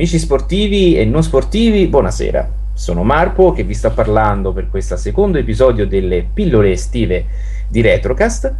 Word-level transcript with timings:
Amici 0.00 0.18
sportivi 0.18 0.96
e 0.96 1.04
non 1.04 1.22
sportivi, 1.22 1.86
buonasera. 1.86 2.48
Sono 2.72 3.02
Marco 3.02 3.52
che 3.52 3.64
vi 3.64 3.74
sta 3.74 3.90
parlando 3.90 4.50
per 4.50 4.70
questo 4.70 4.96
secondo 4.96 5.36
episodio 5.36 5.86
delle 5.86 6.26
pillole 6.32 6.70
estive 6.70 7.26
di 7.68 7.82
Retrocast 7.82 8.50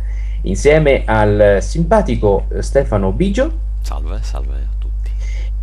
insieme 0.42 1.00
al 1.06 1.56
simpatico 1.62 2.44
Stefano 2.58 3.12
Bigio. 3.12 3.50
Salve, 3.80 4.18
salve 4.20 4.54
a 4.56 4.74
tutti. 4.76 5.10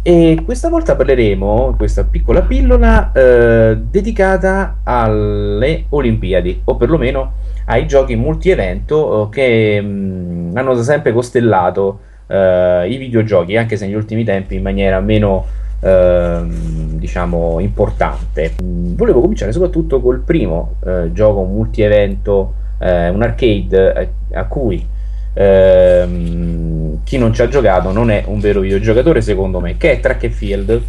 E 0.01 0.41
questa 0.43 0.67
volta 0.69 0.95
parleremo, 0.95 1.75
questa 1.77 2.05
piccola 2.05 2.41
pillola, 2.41 3.11
eh, 3.11 3.77
dedicata 3.79 4.79
alle 4.81 5.85
Olimpiadi, 5.89 6.61
o 6.63 6.75
perlomeno 6.75 7.33
ai 7.65 7.85
giochi 7.85 8.15
multi-evento 8.15 9.27
eh, 9.27 9.29
che 9.29 9.79
mh, 9.79 9.85
mm, 9.85 10.57
hanno 10.57 10.73
da 10.73 10.81
sempre 10.81 11.13
costellato 11.13 11.99
eh, 12.25 12.87
i 12.89 12.97
videogiochi, 12.97 13.55
anche 13.57 13.77
se 13.77 13.85
negli 13.85 13.93
ultimi 13.93 14.23
tempi 14.23 14.55
in 14.55 14.63
maniera 14.63 14.99
meno 15.01 15.45
eh, 15.45 15.65
diciamo 15.79 17.59
importante. 17.59 18.55
Volevo 18.61 19.21
cominciare 19.21 19.51
soprattutto 19.51 20.01
col 20.01 20.19
primo 20.19 20.75
eh, 20.85 21.11
gioco 21.13 21.43
multi-evento, 21.43 22.53
eh, 22.79 23.09
un 23.09 23.21
arcade 23.21 23.93
a, 23.93 24.01
eh, 24.01 24.09
a 24.33 24.45
cui 24.45 24.85
ehm, 25.33 27.03
chi 27.03 27.17
non 27.17 27.33
ci 27.33 27.41
ha 27.41 27.47
giocato 27.47 27.91
non 27.91 28.09
è 28.09 28.23
un 28.27 28.39
vero 28.39 28.61
videogiocatore, 28.61 29.21
secondo 29.21 29.59
me, 29.59 29.77
che 29.77 29.91
è 29.91 29.99
Track 29.99 30.23
and 30.25 30.33
Field. 30.33 30.81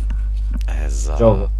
Esatto. 0.84 1.16
Gioco, 1.16 1.50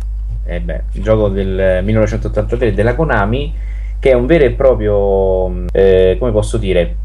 eh 0.46 0.60
beh, 0.60 0.82
il 0.92 1.02
gioco 1.02 1.28
del 1.28 1.84
1983 1.84 2.72
della 2.72 2.94
Konami, 2.94 3.54
che 3.98 4.10
è 4.10 4.14
un 4.14 4.26
vero 4.26 4.44
e 4.44 4.52
proprio, 4.52 5.66
eh, 5.72 6.16
come 6.18 6.32
posso 6.32 6.56
dire, 6.56 6.96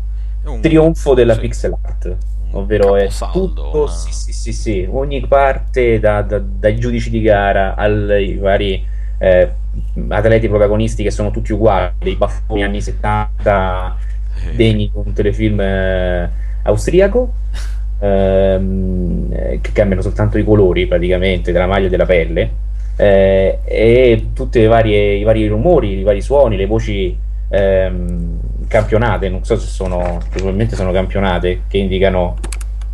un... 0.46 0.62
trionfo 0.62 1.14
della 1.14 1.34
sì. 1.34 1.40
pixel 1.42 1.76
art 1.82 2.16
ovvero 2.54 2.96
è 2.96 3.08
tutto, 3.32 3.88
sì, 3.88 4.12
sì, 4.12 4.34
sì, 4.34 4.54
sì, 4.54 4.88
ogni 4.90 5.26
parte 5.28 6.00
da, 6.00 6.22
da, 6.22 6.40
dai 6.40 6.78
giudici 6.78 7.10
di 7.10 7.22
gara 7.22 7.76
ai 7.76 8.36
vari 8.36 8.86
eh, 9.18 9.52
atleti 10.10 10.48
protagonisti 10.48 11.04
che 11.04 11.12
sono 11.12 11.32
tutti 11.32 11.54
uguali, 11.54 11.94
dei 12.00 12.16
baffoni 12.16 12.64
anni 12.64 12.82
70 12.82 13.98
eh. 14.52 14.56
degni 14.56 14.90
di 14.92 14.92
un 14.94 15.14
telefilm 15.14 15.60
eh, 15.60 16.30
austriaco 16.64 17.34
ehm, 18.00 19.60
che 19.62 19.72
cambiano 19.72 20.02
soltanto 20.02 20.38
i 20.38 20.44
colori 20.44 20.88
praticamente 20.88 21.52
della 21.52 21.68
maglia 21.68 21.88
e 21.88 21.90
della 21.90 22.06
pelle 22.06 22.52
eh, 22.96 23.60
e 23.64 24.28
tutti 24.34 24.60
i 24.60 24.68
vari, 24.68 25.48
rumori, 25.48 26.00
i 26.00 26.04
vari 26.04 26.22
suoni, 26.22 26.58
le 26.58 26.66
voci 26.66 27.18
ehm, 27.50 28.40
campionate, 28.74 29.30
non 29.30 29.44
so 29.44 29.56
se 29.56 29.68
sono, 29.68 30.20
probabilmente 30.32 30.76
sono 30.76 30.92
campionate 30.92 31.62
che 31.68 31.78
indicano 31.78 32.38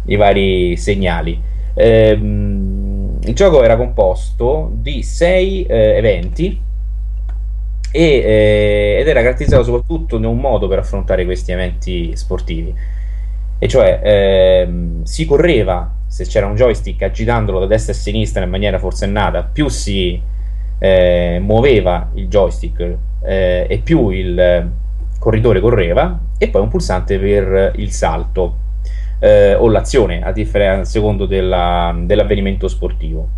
i 0.08 0.18
vari 0.18 0.76
segnali. 0.76 1.42
Ehm, 1.74 3.20
il 3.24 3.34
gioco 3.34 3.64
era 3.64 3.78
composto 3.78 4.72
di 4.74 5.04
sei 5.04 5.64
eh, 5.64 5.96
eventi 5.96 6.60
e, 7.92 8.02
eh, 8.02 8.98
ed 9.00 9.08
era 9.08 9.22
caratterizzato 9.22 9.64
soprattutto 9.64 10.18
da 10.18 10.28
un 10.28 10.38
modo 10.38 10.68
per 10.68 10.80
affrontare 10.80 11.24
questi 11.24 11.54
eventi 11.54 12.14
sportivi. 12.18 12.76
E 13.58 13.68
cioè 13.70 14.02
ehm, 14.04 15.04
si 15.04 15.26
correva 15.26 15.96
se 16.08 16.26
c'era 16.26 16.46
un 16.46 16.56
joystick 16.56 17.02
agitandolo 17.04 17.60
da 17.60 17.68
destra 17.68 17.94
a 17.94 17.96
sinistra 17.96 18.44
in 18.44 18.50
maniera 18.50 18.80
forsennata, 18.80 19.44
più 19.44 19.70
si 19.70 20.22
eh, 20.78 21.40
muoveva 21.42 22.10
il 22.16 22.28
joystick 22.28 22.98
eh, 23.24 23.66
e 23.70 23.78
più 23.78 24.10
il 24.10 24.79
corridore 25.20 25.60
correva, 25.60 26.18
e 26.38 26.48
poi 26.48 26.62
un 26.62 26.70
pulsante 26.70 27.20
per 27.20 27.74
il 27.76 27.92
salto 27.92 28.68
eh, 29.20 29.54
o 29.54 29.68
l'azione, 29.70 30.22
a 30.22 30.32
differenza 30.32 30.90
secondo 30.90 31.26
della, 31.26 31.96
dell'avvenimento 31.98 32.68
sportivo. 32.68 33.38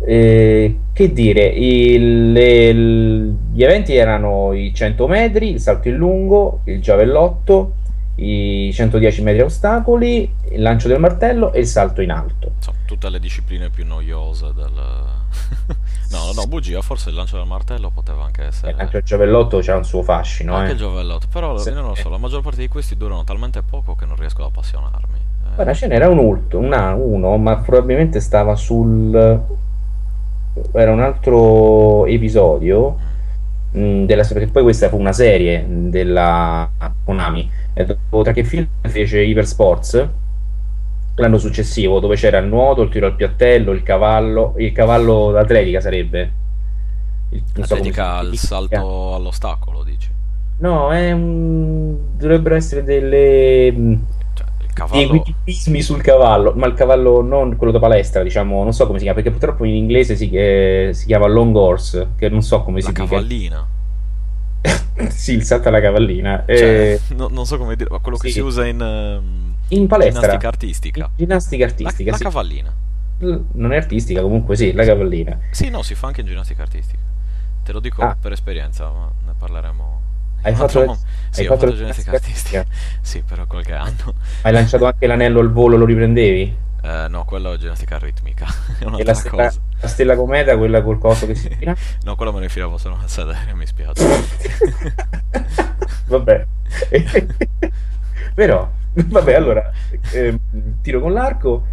Eh, 0.00 0.78
che 0.92 1.12
dire, 1.12 1.44
il, 1.46 2.32
le, 2.32 2.72
gli 3.52 3.62
eventi 3.62 3.96
erano 3.96 4.52
i 4.52 4.72
100 4.72 5.06
metri, 5.08 5.50
il 5.50 5.60
salto 5.60 5.88
in 5.88 5.96
lungo, 5.96 6.60
il 6.64 6.80
giavellotto, 6.80 7.74
i 8.16 8.70
110 8.72 9.22
metri 9.22 9.42
ostacoli, 9.42 10.32
il 10.52 10.62
lancio 10.62 10.88
del 10.88 11.00
martello 11.00 11.52
e 11.52 11.60
il 11.60 11.66
salto 11.66 12.00
in 12.00 12.10
alto. 12.10 12.52
Sono 12.60 12.76
tutte 12.84 13.08
le 13.08 13.18
discipline 13.18 13.70
più 13.70 13.84
noiose 13.84 14.52
del... 14.54 15.76
no, 16.10 16.32
no, 16.34 16.46
bugia, 16.46 16.80
forse 16.80 17.10
il 17.10 17.14
lancio 17.14 17.36
del 17.36 17.46
martello 17.46 17.90
poteva 17.90 18.24
anche 18.24 18.44
essere... 18.44 18.72
Il 18.72 18.76
lancio 18.76 18.92
del 18.92 19.02
giavellotto 19.02 19.58
c'ha 19.60 19.76
un 19.76 19.84
suo 19.84 20.02
fascino. 20.02 20.54
Anche 20.54 20.70
eh. 20.70 20.72
il 20.72 20.78
giavellotto, 20.78 21.26
però 21.30 21.56
Se... 21.58 21.70
non 21.70 21.88
lo 21.88 21.94
so, 21.94 22.08
la 22.08 22.18
maggior 22.18 22.42
parte 22.42 22.60
di 22.60 22.68
questi 22.68 22.96
durano 22.96 23.24
talmente 23.24 23.62
poco 23.62 23.94
che 23.94 24.06
non 24.06 24.16
riesco 24.16 24.42
ad 24.42 24.48
appassionarmi. 24.48 25.16
Eh. 25.16 25.54
Guarda, 25.54 25.74
ce 25.74 25.86
n'era 25.86 26.08
un 26.08 26.18
ultimo, 26.18 26.62
una, 26.62 26.94
uno, 26.94 27.36
ma 27.36 27.56
probabilmente 27.56 28.20
stava 28.20 28.54
sul... 28.56 29.40
Era 30.72 30.90
un 30.90 31.00
altro 31.00 32.06
episodio 32.06 32.96
mh, 33.70 33.80
mm, 33.80 34.04
della 34.04 34.24
perché 34.24 34.48
poi 34.48 34.62
questa 34.62 34.88
fu 34.88 34.98
una 34.98 35.12
serie 35.12 35.64
della 35.68 36.68
Konami 37.04 37.50
e 37.74 37.84
dopo 37.84 38.22
Track 38.22 38.42
Film 38.42 38.66
fece 38.82 39.20
Hyper 39.20 39.46
Sports 39.46 40.08
l'anno 41.18 41.38
successivo 41.38 42.00
dove 42.00 42.16
c'era 42.16 42.38
il 42.38 42.46
nuoto, 42.46 42.82
il 42.82 42.90
tiro 42.90 43.06
al 43.06 43.14
piattello, 43.14 43.72
il 43.72 43.82
cavallo, 43.82 44.54
il 44.58 44.72
cavallo 44.72 45.30
d'atletica 45.32 45.80
sarebbe. 45.80 46.32
Il, 47.30 47.42
atletica 47.60 48.22
so 48.22 48.28
il 48.28 48.38
salto 48.38 49.14
all'ostacolo, 49.14 49.82
dici? 49.82 50.08
No, 50.58 50.90
è 50.90 51.12
un... 51.12 51.96
dovrebbero 52.16 52.54
essere 52.54 52.82
delle 52.82 53.70
mm, 53.70 53.94
cioè, 54.34 54.46
cavallo... 54.72 55.02
equilibrismi 55.02 55.82
sul 55.82 56.00
cavallo, 56.00 56.52
ma 56.56 56.66
il 56.66 56.74
cavallo 56.74 57.20
non 57.20 57.56
quello 57.56 57.72
da 57.72 57.78
palestra, 57.78 58.22
diciamo, 58.22 58.62
non 58.62 58.72
so 58.72 58.86
come 58.86 58.98
si 58.98 59.04
chiama, 59.04 59.20
perché 59.20 59.36
purtroppo 59.36 59.64
in 59.64 59.74
inglese 59.74 60.16
si, 60.16 60.30
eh, 60.30 60.90
si 60.92 61.06
chiama 61.06 61.26
long 61.26 61.54
horse, 61.54 62.10
che 62.16 62.28
non 62.28 62.42
so 62.42 62.62
come 62.62 62.80
La 62.80 62.86
si 62.86 62.92
chiama. 62.92 63.10
La 63.10 63.16
cavallina. 63.16 63.66
sì, 65.10 65.34
il 65.34 65.42
salto 65.42 65.68
alla 65.68 65.80
cavallina. 65.80 66.44
Cioè, 66.46 66.98
eh... 67.08 67.14
no, 67.14 67.28
non 67.28 67.44
so 67.44 67.58
come 67.58 67.76
dire, 67.76 67.90
ma 67.90 67.98
quello 67.98 68.16
sì. 68.16 68.26
che 68.26 68.32
si 68.32 68.40
usa 68.40 68.66
in... 68.66 68.80
Um 68.80 69.47
in 69.68 69.86
palestra. 69.86 70.20
Ginnastica 70.20 70.48
artistica. 70.48 71.10
Ginnastica 71.14 71.64
artistica. 71.64 72.10
La, 72.10 72.16
sì. 72.16 72.22
la 72.22 72.28
cavallina. 72.30 72.74
non 73.52 73.72
è 73.72 73.76
artistica, 73.76 74.20
comunque 74.22 74.56
sì, 74.56 74.72
la 74.72 74.84
cavallina. 74.84 75.38
Sì, 75.50 75.68
no, 75.68 75.82
si 75.82 75.94
fa 75.94 76.06
anche 76.08 76.20
in 76.20 76.26
ginnastica 76.26 76.62
artistica. 76.62 77.02
Te 77.62 77.72
lo 77.72 77.80
dico 77.80 78.02
ah. 78.02 78.16
per 78.18 78.32
esperienza, 78.32 78.88
ma 78.88 79.10
ne 79.26 79.34
parleremo. 79.36 80.00
Hai 80.42 80.54
fatto, 80.54 80.84
mo- 80.84 80.98
sì, 81.30 81.40
hai 81.40 81.46
ho 81.48 81.56
fatto, 81.56 81.74
ginnastica 81.74 82.12
artistica. 82.12 82.64
sì, 83.02 83.22
però 83.22 83.46
qualche 83.46 83.74
anno. 83.74 84.14
Hai 84.42 84.52
lanciato 84.52 84.86
anche 84.86 85.06
l'anello 85.06 85.40
al 85.40 85.52
volo, 85.52 85.76
lo 85.76 85.84
riprendevi? 85.84 86.66
Eh, 86.80 87.06
no, 87.08 87.24
quello 87.24 87.52
è 87.52 87.56
ginnastica 87.58 87.98
ritmica. 87.98 88.46
e 88.96 89.04
la 89.04 89.14
stella, 89.14 89.52
la 89.80 89.88
stella, 89.88 90.16
cometa, 90.16 90.56
quella 90.56 90.80
col 90.82 90.98
coso 90.98 91.26
che 91.26 91.34
si 91.34 91.48
tira? 91.58 91.74
no, 92.04 92.14
quello 92.14 92.32
me 92.32 92.40
ne 92.40 92.48
filavo 92.48 92.78
solo 92.78 92.98
a 93.02 93.08
sedere, 93.08 93.52
mi 93.54 93.66
spiace. 93.66 94.06
Vabbè. 96.06 96.46
però 98.34 98.70
Vabbè, 99.06 99.34
allora 99.34 99.70
eh, 100.12 100.38
tiro 100.82 101.00
con 101.00 101.12
l'arco, 101.12 101.64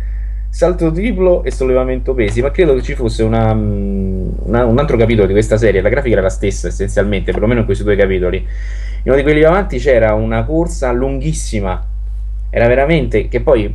salto 0.50 0.92
triplo 0.92 1.44
e 1.44 1.52
sollevamento 1.52 2.14
pesi. 2.14 2.42
Ma 2.42 2.52
credo 2.52 2.76
che 2.76 2.82
ci 2.82 2.94
fosse 2.94 3.24
una, 3.24 3.54
mm, 3.54 4.30
una, 4.44 4.66
un 4.66 4.78
altro 4.78 4.98
capitolo 4.98 5.28
di 5.28 5.34
questa 5.34 5.58
serie. 5.58 5.82
La 5.82 5.90
grafica 5.90 6.14
era 6.14 6.24
la 6.24 6.30
stessa, 6.30 6.68
essenzialmente, 6.68 7.32
perlomeno 7.32 7.62
in 7.62 7.66
questi 7.66 7.84
due 7.84 7.96
capitoli. 7.96 8.38
In 8.38 9.12
uno 9.12 9.16
di 9.16 9.24
quelli 9.24 9.44
avanti 9.44 9.78
c'era 9.78 10.14
una 10.14 10.44
corsa 10.44 10.92
lunghissima. 10.92 11.88
Era 12.50 12.68
veramente 12.68 13.28
che 13.28 13.42
poi 13.42 13.74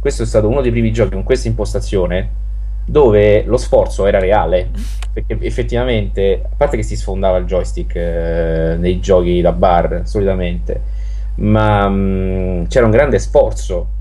questo 0.00 0.22
è 0.22 0.26
stato 0.26 0.48
uno 0.48 0.60
dei 0.60 0.70
primi 0.70 0.92
giochi 0.92 1.12
con 1.12 1.22
questa 1.24 1.48
impostazione 1.48 2.46
dove 2.84 3.42
lo 3.44 3.58
sforzo 3.58 4.06
era 4.06 4.18
reale 4.18 4.70
perché 5.12 5.36
effettivamente 5.40 6.40
a 6.42 6.54
parte 6.56 6.76
che 6.76 6.82
si 6.82 6.96
sfondava 6.96 7.36
il 7.36 7.44
joystick 7.44 7.94
eh, 7.94 8.76
nei 8.78 8.98
giochi 9.00 9.42
da 9.42 9.52
bar 9.52 10.02
solitamente 10.04 10.80
ma 11.38 11.88
mh, 11.88 11.94
mm, 11.94 12.64
c'era 12.66 12.84
un 12.84 12.90
grande 12.90 13.18
sforzo. 13.18 13.96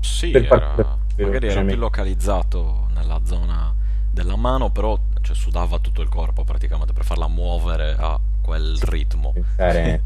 Sì, 0.00 0.30
per 0.30 0.44
era, 0.44 0.98
magari 1.16 1.48
era 1.48 1.62
più 1.62 1.76
localizzato 1.76 2.88
nella 2.94 3.20
zona 3.24 3.72
della 4.10 4.36
mano, 4.36 4.70
però 4.70 4.98
cioè, 5.20 5.36
sudava 5.36 5.78
tutto 5.78 6.02
il 6.02 6.08
corpo 6.08 6.44
praticamente 6.44 6.92
per 6.92 7.04
farla 7.04 7.28
muovere 7.28 7.94
a 7.96 8.18
quel 8.40 8.76
sì, 8.76 8.84
ritmo. 8.88 9.32
Pensare, 9.32 10.02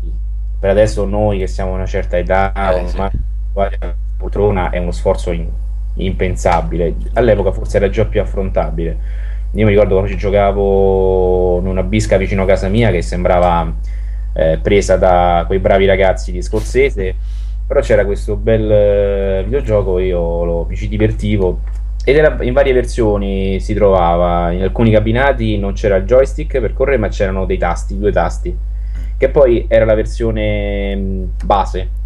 per 0.58 0.70
adesso 0.70 1.04
noi 1.04 1.38
che 1.38 1.46
siamo 1.46 1.72
a 1.72 1.74
una 1.74 1.86
certa 1.86 2.16
età, 2.18 2.52
eh, 2.52 2.82
ormai 2.82 3.10
sì. 3.10 3.18
la 3.52 3.94
poltrona 4.16 4.70
è 4.70 4.78
uno 4.78 4.92
sforzo 4.92 5.30
in, 5.30 5.48
impensabile. 5.94 6.94
All'epoca 7.14 7.52
forse 7.52 7.76
era 7.76 7.90
già 7.90 8.04
più 8.04 8.20
affrontabile. 8.20 9.22
Io 9.52 9.64
mi 9.64 9.70
ricordo 9.70 9.94
quando 9.94 10.10
ci 10.10 10.16
giocavo 10.16 11.60
in 11.60 11.66
una 11.66 11.82
bisca 11.84 12.16
vicino 12.16 12.42
a 12.42 12.46
casa 12.46 12.68
mia 12.68 12.90
che 12.90 13.02
sembrava 13.02 13.72
eh, 14.34 14.58
presa 14.62 14.96
da 14.96 15.44
quei 15.46 15.58
bravi 15.58 15.86
ragazzi 15.86 16.32
di 16.32 16.42
Scorsese 16.42 17.14
però 17.66 17.80
c'era 17.80 18.04
questo 18.04 18.36
bel 18.36 18.70
eh, 18.70 19.42
videogioco 19.44 19.98
io 19.98 20.44
lo, 20.44 20.66
mi 20.68 20.76
ci 20.76 20.88
divertivo 20.88 21.60
ed 22.04 22.16
era 22.16 22.36
in 22.42 22.52
varie 22.52 22.74
versioni 22.74 23.58
si 23.60 23.72
trovava 23.72 24.50
in 24.50 24.62
alcuni 24.62 24.90
cabinati 24.90 25.56
non 25.56 25.72
c'era 25.72 25.96
il 25.96 26.04
joystick 26.04 26.60
per 26.60 26.74
correre 26.74 26.98
ma 26.98 27.08
c'erano 27.08 27.46
dei 27.46 27.56
tasti 27.56 27.98
due 27.98 28.12
tasti 28.12 28.54
che 29.16 29.28
poi 29.30 29.64
era 29.68 29.86
la 29.86 29.94
versione 29.94 31.28
base 31.42 32.02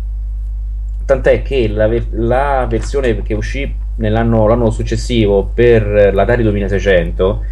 tant'è 1.08 1.40
che 1.40 1.68
la, 1.68 1.88
la, 2.10 2.66
versione 2.68 3.22
che 3.22 3.32
uscì 3.32 3.74
nell'anno 3.96 4.46
l'anno 4.46 4.68
successivo 4.68 5.50
per 5.54 6.12
l'Atari 6.12 6.42
2600, 6.42 7.44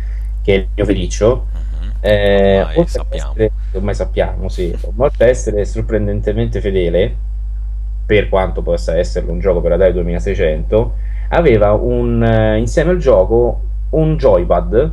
che 0.42 0.54
è 0.54 0.56
il 0.58 0.68
mio 0.74 0.84
feliccio. 0.84 1.46
Eh, 2.06 2.60
ormai, 2.60 2.86
sappiamo. 2.86 3.30
Essere, 3.32 3.50
ormai 3.72 3.94
sappiamo, 3.94 4.48
sì, 4.48 4.78
oltre 4.96 5.28
essere 5.28 5.64
sorprendentemente 5.64 6.60
fedele, 6.60 7.14
per 8.06 8.28
quanto 8.28 8.62
possa 8.62 8.96
essere 8.96 9.26
un 9.26 9.40
gioco 9.40 9.60
per 9.60 9.72
Atari 9.72 9.92
2600, 9.92 10.94
aveva 11.30 11.72
un, 11.72 12.22
eh, 12.22 12.58
insieme 12.58 12.90
al 12.90 12.98
gioco 12.98 13.60
un 13.90 14.16
joypad 14.16 14.90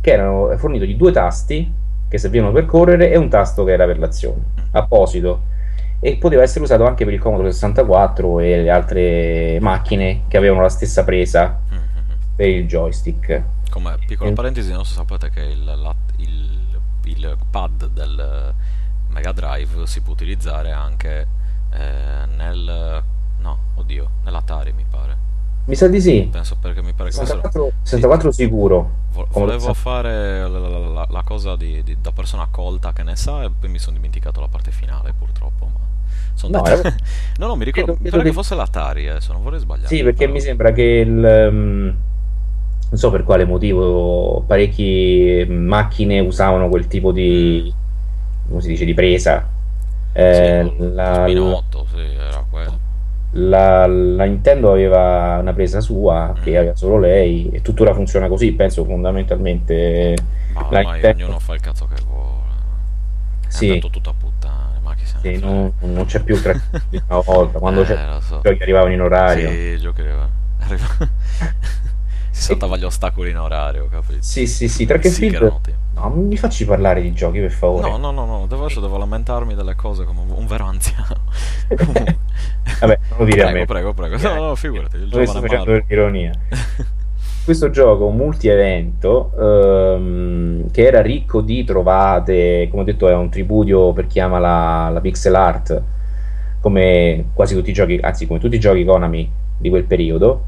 che 0.00 0.10
era 0.10 0.56
fornito 0.56 0.84
di 0.84 0.96
due 0.96 1.12
tasti 1.12 1.72
che 2.08 2.18
servivano 2.18 2.52
per 2.52 2.66
correre 2.66 3.10
e 3.10 3.16
un 3.16 3.28
tasto 3.28 3.64
che 3.64 3.72
era 3.72 3.86
per 3.86 3.98
l'azione, 3.98 4.42
apposito. 4.72 5.50
E 5.98 6.16
poteva 6.16 6.42
essere 6.42 6.64
usato 6.64 6.84
anche 6.84 7.04
per 7.04 7.14
il 7.14 7.20
Commodore 7.20 7.52
64 7.52 8.40
e 8.40 8.62
le 8.62 8.70
altre 8.70 9.58
macchine 9.60 10.22
che 10.28 10.36
avevano 10.36 10.62
la 10.62 10.68
stessa 10.68 11.04
presa 11.04 11.58
per 12.34 12.48
il 12.48 12.66
joystick. 12.66 13.42
Come 13.72 13.96
piccola 14.06 14.30
parentesi, 14.32 14.70
non 14.70 14.84
so 14.84 14.92
sapete 14.92 15.30
che 15.30 15.40
il, 15.40 15.64
la, 15.64 15.94
il, 16.16 16.78
il, 17.04 17.38
pad 17.50 17.86
del 17.86 18.52
Mega 19.08 19.32
Drive 19.32 19.86
si 19.86 20.02
può 20.02 20.12
utilizzare 20.12 20.72
anche 20.72 21.26
eh, 21.72 22.26
nel... 22.36 23.02
no, 23.38 23.58
oddio, 23.76 24.10
nell'Atari 24.24 24.74
mi 24.74 24.84
pare. 24.88 25.16
Mi 25.64 25.74
sa 25.74 25.88
di 25.88 26.02
sì. 26.02 26.28
Penso 26.30 26.58
perché 26.60 26.82
mi 26.82 26.92
pare 26.92 27.08
che 27.08 27.16
64, 27.16 27.72
64 27.80 28.30
sì. 28.30 28.42
sicuro. 28.42 28.90
volevo 29.30 29.72
fare 29.72 30.46
la, 30.46 30.58
la, 30.58 31.06
la, 31.08 31.22
cosa 31.22 31.56
di, 31.56 31.82
di, 31.82 31.96
da 31.98 32.12
persona 32.12 32.48
colta 32.50 32.92
che 32.92 33.02
ne 33.02 33.16
sa 33.16 33.42
e 33.42 33.50
poi 33.58 33.70
mi 33.70 33.78
sono 33.78 33.96
dimenticato 33.96 34.38
la 34.42 34.48
parte 34.48 34.70
finale 34.70 35.14
purtroppo. 35.16 35.70
Ma 36.42 36.48
no, 36.48 36.66
era... 36.66 36.94
no, 37.38 37.46
no, 37.46 37.56
mi 37.56 37.64
ricordo. 37.64 37.94
Credo, 37.94 38.10
credo 38.10 38.24
che... 38.24 38.32
fosse 38.32 38.54
l'Atari, 38.54 39.06
eh, 39.06 39.22
se 39.22 39.32
non 39.32 39.42
vorrei 39.42 39.60
sbagliare. 39.60 39.88
Sì, 39.88 40.02
perché 40.02 40.24
però... 40.26 40.32
mi 40.32 40.40
sembra 40.42 40.72
che 40.72 40.82
il... 40.82 41.48
Um, 41.50 41.96
non 42.92 43.00
so 43.00 43.10
per 43.10 43.24
quale 43.24 43.46
motivo 43.46 44.44
parecchie 44.46 45.46
macchine 45.46 46.20
usavano 46.20 46.68
quel 46.68 46.88
tipo 46.88 47.10
di... 47.10 47.72
come 48.48 48.60
si 48.60 48.68
dice, 48.68 48.84
di 48.84 48.92
presa. 48.92 49.48
Eh, 50.12 50.74
sì, 50.76 50.92
la, 50.92 51.22
spinotto, 51.24 51.86
sì, 51.90 52.00
era 52.00 52.44
quello 52.50 52.82
la, 53.32 53.86
la, 53.86 54.24
Nintendo 54.24 54.72
aveva 54.72 55.38
una 55.40 55.52
presa 55.52 55.80
sua 55.80 56.34
che 56.42 56.52
mm. 56.52 56.56
aveva 56.56 56.76
solo 56.76 56.98
lei 56.98 57.48
e 57.50 57.62
tuttora 57.62 57.94
funziona 57.94 58.28
così, 58.28 58.52
penso 58.52 58.84
fondamentalmente. 58.84 60.16
Ma 60.52 60.68
la 60.70 60.80
Nintendo... 60.80 61.24
ognuno 61.24 61.38
fa 61.38 61.54
il 61.54 61.60
cazzo 61.60 61.86
che 61.86 62.02
vuole. 62.06 62.30
È 63.46 63.50
sì. 63.50 63.68
andato 63.70 63.88
tutto 63.90 64.10
a 64.10 64.14
puttane, 64.18 64.80
ma 64.82 64.94
chi 64.94 65.04
sì, 65.06 65.38
non, 65.38 65.72
non, 65.80 66.04
c'è 66.04 66.22
più 66.22 66.40
tra 66.40 66.52
una 67.08 67.20
volta, 67.20 67.58
quando 67.58 67.82
eh, 67.82 68.20
so. 68.20 68.40
giochi 68.42 68.62
arrivavano 68.62 68.92
in 68.92 69.00
orario. 69.00 69.48
Sì, 69.48 69.78
giochi 69.78 70.00
arrivavano. 70.02 70.40
si 72.32 72.42
saltava 72.42 72.76
gli 72.76 72.84
ostacoli 72.84 73.30
in 73.30 73.38
orario, 73.38 73.88
capito? 73.88 74.22
Sì, 74.22 74.46
sì, 74.46 74.66
sì, 74.68 74.86
Track 74.86 75.04
and 75.04 75.14
Field 75.14 75.60
No, 75.94 76.08
mi 76.08 76.36
facci 76.38 76.64
parlare 76.64 77.02
di 77.02 77.12
giochi 77.12 77.38
per 77.38 77.50
favore. 77.52 77.90
No, 77.90 77.98
no, 77.98 78.10
no, 78.10 78.24
no. 78.24 78.46
Devo, 78.46 78.64
adesso 78.64 78.80
devo 78.80 78.96
lamentarmi 78.96 79.54
delle 79.54 79.74
cose 79.74 80.04
come 80.04 80.20
un 80.26 80.46
vero 80.46 80.64
anziano. 80.64 81.16
Vabbè, 81.68 82.98
non 83.10 83.18
lo 83.18 83.24
dire 83.24 83.42
prego, 83.42 83.48
a 83.48 83.52
me. 83.52 83.64
Prego, 83.66 83.92
prego, 83.92 84.16
prego. 84.16 84.34
No, 84.34 84.46
no, 84.46 84.54
figurati. 84.54 84.96
Il 84.96 85.08
giovane 85.08 85.26
sto 85.26 85.40
facendo 85.40 85.64
per 85.64 85.84
ironia. 85.88 86.32
Questo 87.44 87.70
gioco 87.70 88.08
multi-evento 88.08 89.32
ehm, 89.38 90.70
che 90.70 90.86
era 90.86 91.02
ricco 91.02 91.40
di 91.40 91.64
trovate, 91.64 92.68
come 92.70 92.82
ho 92.82 92.84
detto, 92.84 93.08
è 93.08 93.14
un 93.14 93.28
tribudio 93.28 93.92
per 93.92 94.06
chi 94.06 94.20
ama 94.20 94.38
la, 94.38 94.88
la 94.90 95.00
pixel 95.00 95.34
art, 95.34 95.82
come 96.60 97.26
quasi 97.34 97.54
tutti 97.54 97.70
i 97.70 97.72
giochi, 97.72 97.98
anzi, 98.00 98.26
come 98.26 98.38
tutti 98.38 98.54
i 98.54 98.60
giochi 98.60 98.84
Konami 98.84 99.30
di 99.58 99.68
quel 99.68 99.84
periodo. 99.84 100.44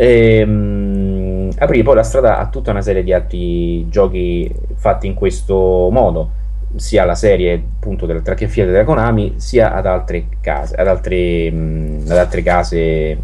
Ehm, 0.00 1.50
aprì 1.58 1.82
poi 1.82 1.96
la 1.96 2.04
strada 2.04 2.38
a 2.38 2.46
tutta 2.46 2.70
una 2.70 2.82
serie 2.82 3.02
di 3.02 3.12
altri 3.12 3.88
giochi 3.88 4.48
fatti 4.76 5.08
in 5.08 5.14
questo 5.14 5.88
modo, 5.90 6.30
sia 6.76 7.04
la 7.04 7.16
serie 7.16 7.54
appunto 7.54 8.06
del 8.06 8.22
track 8.22 8.42
and 8.42 8.50
field 8.50 8.70
della 8.70 8.84
Konami, 8.84 9.34
sia 9.38 9.74
ad 9.74 9.86
altre 9.86 10.26
case, 10.40 10.76
ad 10.76 10.86
altre, 10.86 11.50
mh, 11.50 12.04
ad 12.08 12.16
altre 12.16 12.42
case 12.42 13.18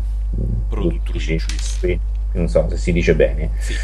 produttrici. 0.69 1.39
Non 2.33 2.49
so 2.49 2.67
se 2.69 2.77
si 2.77 2.91
dice 2.91 3.15
bene. 3.15 3.51
Sì. 3.59 3.75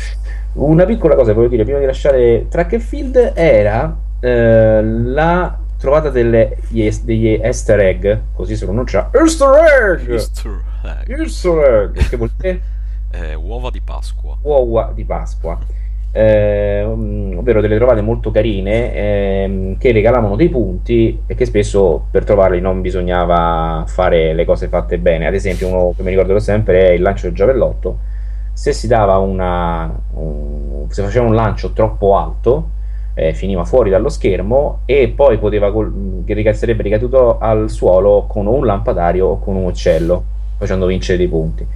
Una 0.55 0.85
piccola 0.85 1.15
cosa 1.15 1.33
voglio 1.33 1.47
dire 1.47 1.63
prima 1.63 1.79
di 1.79 1.85
lasciare 1.85 2.49
track 2.49 2.73
and 2.73 2.83
field 2.83 3.33
era 3.37 3.97
eh, 4.19 4.83
la 4.83 5.57
trovata 5.79 6.11
delle, 6.11 6.57
degli 6.69 7.39
easter 7.41 7.79
egg, 7.79 8.19
così 8.35 8.57
si 8.57 8.65
pronuncia 8.65 9.11
easter 9.13 9.97
egg. 9.97 10.11
Easter 10.11 10.61
egg. 10.83 11.21
Easter 11.21 11.93
egg 11.95 12.09
che 12.09 12.17
vuol 12.17 12.33
dire 12.37 12.79
eh, 13.11 13.35
uova 13.35 13.71
di 13.71 13.81
Pasqua. 13.81 14.37
Uova 14.43 14.93
di 14.95 15.05
Pasqua. 15.05 15.59
Eh, 16.12 16.83
ovvero 16.83 17.61
delle 17.61 17.77
trovate 17.77 18.01
molto 18.01 18.33
carine 18.33 18.93
eh, 18.93 19.77
che 19.79 19.93
regalavano 19.93 20.35
dei 20.35 20.49
punti 20.49 21.23
e 21.25 21.37
che 21.37 21.45
spesso 21.45 22.07
per 22.11 22.25
trovarli 22.25 22.61
non 22.61 22.81
bisognava 22.81 23.85
fare 23.87 24.35
le 24.35 24.45
cose 24.45 24.69
fatte 24.69 24.99
bene. 24.99 25.27
Ad 25.27 25.35
esempio, 25.35 25.69
uno 25.69 25.93
che 25.97 26.03
mi 26.03 26.11
ricorderò 26.11 26.39
sempre 26.39 26.89
è 26.89 26.93
il 26.93 27.03
lancio 27.03 27.27
del 27.27 27.35
giavellotto. 27.35 27.99
Se 28.53 28.73
si 28.73 28.87
dava 28.87 29.19
una, 29.19 29.91
un, 30.15 30.87
se 30.89 31.03
faceva 31.03 31.27
un 31.27 31.35
lancio 31.35 31.71
troppo 31.73 32.17
alto, 32.17 32.71
eh, 33.15 33.33
finiva 33.33 33.65
fuori 33.65 33.91
dallo 33.91 34.09
schermo 34.09 34.81
e 34.85 35.12
poi 35.15 35.39
poteva 35.39 35.73
col- 35.73 36.25
sarebbe 36.53 36.83
ricaduto 36.83 37.39
al 37.39 37.71
suolo 37.71 38.27
con 38.29 38.47
un 38.47 38.65
lampadario 38.67 39.27
o 39.27 39.39
con 39.39 39.57
un 39.57 39.65
uccello, 39.65 40.25
facendo 40.59 40.87
vincere 40.87 41.19
dei 41.19 41.29
punti 41.29 41.67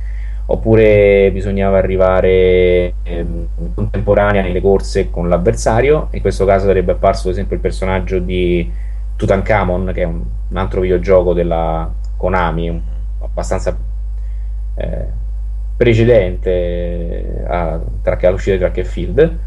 oppure 0.47 1.31
bisognava 1.33 1.79
arrivare 1.79 2.95
ehm, 3.03 3.49
contemporanea 3.75 4.43
nelle 4.43 4.61
corse 4.61 5.11
con 5.11 5.29
l'avversario. 5.29 6.09
In 6.13 6.21
questo 6.21 6.45
caso 6.45 6.67
sarebbe 6.67 6.93
apparso, 6.93 7.29
ad 7.29 7.35
esempio, 7.35 7.57
il 7.57 7.63
personaggio 7.63 8.19
di 8.19 8.71
Tutankhamon, 9.17 9.93
che 9.95 10.03
è 10.03 10.05
un, 10.05 10.23
un 10.49 10.57
altro 10.57 10.81
videogioco 10.81 11.33
della 11.33 11.91
Konami, 12.17 12.69
un, 12.69 12.81
abbastanza 13.21 13.77
eh, 14.77 15.07
precedente 15.77 17.45
a, 17.47 17.81
tra, 18.03 18.19
all'uscita 18.23 18.57
di 18.57 18.59
Track 18.59 18.83
Field 18.83 19.39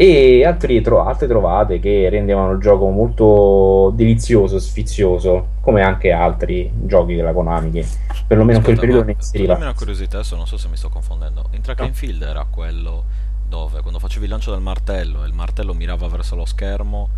e 0.00 0.44
altri, 0.44 0.80
tro- 0.80 1.04
altre 1.04 1.26
trovate 1.26 1.80
che 1.80 2.08
rendevano 2.08 2.52
il 2.52 2.60
gioco 2.60 2.88
molto 2.88 3.90
delizioso, 3.96 4.60
sfizioso, 4.60 5.54
come 5.60 5.82
anche 5.82 6.12
altri 6.12 6.70
giochi 6.72 7.16
della 7.16 7.32
Konami 7.32 7.72
che 7.72 7.84
perlomeno 8.24 8.58
in 8.58 8.64
quel 8.64 8.78
periodo 8.78 9.02
ne 9.02 9.16
inseriva. 9.18 9.54
Dammi 9.54 9.64
una 9.64 9.74
curiosità, 9.74 10.18
adesso 10.18 10.36
non 10.36 10.46
so 10.46 10.56
se 10.56 10.68
mi 10.68 10.76
sto 10.76 10.88
confondendo. 10.88 11.46
In 11.50 11.62
Track 11.62 11.80
no. 11.80 11.88
Field 11.92 12.22
era 12.22 12.46
quello 12.48 13.02
dove 13.48 13.80
quando 13.80 13.98
facevi 13.98 14.26
il 14.26 14.30
lancio 14.30 14.52
del 14.52 14.60
martello 14.60 15.24
e 15.24 15.26
il 15.26 15.34
martello 15.34 15.74
mirava 15.74 16.06
verso 16.06 16.36
lo 16.36 16.44
schermo, 16.44 17.08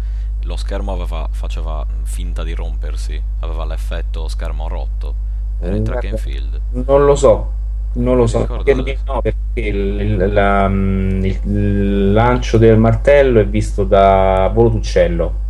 lo 0.45 0.57
schermo 0.57 0.93
aveva, 0.93 1.29
faceva 1.31 1.85
finta 2.05 2.43
di 2.43 2.55
rompersi, 2.55 3.23
aveva 3.41 3.67
l'effetto 3.67 4.27
schermo 4.27 4.69
rotto. 4.69 5.15
Era 5.61 5.77
in 5.77 5.85
Track 5.85 6.15
Field. 6.17 6.61
Non 6.71 7.05
lo 7.05 7.15
so, 7.15 7.53
non 7.93 8.17
lo 8.17 8.27
so, 8.27 8.47
perché, 8.47 8.99
no, 9.05 9.21
perché 9.21 9.61
il, 9.61 10.33
la, 10.33 10.69
mm, 10.69 11.25
il, 11.25 12.13
lancio 12.13 12.57
del 12.57 12.79
martello 12.79 13.41
è 13.41 13.47
visto 13.47 13.85
da 13.85 14.51
volo 14.53 14.69
d'uccello. 14.69 15.49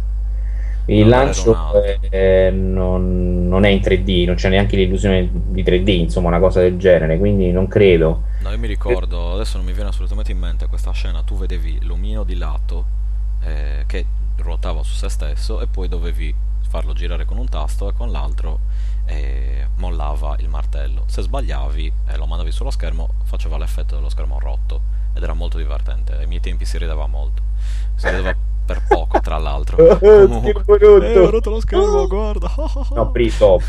Il 0.87 1.00
non 1.00 1.09
lancio 1.09 1.56
è, 2.09 2.50
non, 2.50 3.47
non, 3.47 3.64
è 3.64 3.68
in 3.68 3.80
3D, 3.80 4.26
non 4.26 4.35
c'è 4.35 4.49
neanche 4.49 4.76
l'illusione 4.76 5.28
di 5.30 5.62
3D, 5.62 5.88
insomma, 5.90 6.28
una 6.28 6.40
cosa 6.40 6.61
del 6.61 6.78
genere, 6.78 7.18
quindi 7.18 7.52
non 7.52 7.68
credo. 7.68 8.23
No, 8.40 8.50
io 8.50 8.59
mi 8.59 8.66
ricordo, 8.66 9.35
adesso 9.35 9.59
non 9.59 9.66
mi 9.66 9.73
viene 9.73 9.90
assolutamente 9.90 10.32
in 10.32 10.38
mente 10.38 10.66
questa 10.66 10.90
scena, 10.92 11.23
tu 11.23 11.37
vedevi 11.37 11.78
l'omino 11.82 12.25
di 12.25 12.37
lato 12.37 12.87
eh, 13.44 13.85
che 13.87 14.06
ruotava 14.38 14.82
su 14.82 14.94
se 14.94 15.09
stesso 15.11 15.61
e 15.61 15.66
poi 15.66 15.87
dovevi 15.88 16.35
farlo 16.68 16.92
girare 16.92 17.25
con 17.25 17.37
un 17.37 17.49
tasto 17.49 17.88
e 17.88 17.92
con 17.92 18.11
l'altro 18.11 18.61
e 19.11 19.67
mollava 19.76 20.37
il 20.38 20.49
martello. 20.49 21.02
Se 21.07 21.23
sbagliavi 21.23 21.93
e 22.07 22.17
lo 22.17 22.26
mandavi 22.26 22.52
sullo 22.52 22.71
schermo, 22.71 23.14
faceva 23.25 23.59
l'effetto 23.59 23.97
dello 23.97 24.09
schermo 24.09 24.38
rotto 24.38 24.81
ed 25.12 25.23
era 25.23 25.35
molto 25.35 25.59
divertente. 25.59 26.17
Ai 26.17 26.26
miei 26.29 26.40
tempi 26.40 26.64
si 26.64 26.79
rideva 26.79 27.07
molto. 27.07 27.43
Si 27.97 28.09
rideva 28.09 28.35
per 28.70 28.82
poco, 28.86 29.20
tra 29.20 29.36
l'altro. 29.38 29.76
Comunque, 29.98 30.78
eh, 30.78 31.18
ho 31.18 31.30
rotto 31.30 31.50
lo 31.50 31.60
schermo, 31.60 32.06
guarda. 32.06 32.52
no, 32.94 33.10
prima, 33.10 33.34
top, 33.36 33.62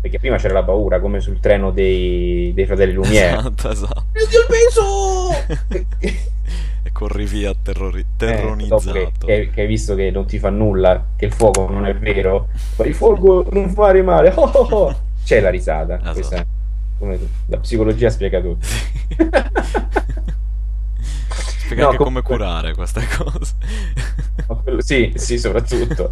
perché 0.00 0.18
prima 0.18 0.36
c'era 0.36 0.52
la 0.52 0.64
paura, 0.64 1.00
come 1.00 1.20
sul 1.20 1.40
treno 1.40 1.70
dei, 1.70 2.52
dei 2.54 2.66
fratelli 2.66 2.92
Lumiere. 2.92 3.38
Esatto, 3.38 3.70
esatto. 3.70 4.04
Il 4.12 4.26
peso! 4.48 6.20
corri 6.92 7.24
via 7.24 7.54
terrori- 7.60 8.04
terronizzato. 8.16 8.94
Eh, 8.94 9.12
che, 9.18 9.50
che, 9.50 9.60
hai 9.62 9.66
visto 9.66 9.94
che 9.94 10.10
non 10.10 10.26
ti 10.26 10.38
fa 10.38 10.50
nulla, 10.50 11.02
che 11.16 11.24
il 11.24 11.32
fuoco 11.32 11.68
non 11.68 11.86
è 11.86 11.94
vero, 11.94 12.48
ma 12.76 12.84
il 12.84 12.94
fuoco 12.94 13.46
non 13.50 13.70
fare 13.70 14.02
male. 14.02 14.32
Oh, 14.34 14.44
oh, 14.44 14.66
oh. 14.70 14.96
C'è 15.24 15.40
la 15.40 15.50
risata. 15.50 15.98
Ah, 16.02 16.12
questa, 16.12 16.44
come, 16.98 17.18
la 17.46 17.56
psicologia 17.56 18.10
spiega 18.10 18.40
tutto. 18.40 18.66
Spiega 21.72 21.82
no, 21.82 21.88
anche 21.90 22.02
come 22.04 22.22
curare 22.22 22.74
queste 22.74 23.02
cose. 23.16 23.54
Sì, 24.78 25.12
sì, 25.14 25.38
soprattutto. 25.38 26.10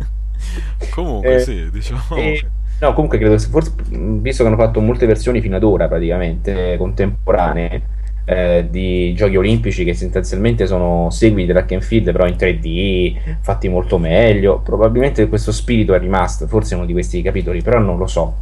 Comunque, 0.91 1.37
eh, 1.37 1.41
sì, 1.41 1.71
diciamo. 1.71 2.17
E, 2.17 2.51
No, 2.81 2.95
comunque 2.95 3.19
credo 3.19 3.35
che 3.35 3.41
forse, 3.43 3.75
visto 3.91 4.43
che 4.43 4.49
hanno 4.49 4.59
fatto 4.59 4.81
molte 4.81 5.05
versioni 5.05 5.43
fino 5.43 5.57
ad 5.57 5.63
ora, 5.65 5.87
praticamente 5.87 6.77
contemporanee, 6.79 7.83
eh, 8.25 8.69
di 8.71 9.13
giochi 9.15 9.37
olimpici 9.37 9.85
che 9.85 9.93
sostanzialmente 9.93 10.67
sono 10.67 11.11
seguiti 11.11 11.49
di 11.49 11.53
track 11.53 11.73
and 11.73 11.83
field, 11.83 12.11
però 12.11 12.27
in 12.27 12.37
3D, 12.37 13.37
fatti 13.43 13.69
molto 13.69 13.99
meglio. 13.99 14.61
Probabilmente 14.61 15.29
questo 15.29 15.53
spirito 15.53 15.93
è 15.93 15.99
rimasto, 15.99 16.47
forse 16.47 16.75
uno 16.75 16.87
di 16.87 16.93
questi 16.93 17.21
capitoli, 17.21 17.61
però 17.61 17.81
non 17.81 17.99
lo 17.99 18.07
so. 18.07 18.35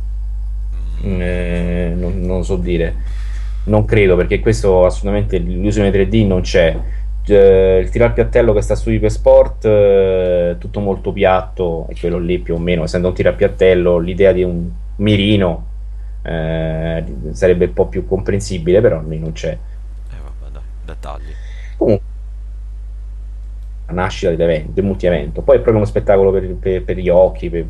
Mm, 1.04 1.20
eh, 1.20 1.92
non, 1.96 2.20
non 2.20 2.44
so 2.44 2.54
dire. 2.56 2.94
Non 3.64 3.84
credo 3.84 4.14
perché 4.14 4.38
questo 4.38 4.84
assolutamente 4.86 5.38
l'illusione 5.38 5.90
3D 5.90 6.26
non 6.26 6.42
c'è 6.42 6.76
eh, 7.30 7.78
il 7.78 7.90
tiro 7.90 8.12
piattello 8.12 8.52
che 8.52 8.60
sta 8.60 8.74
su 8.74 8.90
Ipersport 8.90 9.64
eh, 9.64 10.56
tutto 10.58 10.80
molto 10.80 11.12
piatto 11.12 11.86
e 11.88 11.96
quello 11.98 12.18
lì 12.18 12.38
più 12.38 12.54
o 12.54 12.58
meno 12.58 12.84
essendo 12.84 13.08
un 13.08 13.14
tiro 13.14 13.30
a 13.30 13.32
piattello 13.32 13.98
l'idea 13.98 14.32
di 14.32 14.42
un 14.42 14.68
mirino 14.96 15.66
eh, 16.22 17.04
sarebbe 17.30 17.66
un 17.66 17.72
po' 17.72 17.86
più 17.86 18.06
comprensibile 18.06 18.80
però 18.80 19.02
lì 19.06 19.18
non 19.18 19.32
c'è. 19.32 19.50
Eh 19.50 20.16
vabbè 20.22 20.52
dai 20.52 20.62
dettagli. 20.84 21.32
Comunque 21.76 22.06
la 23.86 23.94
nascita 23.94 24.34
del 24.34 24.84
multi-evento 24.84 25.40
poi 25.40 25.56
è 25.56 25.60
proprio 25.60 25.78
uno 25.78 25.86
spettacolo 25.86 26.30
per, 26.30 26.54
per, 26.56 26.84
per 26.84 26.98
gli 26.98 27.08
occhi 27.08 27.48
per, 27.48 27.64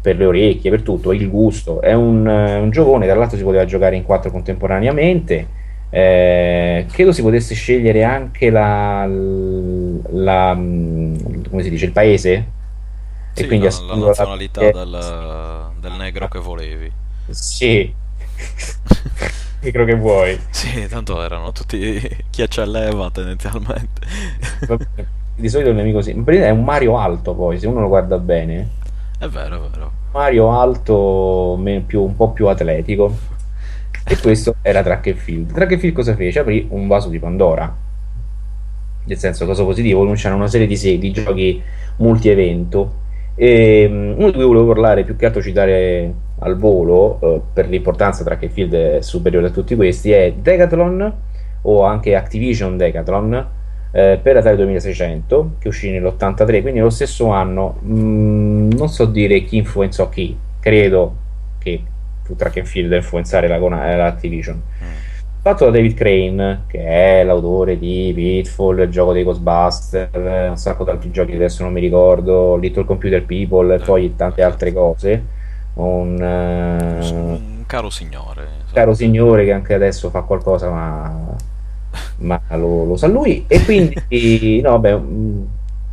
per, 0.00 0.16
le 0.16 0.24
orecchie, 0.24 0.70
per 0.70 0.82
tutto, 0.82 1.12
il 1.12 1.28
gusto. 1.28 1.80
È 1.80 1.92
un, 1.92 2.26
un 2.26 2.70
giocone, 2.70 3.06
tra 3.06 3.16
l'altro 3.16 3.36
si 3.36 3.42
poteva 3.42 3.64
giocare 3.64 3.96
in 3.96 4.04
quattro 4.04 4.30
contemporaneamente 4.30 5.58
eh, 5.90 6.86
credo 6.90 7.12
si 7.12 7.20
potesse 7.22 7.54
scegliere 7.54 8.04
anche 8.04 8.48
la, 8.50 9.06
la, 9.06 10.54
come 10.54 11.62
si 11.62 11.70
dice, 11.70 11.86
il 11.86 11.92
paese? 11.92 12.58
Sì, 13.32 13.42
e 13.42 13.46
quindi 13.46 13.66
la, 13.66 13.94
la 13.94 14.06
nazionalità 14.06 14.60
la... 14.60 14.70
Del, 14.70 15.70
del, 15.80 15.92
negro 15.98 16.28
che 16.28 16.38
volevi. 16.38 16.90
Sì. 17.28 17.92
Negro 19.62 19.84
che 19.84 19.94
vuoi. 19.94 20.40
Sì 20.50 20.88
tanto 20.88 21.22
erano 21.22 21.52
tutti 21.52 22.00
chi 22.30 22.48
ci 22.48 22.60
alleva 22.60 23.10
tendenzialmente 23.10 24.00
di 25.40 25.48
solito 25.48 25.70
il 25.70 25.76
nemico 25.76 26.02
sì 26.02 26.10
è 26.12 26.50
un 26.50 26.64
Mario 26.64 26.98
alto 26.98 27.34
poi 27.34 27.58
se 27.58 27.66
uno 27.66 27.80
lo 27.80 27.88
guarda 27.88 28.18
bene. 28.18 28.68
È 29.18 29.26
vero 29.26 29.56
è 29.56 29.68
vero. 29.68 29.92
Mario 30.12 30.58
alto 30.58 31.58
più, 31.86 32.02
un 32.02 32.16
po' 32.16 32.30
più 32.30 32.46
atletico 32.48 33.38
e 34.04 34.16
questo 34.20 34.56
era 34.62 34.82
Track 34.82 35.06
and 35.08 35.16
Field. 35.16 35.52
Track 35.52 35.72
and 35.72 35.80
Field 35.80 35.94
cosa 35.94 36.14
fece? 36.14 36.40
Aprì 36.40 36.66
un 36.70 36.86
vaso 36.86 37.08
di 37.08 37.18
Pandora. 37.18 37.74
Nel 39.04 39.18
senso, 39.18 39.46
cosa 39.46 39.64
positivo, 39.64 40.10
c'erano 40.12 40.40
una 40.40 40.48
serie 40.48 40.66
di, 40.66 40.76
sé, 40.76 40.98
di 40.98 41.10
giochi 41.12 41.62
multi-evento. 41.96 42.98
E, 43.34 43.86
um, 43.88 44.14
uno 44.18 44.30
di 44.30 44.36
cui 44.36 44.44
volevo 44.44 44.66
parlare, 44.66 45.04
più 45.04 45.16
che 45.16 45.26
altro 45.26 45.40
citare 45.40 46.12
al 46.38 46.56
volo, 46.56 47.18
uh, 47.20 47.42
per 47.52 47.68
l'importanza 47.68 48.24
Track 48.24 48.44
and 48.44 48.52
Field 48.52 48.74
è 48.74 49.00
superiore 49.00 49.46
a 49.48 49.50
tutti 49.50 49.74
questi, 49.74 50.12
è 50.12 50.32
Decathlon 50.32 51.14
o 51.62 51.84
anche 51.84 52.14
Activision 52.14 52.76
Decathlon 52.76 53.48
eh, 53.92 54.18
per 54.22 54.36
Atari 54.36 54.56
2600 54.56 55.56
che 55.58 55.68
uscì 55.68 55.90
nell'83 55.90 56.62
quindi 56.62 56.80
lo 56.80 56.90
stesso 56.90 57.30
anno 57.30 57.78
mh, 57.80 58.74
non 58.76 58.88
so 58.88 59.04
dire 59.04 59.42
chi 59.42 59.56
influenzò 59.56 60.08
chi 60.08 60.36
credo 60.60 61.16
che 61.58 61.82
fu 62.30 62.36
track 62.36 62.58
and 62.58 62.66
field 62.66 62.92
a 62.92 62.96
influenzare 62.96 63.48
la, 63.48 63.58
l'Activision. 63.58 64.56
Mm. 64.56 64.88
Fatto 65.42 65.64
da 65.64 65.70
David 65.70 65.94
Crane, 65.94 66.64
che 66.66 66.84
è 66.84 67.24
l'autore 67.24 67.78
di 67.78 68.12
Pitfall, 68.14 68.80
il 68.80 68.90
gioco 68.90 69.14
dei 69.14 69.24
Ghostbusters, 69.24 70.10
un 70.12 70.56
sacco 70.56 70.84
di 70.84 70.90
altri 70.90 71.10
giochi 71.10 71.34
adesso 71.34 71.62
non 71.62 71.72
mi 71.72 71.80
ricordo, 71.80 72.56
Little 72.56 72.84
Computer 72.84 73.24
People 73.24 73.72
e 73.72 73.78
eh, 73.78 73.82
poi 73.82 74.14
tante 74.16 74.42
altre 74.42 74.72
cose. 74.72 75.38
Un, 75.72 76.20
uh, 76.20 77.14
un 77.14 77.64
caro 77.66 77.88
signore. 77.88 78.48
Caro 78.72 78.92
signore 78.92 79.46
che 79.46 79.52
anche 79.52 79.72
adesso 79.72 80.10
fa 80.10 80.22
qualcosa, 80.22 80.68
ma, 80.68 81.34
ma 82.18 82.40
lo, 82.50 82.84
lo, 82.84 82.96
sa 82.96 83.06
lui. 83.06 83.44
E 83.46 83.64
quindi, 83.64 84.60
no, 84.60 84.78
beh, 84.78 84.96
mm, 84.96 85.42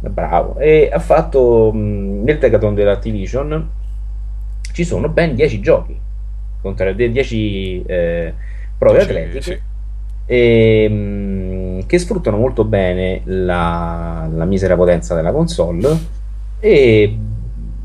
bravo. 0.09 0.57
E 0.57 0.89
ha 0.91 0.99
fatto 0.99 1.71
mm, 1.73 2.23
nel 2.23 2.37
Tegaton 2.37 2.75
dell'Activision 2.75 3.69
ci 4.73 4.83
sono 4.83 5.07
ben 5.07 5.35
10 5.35 5.59
giochi 5.61 6.05
contro 6.61 6.85
le 6.85 7.11
10 7.11 7.83
eh, 7.85 8.33
prove 8.77 9.01
atletiche 9.01 9.41
sì. 9.41 9.59
E, 10.25 10.87
mh, 10.89 10.93
mm, 10.93 11.79
che 11.85 11.97
sfruttano 11.97 12.37
molto 12.37 12.65
bene 12.65 13.21
la, 13.25 14.29
la, 14.33 14.45
misera 14.45 14.75
potenza 14.75 15.15
della 15.15 15.31
console 15.31 15.97
e 16.59 17.17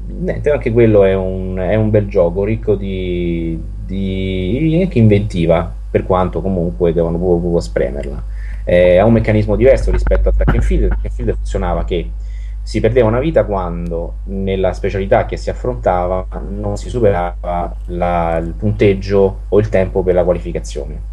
niente, 0.07 0.51
anche 0.51 0.73
quello 0.73 1.05
è 1.05 1.15
un, 1.15 1.57
è 1.57 1.77
un 1.77 1.91
bel 1.91 2.09
gioco 2.09 2.43
ricco 2.45 2.75
di, 2.75 3.61
di 3.87 4.81
anche 4.83 4.99
inventiva 4.99 5.73
per 5.91 6.05
quanto 6.05 6.41
comunque 6.41 6.93
devono 6.93 7.17
proprio, 7.17 7.39
proprio 7.39 7.61
spremerla 7.61 8.25
eh, 8.65 8.97
ha 8.97 9.05
un 9.05 9.13
meccanismo 9.13 9.57
diverso 9.57 9.91
rispetto 9.91 10.29
a 10.29 10.33
Track 10.33 10.55
and 10.55 10.63
Field 10.63 10.89
Track 10.89 11.05
and 11.05 11.13
Field 11.13 11.35
funzionava 11.37 11.85
che 11.85 12.11
si 12.63 12.81
perdeva 12.81 13.09
una 13.09 13.19
vita 13.19 13.45
quando 13.45 14.19
nella 14.25 14.73
specialità 14.73 15.27
che 15.27 15.37
si 15.37 15.51
affrontava 15.51 16.27
non 16.49 16.77
si 16.77 16.89
superava 16.89 17.75
la, 17.87 18.37
il 18.37 18.55
punteggio 18.57 19.41
o 19.49 19.59
il 19.59 19.69
tempo 19.69 20.03
per 20.03 20.15
la 20.15 20.25
qualificazione. 20.25 21.11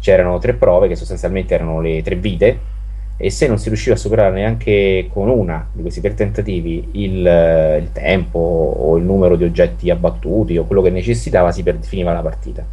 C'erano 0.00 0.38
tre 0.38 0.54
prove 0.54 0.88
che 0.88 0.96
sostanzialmente 0.96 1.54
erano 1.54 1.80
le 1.80 2.02
tre 2.02 2.16
vite 2.16 2.76
e 3.16 3.30
se 3.30 3.48
non 3.48 3.58
si 3.58 3.68
riusciva 3.68 3.94
a 3.94 3.98
superare 3.98 4.34
neanche 4.34 5.08
con 5.12 5.28
una 5.28 5.68
di 5.72 5.82
questi 5.82 6.00
tre 6.00 6.14
tentativi 6.14 6.88
il, 6.92 7.78
il 7.80 7.90
tempo 7.92 8.38
o 8.38 8.96
il 8.96 9.04
numero 9.04 9.36
di 9.36 9.44
oggetti 9.44 9.90
abbattuti 9.90 10.56
o 10.56 10.64
quello 10.64 10.82
che 10.82 10.90
necessitava, 10.90 11.52
si 11.52 11.62
per, 11.62 11.78
finiva 11.80 12.12
la 12.12 12.20
partita. 12.22 12.64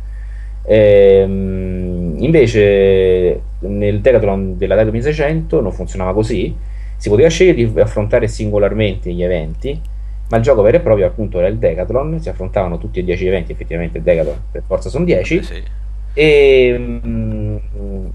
Ehm, 0.64 2.16
invece 2.18 3.42
nel 3.60 4.02
Decathlon 4.02 4.58
della 4.58 4.82
2600 4.82 5.62
non 5.62 5.72
funzionava 5.72 6.14
così 6.14 6.74
si 6.98 7.10
poteva 7.10 7.30
scegliere 7.30 7.56
di 7.56 7.80
affrontare 7.80 8.28
singolarmente 8.28 9.12
gli 9.12 9.24
eventi, 9.24 9.80
ma 10.30 10.38
il 10.38 10.44
gioco 10.44 10.62
vero 10.62 10.78
e 10.78 10.80
proprio 10.80 11.06
appunto 11.06 11.40
era 11.40 11.48
il 11.48 11.58
Decathlon, 11.58 12.20
si 12.20 12.30
affrontavano 12.30 12.78
tutti 12.78 13.00
e 13.00 13.04
dieci 13.04 13.28
eventi, 13.28 13.52
effettivamente 13.52 13.98
il 13.98 14.04
Decathlon 14.04 14.42
per 14.52 14.64
forza 14.66 14.90
sono 14.90 15.06
10, 15.06 15.38
eh 15.38 15.44
sì. 15.44 15.64
e, 16.14 16.76
mm, 16.78 17.58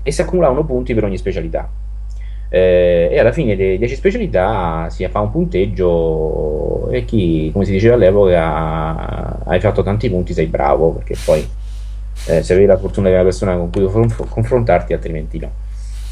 e, 0.03 0.11
si 0.11 0.21
accumulavano 0.21 0.65
punti 0.65 0.95
per 0.95 1.05
ogni 1.05 1.19
specialità. 1.19 1.69
Eh, 2.53 3.09
e 3.13 3.19
alla 3.21 3.31
fine 3.31 3.55
delle 3.55 3.79
10 3.79 3.95
specialità 3.95 4.89
si 4.91 5.07
fa 5.07 5.21
un 5.21 5.31
punteggio 5.31 6.89
e 6.91 7.05
chi, 7.05 7.51
come 7.53 7.65
si 7.65 7.71
diceva 7.71 7.95
all'epoca, 7.95 9.45
hai 9.45 9.61
fatto 9.61 9.85
tanti 9.85 10.11
punti 10.11 10.33
sei 10.33 10.47
bravo, 10.47 10.91
perché 10.91 11.15
poi 11.25 11.47
eh, 12.27 12.43
se 12.43 12.53
avevi 12.53 12.67
la 12.67 12.77
fortuna 12.77 13.09
di 13.09 13.15
una 13.15 13.23
persona 13.23 13.57
con 13.57 13.71
cui 13.71 13.89
confrontarti, 14.29 14.93
altrimenti 14.93 15.39
no. 15.39 15.51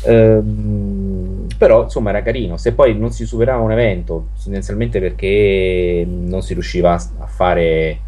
Ehm, 0.05 1.18
però 1.59 1.83
insomma 1.83 2.11
era 2.11 2.23
carino. 2.23 2.57
Se 2.57 2.73
poi 2.73 2.97
non 2.97 3.11
si 3.11 3.27
superava 3.27 3.61
un 3.61 3.73
evento, 3.73 4.29
tendenzialmente 4.43 5.01
perché 5.01 6.07
non 6.09 6.41
si 6.41 6.55
riusciva 6.55 6.95
a 6.95 7.27
fare 7.27 8.01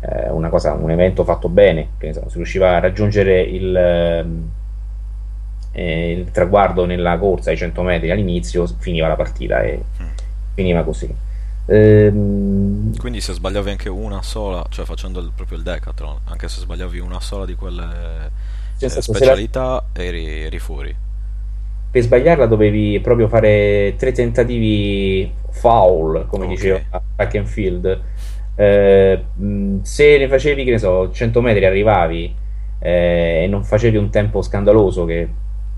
eh, 0.00 0.30
una 0.30 0.50
cosa, 0.50 0.74
un 0.74 0.90
evento 0.90 1.24
fatto 1.24 1.48
bene, 1.48 1.88
che 1.98 2.12
non 2.12 2.28
si 2.28 2.36
riusciva 2.36 2.76
a 2.76 2.78
raggiungere 2.78 3.40
il, 3.40 3.74
ehm, 3.74 4.50
eh, 5.72 6.10
il 6.12 6.30
traguardo 6.30 6.84
nella 6.84 7.16
corsa 7.18 7.50
ai 7.50 7.56
100 7.56 7.82
metri 7.82 8.10
all'inizio, 8.10 8.66
finiva 8.66 9.08
la 9.08 9.16
partita 9.16 9.62
e 9.62 9.82
mm. 10.02 10.06
finiva 10.52 10.84
così. 10.84 11.12
Ehm... 11.66 12.96
Quindi 12.98 13.22
se 13.22 13.32
sbagliavi 13.32 13.70
anche 13.70 13.88
una 13.88 14.20
sola, 14.20 14.62
cioè 14.68 14.84
facendo 14.84 15.20
il, 15.20 15.32
proprio 15.34 15.56
il 15.56 15.64
decathlon, 15.64 16.18
anche 16.24 16.48
se 16.48 16.60
sbagliavi 16.60 16.98
una 16.98 17.20
sola 17.20 17.46
di 17.46 17.54
quelle 17.54 18.30
eh, 18.78 18.88
specialità, 18.88 19.82
la... 19.94 20.02
eri, 20.02 20.42
eri 20.42 20.58
fuori 20.58 21.08
per 21.90 22.02
sbagliarla 22.02 22.46
dovevi 22.46 23.00
proprio 23.00 23.26
fare 23.26 23.94
tre 23.96 24.12
tentativi 24.12 25.30
foul, 25.50 26.26
come 26.28 26.44
okay. 26.44 26.56
diceva 26.56 27.02
Track 27.16 27.34
and 27.34 27.46
Field. 27.46 28.00
Eh, 28.54 29.24
se 29.82 30.18
ne 30.18 30.28
facevi, 30.28 30.64
che 30.64 30.70
ne 30.70 30.78
so, 30.78 31.10
100 31.10 31.40
metri 31.40 31.64
arrivavi 31.64 32.34
eh, 32.78 33.42
e 33.42 33.46
non 33.48 33.64
facevi 33.64 33.96
un 33.96 34.10
tempo 34.10 34.40
scandaloso, 34.40 35.04
che 35.04 35.28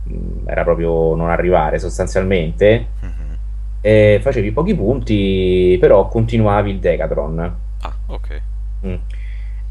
mh, 0.05 0.49
era 0.49 0.65
proprio 0.65 1.15
non 1.15 1.31
arrivare 1.31 1.79
sostanzialmente, 1.79 2.87
mm-hmm. 3.05 3.33
eh, 3.81 4.19
facevi 4.21 4.53
pochi 4.53 4.75
punti, 4.75 5.79
però 5.81 6.09
continuavi 6.09 6.71
il 6.71 6.79
Decathlon. 6.79 7.57
Ah, 7.81 7.95
ok. 8.07 8.43
Mm 8.87 8.95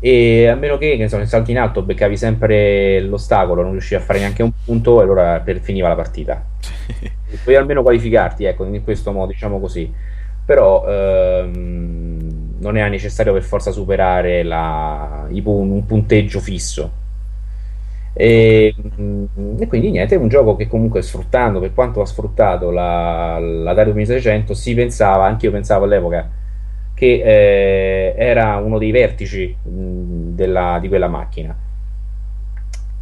e 0.04 0.48
a 0.48 0.56
meno 0.56 0.80
che, 0.80 0.98
che 0.98 1.08
so, 1.08 1.24
salti 1.28 1.52
in 1.52 1.60
alto 1.60 1.84
beccavi 1.84 2.18
sempre 2.18 3.02
l'ostacolo, 3.02 3.62
non 3.62 3.74
riuscivi 3.74 4.02
a 4.02 4.04
fare 4.04 4.18
neanche 4.18 4.42
un 4.42 4.52
punto 4.66 5.00
e 5.00 5.04
allora 5.04 5.40
per, 5.42 5.60
finiva 5.60 5.90
la 5.90 5.96
partita. 5.96 6.44
Puoi 7.44 7.56
almeno 7.56 7.84
qualificarti, 7.84 8.46
ecco, 8.46 8.66
in 8.66 8.84
questo 8.84 9.12
modo, 9.12 9.32
diciamo 9.32 9.60
così. 9.60 9.94
Però 10.44 10.84
ehm, 10.88 12.56
non 12.58 12.78
è 12.78 12.90
necessario 12.90 13.32
per 13.32 13.44
forza 13.44 13.70
superare 13.70 14.42
la, 14.42 15.28
un 15.30 15.86
punteggio 15.86 16.40
fisso. 16.40 16.92
E, 18.14 18.74
e, 19.60 19.68
quindi 19.68 19.92
niente, 19.92 20.16
è 20.16 20.18
un 20.18 20.30
gioco 20.30 20.56
che 20.56 20.68
comunque 20.68 21.04
sfruttando, 21.04 21.60
per 21.60 21.76
quanto 21.76 22.02
ha 22.02 22.08
sfruttato 22.08 22.72
la, 22.72 23.38
la 23.38 23.70
Atari 23.70 23.92
2600, 23.92 24.56
si 24.56 24.74
pensava, 24.74 25.26
anche 25.28 25.46
io 25.46 25.52
pensavo 25.52 25.86
all'epoca 25.86 26.40
che 27.02 27.24
eh, 27.24 28.14
era 28.16 28.58
uno 28.58 28.78
dei 28.78 28.92
vertici 28.92 29.56
mh, 29.60 30.36
della, 30.36 30.78
di 30.80 30.88
quella 30.88 31.08
macchina. 31.08 31.58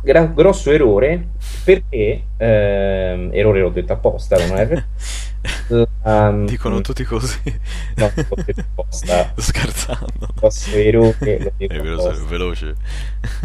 Gra- 0.02 0.32
grosso 0.34 0.72
errore 0.72 1.28
perché 1.66 2.22
ehm, 2.38 3.32
errore 3.34 3.60
l'ho 3.60 3.70
detto 3.70 3.92
apposta 3.92 4.38
non 4.48 4.58
è 4.58 4.84
um, 6.04 6.46
dicono 6.48 6.80
tutti 6.80 7.04
così. 7.04 7.42
no, 7.98 8.06
apposta. 8.06 9.34
Scherzando. 9.36 10.30
Grosso 10.34 10.78
errore 10.78 11.40
lo 11.40 11.52
dico 11.58 11.74
veloce 11.84 12.76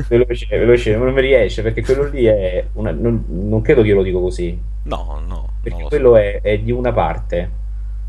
veloce. 0.07 0.47
Veloce 0.51 0.97
non 0.97 1.13
mi 1.13 1.21
riesce 1.21 1.63
perché 1.63 1.83
quello 1.83 2.05
lì 2.05 2.27
è 2.27 2.65
una, 2.75 2.93
non, 2.93 3.25
non, 3.27 3.61
credo 3.61 3.83
che 3.83 3.89
io 3.89 3.97
lo 3.97 4.03
dico 4.05 4.21
così. 4.21 4.57
No 4.85 5.21
no 5.27 5.55
perché 5.61 5.83
quello 5.83 6.11
so. 6.11 6.19
è, 6.19 6.41
è, 6.43 6.59
di 6.61 6.71
una 6.71 6.93
parte. 6.93 7.39
è 7.39 7.49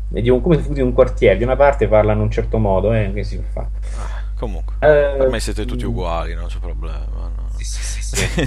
di 0.08 0.28
un, 0.28 0.40
come 0.40 0.62
di 0.68 0.80
un 0.80 0.92
quartiere 0.92 1.36
di 1.36 1.44
una 1.44 1.56
parte 1.56 1.88
parlano 1.88 2.20
in 2.20 2.26
un 2.26 2.30
certo 2.30 2.58
modo 2.58 2.92
eh, 2.92 3.12
che 3.12 3.24
si 3.24 3.42
fa 3.52 3.60
ah, 3.60 4.22
comunque 4.38 4.74
eh, 4.78 5.16
per 5.18 5.28
me 5.28 5.40
siete 5.40 5.64
tutti 5.64 5.84
uguali 5.84 6.34
non 6.34 6.46
c'è 6.46 6.58
problema 6.58 7.04
no? 7.12 7.48
sì, 7.56 7.64
sì, 7.64 7.82
sì, 7.82 8.02
sì. 8.02 8.46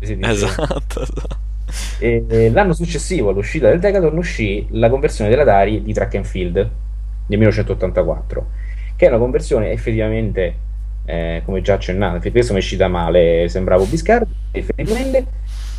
si 0.00 0.16
dice. 0.16 0.30
Esatto, 0.30 1.02
esatto. 1.02 1.50
E, 1.98 2.50
l'anno 2.52 2.72
successivo 2.72 3.30
all'uscita 3.30 3.68
del 3.68 3.80
Decathlon 3.80 4.16
uscì 4.16 4.66
la 4.70 4.90
conversione 4.90 5.30
della 5.30 5.44
Dari 5.44 5.82
di 5.82 5.92
Track 5.92 6.14
and 6.16 6.24
Field 6.24 6.52
del 6.52 7.38
1984, 7.38 8.46
che 8.96 9.06
è 9.06 9.08
una 9.08 9.18
conversione 9.18 9.70
effettivamente, 9.70 10.54
eh, 11.04 11.42
come 11.44 11.62
già 11.62 11.74
accennato, 11.74 12.30
questo 12.30 12.52
mi 12.52 12.58
è 12.58 12.62
uscita 12.62 12.88
male, 12.88 13.48
sembravo 13.48 13.84
Biscardi, 13.84 14.34
effettivamente, 14.50 15.26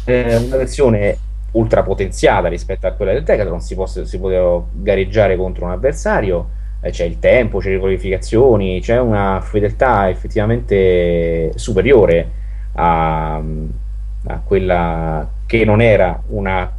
eh, 0.06 0.36
una 0.38 0.58
versione 0.58 1.18
ultra 1.54 1.84
potenziata 1.84 2.48
rispetto 2.48 2.88
a 2.88 2.92
quella 2.92 3.14
del 3.14 3.24
Decathlon, 3.24 3.62
si, 3.62 3.76
posso, 3.76 4.06
si 4.06 4.20
poteva 4.20 4.64
gareggiare 4.72 5.36
contro 5.36 5.66
un 5.66 5.72
avversario, 5.72 6.50
eh, 6.82 6.90
c'è 6.92 7.06
il 7.06 7.20
tempo, 7.20 7.60
c'è 7.60 7.72
le 7.72 7.80
qualificazioni, 7.80 8.80
c'è 8.82 9.00
una 9.00 9.40
fedeltà 9.42 10.10
effettivamente 10.10 11.52
superiore 11.56 12.30
a, 12.74 13.36
a 13.36 14.42
quella 14.44 15.30
che 15.46 15.66
non 15.66 15.82
era 15.82 16.22
una, 16.28 16.72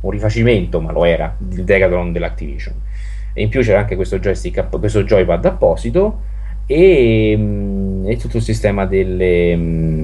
un 0.00 0.10
rifacimento, 0.10 0.80
ma 0.80 0.92
lo 0.92 1.04
era, 1.04 1.34
del 1.36 1.64
Decathlon 1.64 2.12
dell'Activision. 2.12 2.74
E 3.32 3.42
in 3.42 3.48
più 3.48 3.60
c'era 3.60 3.80
anche 3.80 3.96
questo 3.96 4.18
joystick, 4.18 4.68
questo 4.78 5.04
joypad 5.04 5.44
apposito 5.44 6.22
e, 6.66 7.34
mm, 7.36 8.08
e 8.08 8.16
tutto 8.16 8.38
il 8.38 8.42
sistema 8.42 8.86
delle, 8.86 9.54
mm, 9.56 9.99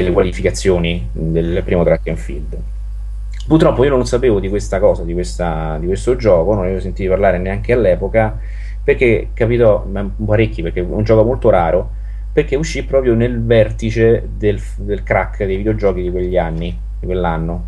delle 0.00 0.12
qualificazioni 0.12 1.08
del 1.12 1.62
primo 1.64 1.84
track 1.84 2.08
and 2.08 2.16
field. 2.16 2.58
Purtroppo 3.46 3.84
io 3.84 3.90
non 3.90 4.06
sapevo 4.06 4.38
di 4.40 4.48
questa 4.48 4.78
cosa, 4.78 5.02
di, 5.02 5.12
questa, 5.12 5.76
di 5.78 5.86
questo 5.86 6.16
gioco, 6.16 6.54
non 6.54 6.64
avevo 6.64 6.80
sentito 6.80 7.10
parlare 7.10 7.38
neanche 7.38 7.72
all'epoca, 7.72 8.38
perché 8.82 9.30
capitò 9.34 9.84
parecchi, 10.24 10.62
perché 10.62 10.80
è 10.80 10.84
un 10.84 11.02
gioco 11.02 11.24
molto 11.24 11.50
raro, 11.50 11.90
perché 12.32 12.56
uscì 12.56 12.84
proprio 12.84 13.14
nel 13.14 13.42
vertice 13.42 14.28
del, 14.36 14.60
del 14.76 15.02
crack 15.02 15.44
dei 15.44 15.56
videogiochi 15.56 16.02
di 16.02 16.10
quegli 16.10 16.36
anni, 16.36 16.78
di 16.98 17.06
quell'anno. 17.06 17.64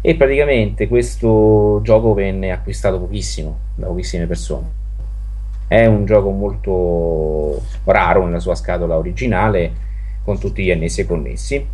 E 0.00 0.14
praticamente 0.14 0.88
questo 0.88 1.80
gioco 1.82 2.14
venne 2.14 2.52
acquistato 2.52 2.98
pochissimo 2.98 3.58
da 3.74 3.86
pochissime 3.86 4.26
persone. 4.26 4.84
È 5.68 5.84
un 5.84 6.06
gioco 6.06 6.30
molto 6.30 7.60
raro 7.84 8.24
nella 8.24 8.38
sua 8.38 8.54
scatola 8.54 8.96
originale, 8.96 9.72
con 10.26 10.38
tutti 10.38 10.62
gli 10.62 10.70
annessi 10.70 11.00
e 11.00 11.06
connessi 11.06 11.66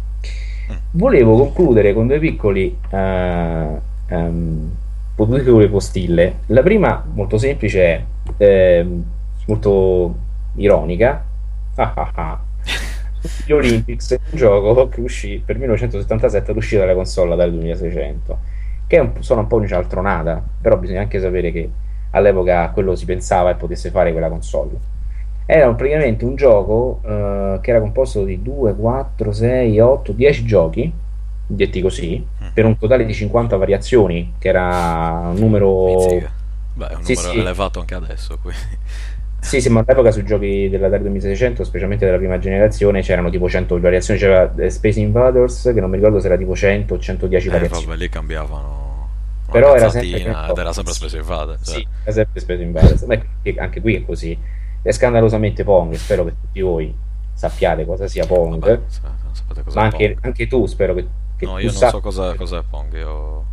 Volevo 0.92 1.37
concludere 1.37 1.92
con 1.92 2.06
due 2.06 2.18
piccoli 2.18 2.76
uh, 2.91 2.97
um, 2.97 4.71
due 5.17 5.41
piccole 5.41 5.69
postille. 5.69 6.41
La 6.47 6.62
prima, 6.62 7.04
molto 7.12 7.38
semplice, 7.38 7.80
è 7.80 8.04
eh, 8.45 8.86
molto 9.47 10.15
ironica. 10.56 11.25
Ah, 11.76 11.93
ah, 11.95 12.10
ah. 12.15 12.41
Gli 13.47 13.52
Olympics 13.52 14.12
è 14.12 14.19
un 14.30 14.36
gioco 14.36 14.88
che 14.88 15.00
uscì 15.00 15.41
per 15.45 15.56
1977 15.56 16.50
all'uscita 16.50 16.80
della 16.80 16.95
console 16.95 17.36
dal 17.36 17.52
2600, 17.52 18.38
che 18.86 18.99
un, 18.99 19.12
sono 19.21 19.43
un 19.43 19.47
po' 19.47 19.65
cialtronata, 19.67 20.43
però 20.60 20.76
bisogna 20.76 21.00
anche 21.00 21.21
sapere 21.21 21.52
che 21.52 21.71
all'epoca 22.10 22.69
quello 22.71 22.97
si 22.97 23.04
pensava 23.04 23.50
e 23.50 23.54
potesse 23.54 23.91
fare 23.91 24.10
quella 24.10 24.28
console 24.28 24.71
era 25.47 25.73
praticamente 25.75 26.25
un 26.25 26.37
gioco 26.37 27.00
uh, 27.02 27.61
che 27.61 27.71
era 27.71 27.81
composto 27.81 28.25
di 28.25 28.43
2, 28.43 28.75
4, 28.75 29.33
6, 29.33 29.81
8, 29.81 30.13
10 30.13 30.45
giochi, 30.45 30.93
detti 31.47 31.81
così, 31.81 32.25
mm. 32.25 32.49
per 32.55 32.65
un 32.65 32.78
totale 32.78 33.05
di 33.05 33.13
50 33.13 33.57
variazioni, 33.57 34.35
che 34.39 34.49
era 34.49 35.31
un 35.33 35.39
numero... 35.39 36.31
Beh, 36.75 36.89
è 36.89 36.95
un 36.95 37.05
sì, 37.05 37.15
numero 37.15 37.33
sì. 37.33 37.39
elevato 37.39 37.81
anche 37.81 37.95
adesso. 37.95 38.39
Quindi. 38.41 38.61
Sì, 39.43 39.61
sì, 39.61 39.69
ma 39.71 39.81
all'epoca 39.81 40.13
sui 40.13 40.25
giochi 40.25 40.69
della 40.71 40.87
Atari 40.87 41.02
2600, 41.02 41.65
specialmente 41.65 42.05
della 42.05 42.17
prima 42.17 42.39
generazione, 42.39 43.02
c'erano 43.02 43.28
tipo 43.28 43.49
100 43.49 43.81
variazioni. 43.81 44.21
C'era 44.21 44.55
eh, 44.55 44.71
Space 44.71 45.00
Invaders, 45.00 45.73
che 45.75 45.81
non 45.81 45.91
mi 45.91 45.97
ricordo 45.97 46.21
se 46.21 46.26
era 46.28 46.37
tipo 46.37 46.55
100 46.55 46.95
o 46.95 46.99
110 46.99 47.49
eh, 47.49 47.50
variazioni. 47.50 47.85
Vabbè, 47.87 47.99
lì 47.99 48.09
cambiavano. 48.09 49.09
Però 49.50 49.75
era 49.75 49.91
sempre, 49.91 50.23
era 50.23 50.73
sempre 50.73 50.93
Space 50.93 51.17
Invaders. 51.17 51.67
Cioè. 51.67 51.75
Sì, 51.75 51.87
era 52.05 52.13
sempre 52.13 52.41
Space 52.41 52.63
Invaders. 52.63 53.05
anche 53.59 53.81
qui 53.81 53.97
è 53.97 54.05
così 54.05 54.39
è 54.82 54.92
scandalosamente 54.92 55.64
Pong. 55.64 55.95
Spero 55.95 56.25
che 56.25 56.34
tutti 56.40 56.60
voi 56.60 56.95
sappiate 57.32 57.84
cosa 57.84 58.08
sia 58.08 58.26
Pong. 58.26 58.58
Vabbè, 58.58 58.80
cosa 59.64 59.80
ma 59.80 59.82
anche, 59.82 60.16
anche, 60.21 60.47
tu 60.47 60.66
spero 60.66 60.95
che, 60.95 61.06
che 61.36 61.47
no, 61.47 61.58
io 61.58 61.66
non 61.66 61.75
so 61.75 62.00
cosa, 62.00 62.34
cosa 62.34 62.58
è 62.58 62.62
Pong. 62.68 62.95
Io... 62.95 63.45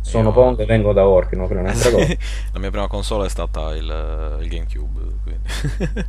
Sono 0.00 0.28
io... 0.28 0.34
Pong 0.34 0.58
e 0.60 0.64
vengo 0.64 0.92
da 0.92 1.06
Orc, 1.06 1.32
no? 1.34 1.46
Quella 1.46 1.62
è 1.62 1.64
un'altra 1.64 1.90
cosa. 1.92 2.16
La 2.52 2.58
mia 2.58 2.70
prima 2.70 2.88
console 2.88 3.26
è 3.26 3.28
stata 3.28 3.74
il, 3.74 4.38
il 4.40 4.48
GameCube. 4.48 5.00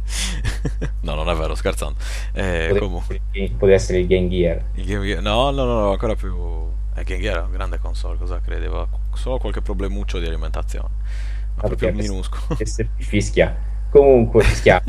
no, 1.01 1.15
non 1.15 1.29
è 1.29 1.35
vero, 1.35 1.55
scherzando. 1.55 1.99
Eh, 2.31 2.67
poteva, 2.69 2.85
comunque. 2.85 3.21
Essere, 3.31 3.49
poteva 3.51 3.75
essere 3.75 3.99
il 3.99 4.07
Game 4.07 4.29
Gear. 4.29 4.63
Il 4.75 4.85
Game 4.85 5.05
Gear. 5.05 5.21
No, 5.21 5.51
no, 5.51 5.65
no, 5.65 5.79
no, 5.81 5.91
ancora 5.91 6.15
più. 6.15 6.35
Eh, 6.95 7.03
Game 7.03 7.21
Gear 7.21 7.37
è 7.37 7.41
una 7.41 7.49
grande 7.49 7.79
console, 7.79 8.17
cosa 8.17 8.39
credeva? 8.39 8.87
Solo 9.13 9.37
qualche 9.37 9.61
problemuccio 9.61 10.19
di 10.19 10.25
alimentazione. 10.25 10.89
Ma 11.55 11.63
ah, 11.63 11.67
proprio 11.67 11.91
minuscolo. 11.93 12.55
Che 12.55 12.65
se 12.65 12.89
fischia. 12.97 13.71
Comunque, 13.93 14.41
si 14.45 14.63
chiama. 14.63 14.81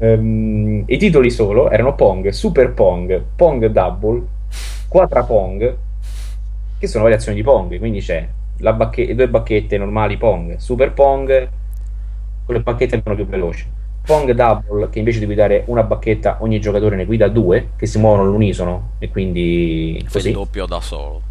um, 0.00 0.84
I 0.86 0.96
titoli 0.98 1.30
solo 1.30 1.70
erano 1.70 1.94
Pong, 1.94 2.28
Super 2.28 2.72
Pong, 2.72 3.22
Pong 3.34 3.64
Double, 3.68 4.22
Quadra 4.86 5.24
Pong, 5.24 5.76
che 6.78 6.86
sono 6.86 7.04
variazioni 7.04 7.38
di 7.38 7.42
Pong. 7.42 7.78
Quindi 7.78 8.00
c'è 8.00 8.28
bacche- 8.54 9.14
due 9.14 9.28
bacchette 9.28 9.78
normali 9.78 10.18
Pong, 10.18 10.56
Super 10.56 10.92
Pong, 10.92 11.48
con 12.44 12.54
le 12.54 12.60
bacchette 12.60 13.00
sono 13.02 13.14
più 13.14 13.26
veloci. 13.26 13.66
Pong 14.04 14.30
Double, 14.32 14.90
che 14.90 14.98
invece 14.98 15.18
di 15.18 15.24
guidare 15.24 15.62
una 15.68 15.84
bacchetta, 15.84 16.36
ogni 16.40 16.60
giocatore 16.60 16.96
ne 16.96 17.06
guida 17.06 17.28
due, 17.28 17.70
che 17.76 17.86
si 17.86 17.98
muovono 17.98 18.24
all'unisono 18.24 18.90
e 18.98 19.08
quindi. 19.08 20.04
Fai 20.06 20.26
il 20.26 20.32
doppio 20.32 20.66
da 20.66 20.82
solo. 20.82 21.22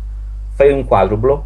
Fai 0.55 0.71
un 0.71 0.83
quadruplo, 0.83 1.45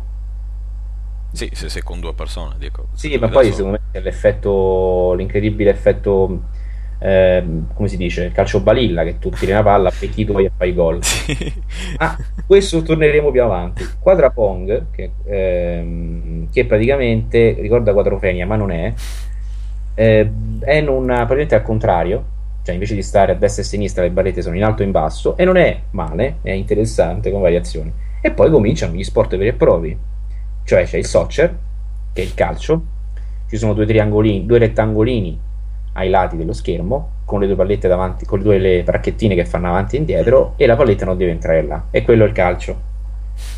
sì, 1.32 1.50
se 1.54 1.70
sei 1.70 1.82
con 1.82 2.00
due 2.00 2.14
persone, 2.14 2.56
dico. 2.58 2.88
Sì, 2.94 3.18
ma 3.18 3.30
poi 3.30 3.52
secondo 3.52 3.72
me 3.72 3.80
c'è 3.92 4.02
l'effetto, 4.02 5.14
l'incredibile 5.14 5.70
effetto, 5.70 6.42
eh, 7.00 7.44
come 7.74 7.88
si 7.88 7.96
dice, 7.96 8.26
il 8.26 8.32
calcio 8.34 8.60
balilla, 8.60 9.04
che 9.04 9.18
tu 9.18 9.30
tiri 9.30 9.52
una 9.52 9.64
palla, 9.64 9.92
pecchi 9.98 10.26
tu 10.26 10.38
e 10.38 10.52
fai 10.56 10.74
gol. 10.74 11.00
Sì. 11.32 11.54
Ah, 11.98 12.18
questo 12.46 12.82
torneremo 12.82 13.32
più 13.32 13.42
avanti. 13.42 13.88
Quadrapong, 14.00 14.88
che, 14.92 15.12
ehm, 15.24 16.50
che 16.52 16.66
praticamente 16.66 17.56
ricorda 17.60 17.94
quadrofenia, 17.94 18.46
ma 18.46 18.58
non 18.58 18.72
è, 18.72 18.94
eh, 19.96 20.32
è 20.60 20.76
in 20.76 20.90
una, 20.90 21.16
praticamente 21.16 21.56
al 21.56 21.64
contrario, 21.64 22.26
cioè 22.64 22.74
invece 22.74 22.96
di 22.96 23.02
stare 23.02 23.32
a 23.32 23.36
destra 23.36 23.62
e 23.62 23.66
a 23.66 23.68
sinistra 23.70 24.04
le 24.04 24.12
barrette 24.12 24.42
sono 24.42 24.56
in 24.56 24.64
alto 24.64 24.82
e 24.82 24.86
in 24.86 24.92
basso, 24.92 25.38
e 25.38 25.46
non 25.46 25.56
è 25.56 25.80
male, 25.92 26.38
è 26.42 26.52
interessante 26.52 27.32
con 27.32 27.42
variazioni. 27.42 27.92
E 28.20 28.32
poi 28.32 28.52
cominciano 28.52 28.94
gli 28.94 29.04
sport 29.04 29.36
veri 29.38 29.50
e 29.50 29.54
propri 29.54 29.98
cioè 30.72 30.86
c'è 30.86 31.00
il 31.00 31.06
soccer, 31.06 31.54
che 32.14 32.22
è 32.22 32.24
il 32.24 32.34
calcio, 32.34 32.82
ci 33.50 33.58
sono 33.58 33.74
due 33.74 33.86
triangolini, 33.86 34.46
due 34.46 34.58
rettangolini 34.58 35.38
ai 35.94 36.10
lati 36.10 36.38
dello 36.38 36.54
schermo, 36.54 37.10
con 37.26 37.42
le 37.42 37.48
due 37.48 37.58
pallette 37.58 37.90
davanti, 37.90 38.24
con 38.24 38.38
le 38.38 38.44
due 38.46 38.58
le 38.58 38.82
bracchettine 38.82 39.36
che 39.36 39.44
fanno 39.44 39.68
avanti 39.68 39.98
e 39.98 40.00
indietro, 40.00 40.54
e 40.56 40.66
la 40.66 40.78
palletta 40.78 41.04
non 41.04 41.18
deve 41.18 41.32
entrare 41.32 41.62
là, 41.64 41.88
e 41.92 42.04
quello 42.04 42.24
è 42.24 42.28
il 42.28 42.32
calcio. 42.32 42.82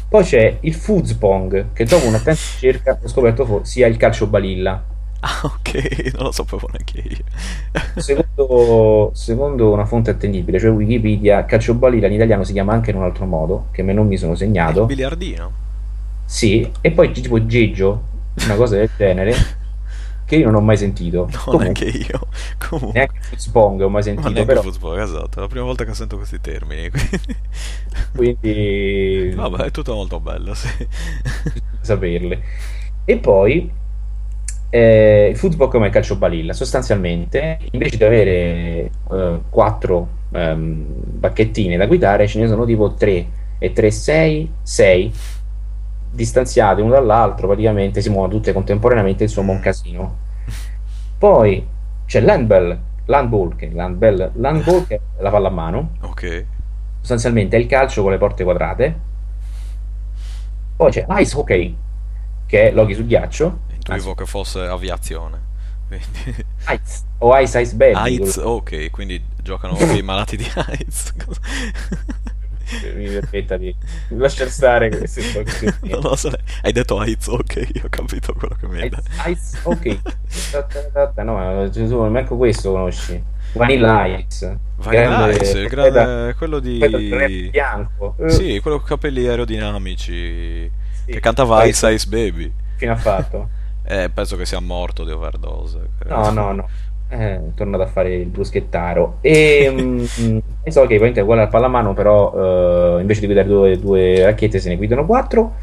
Poi 0.10 0.24
c'è 0.24 0.58
il 0.62 0.74
Foozpong, 0.74 1.74
che 1.74 1.86
dopo 1.86 2.08
un'attenta 2.08 2.32
ricerca 2.32 2.98
ho 3.00 3.08
scoperto 3.08 3.46
for- 3.46 3.68
sia 3.68 3.86
il 3.86 3.98
calcio 3.98 4.26
balilla. 4.26 4.84
Ah, 5.20 5.42
ok, 5.44 6.14
non 6.16 6.24
lo 6.24 6.32
sapevo 6.32 6.68
neanche 6.72 6.98
io. 6.98 8.02
secondo, 8.02 9.12
secondo, 9.14 9.72
una 9.72 9.86
fonte 9.86 10.10
attendibile, 10.10 10.58
cioè 10.58 10.72
Wikipedia, 10.72 11.46
calcio 11.46 11.76
balilla 11.76 12.08
in 12.08 12.14
italiano 12.14 12.44
si 12.44 12.54
chiama 12.54 12.74
anche 12.74 12.90
in 12.90 12.98
un 12.98 13.04
altro 13.04 13.28
modo, 13.28 13.68
che 13.70 13.84
me 13.84 13.94
non 13.94 14.08
mi 14.08 14.18
sono 14.18 14.34
segnato. 14.34 14.82
Il 14.82 14.88
biliardino. 14.88 15.62
Sì, 16.26 16.70
e 16.82 16.92
poi 16.92 17.12
tipo 17.12 17.46
Geggio, 17.46 18.04
una 18.46 18.56
cosa 18.56 18.78
del 18.78 18.90
genere, 18.98 19.36
che 20.26 20.36
io 20.38 20.46
non 20.46 20.56
ho 20.56 20.62
mai 20.62 20.78
sentito. 20.78 21.28
No, 21.32 21.38
Comunque, 21.44 21.64
neanche 21.64 21.98
io. 21.98 22.28
Comunque. 22.58 23.00
Neanche 23.00 23.20
Footspong 23.22 23.82
ho 23.82 23.90
mai 23.90 24.04
sentito. 24.04 24.30
Ma 24.32 24.46
però... 24.46 24.62
Footspong, 24.62 25.00
esatto, 25.00 25.38
è 25.38 25.42
la 25.42 25.48
prima 25.48 25.66
volta 25.66 25.86
che 25.86 25.94
sento 25.94 26.18
questi 26.18 26.40
termini. 26.42 26.90
Quindi... 26.90 28.38
quindi... 28.42 29.34
Vabbè, 29.36 29.66
è 29.66 29.72
tutto 29.72 29.94
molto 29.94 30.20
bello, 30.20 30.54
sì. 30.54 30.70
saperle. 31.82 32.42
E 33.06 33.18
poi 33.18 33.72
eh, 34.70 35.28
il 35.30 35.38
football 35.38 35.70
come 35.70 35.88
il 35.88 35.92
calcio 35.94 36.16
balilla, 36.16 36.52
sostanzialmente 36.54 37.60
invece 37.72 37.98
di 37.98 38.04
avere 38.04 38.90
eh, 39.12 39.40
quattro 39.50 40.08
ehm, 40.32 40.86
bacchettine 41.20 41.78
da 41.78 41.86
guidare, 41.86 42.28
ce 42.28 42.40
ne 42.40 42.48
sono 42.48 42.66
tipo 42.66 42.94
3 42.94 43.28
e 43.60 43.72
3, 43.72 43.92
6, 43.92 44.52
6 44.64 45.14
distanziate 46.14 46.82
uno 46.82 46.92
dall'altro, 46.92 47.48
praticamente 47.48 48.02
si 48.02 48.10
muovono 48.10 48.32
tutte 48.34 48.54
contemporaneamente, 48.54 49.24
insomma 49.24 49.52
un 49.52 49.60
casino. 49.60 50.18
Poi 51.18 51.66
c'è 52.06 52.20
l'handball, 52.22 52.78
l'handball 53.06 53.56
che, 53.56 53.70
l'handball, 53.72 54.32
l'handball 54.36 54.86
che 54.88 54.96
è 54.96 55.22
la 55.22 55.30
palla 55.30 55.48
a 55.48 55.52
mano, 55.52 55.92
Ok. 56.02 56.46
sostanzialmente 57.00 57.58
è 57.58 57.60
il 57.60 57.66
calcio 57.68 58.02
con 58.04 58.12
le 58.12 58.18
porte 58.18 58.44
quadrate. 58.44 59.00
Poi 60.76 60.92
c'è 60.92 61.06
ice 61.10 61.36
hockey, 61.38 61.76
che 62.46 62.70
è 62.70 62.72
l'hockey 62.72 62.94
su 62.96 63.06
ghiaccio, 63.06 63.60
Intuivo 63.74 64.14
che 64.16 64.26
fosse 64.26 64.60
aviazione. 64.62 65.52
Ice 65.94 67.02
o 67.20 67.38
ice 67.38 67.62
ice 67.62 67.76
baby, 67.76 67.94
AIDS, 68.20 68.38
ok, 68.38 68.90
quindi 68.90 69.22
giocano 69.42 69.78
i 69.78 70.02
malati 70.02 70.36
di 70.38 70.46
AIDS. 70.56 71.14
Mi 72.96 73.08
permetta 73.08 73.58
di 73.58 73.76
lasciare 74.10 74.50
stare 74.50 74.90
queste 74.90 75.22
cose. 75.34 75.78
No, 75.82 76.00
no, 76.00 76.16
hai 76.62 76.72
detto 76.72 77.00
AIDS, 77.00 77.28
ok, 77.28 77.70
io 77.74 77.82
ho 77.86 77.90
capito 77.90 78.34
quello 78.34 78.56
che 78.60 78.68
mi 78.68 78.82
hai 78.82 78.90
detto. 78.90 79.04
ice 79.28 79.60
ok. 79.64 80.00
No, 81.24 81.34
ma 81.34 81.70
tu 81.70 82.10
neanche 82.10 82.36
questo 82.36 82.72
conosci. 82.72 83.22
Vanilla 83.54 84.06
Ice. 84.08 84.58
Vanilla 84.78 85.30
Ice, 85.32 85.60
il 85.60 85.68
grande- 85.68 86.34
quello 86.36 86.60
di... 86.60 87.50
bianco. 87.52 88.16
Sì, 88.28 88.60
quello 88.60 88.78
con 88.78 88.88
capelli 88.88 89.28
aerodinamici 89.28 90.72
sì. 91.06 91.12
che 91.12 91.20
cantava 91.20 91.64
Ice 91.66 91.92
Ice 91.92 92.08
Baby. 92.08 92.52
Fine 92.78 92.92
ha 92.92 92.96
fatto. 92.96 93.50
Eh, 93.86 94.10
penso 94.10 94.38
che 94.38 94.46
sia 94.46 94.62
morto 94.62 95.04
di 95.04 95.12
overdose. 95.12 95.90
No, 96.06 96.30
no, 96.30 96.54
no. 96.54 96.70
Eh, 97.16 97.40
tornato 97.54 97.84
a 97.84 97.88
fare 97.88 98.16
il 98.16 98.26
bruschettaro. 98.26 99.18
E 99.22 99.70
mm, 99.72 100.04
e 100.64 100.72
so 100.72 100.82
che 100.82 100.94
ovviamente 100.96 101.20
è 101.20 101.24
uguale 101.24 101.42
al 101.42 101.50
pallamano, 101.50 101.94
però 101.94 102.98
eh, 102.98 103.02
invece 103.02 103.20
di 103.20 103.28
guidare 103.28 103.48
due, 103.48 103.78
due 103.78 104.24
racchette 104.26 104.60
se 104.60 104.70
ne 104.70 104.78
guidano 104.78 105.06
quattro. 105.06 105.54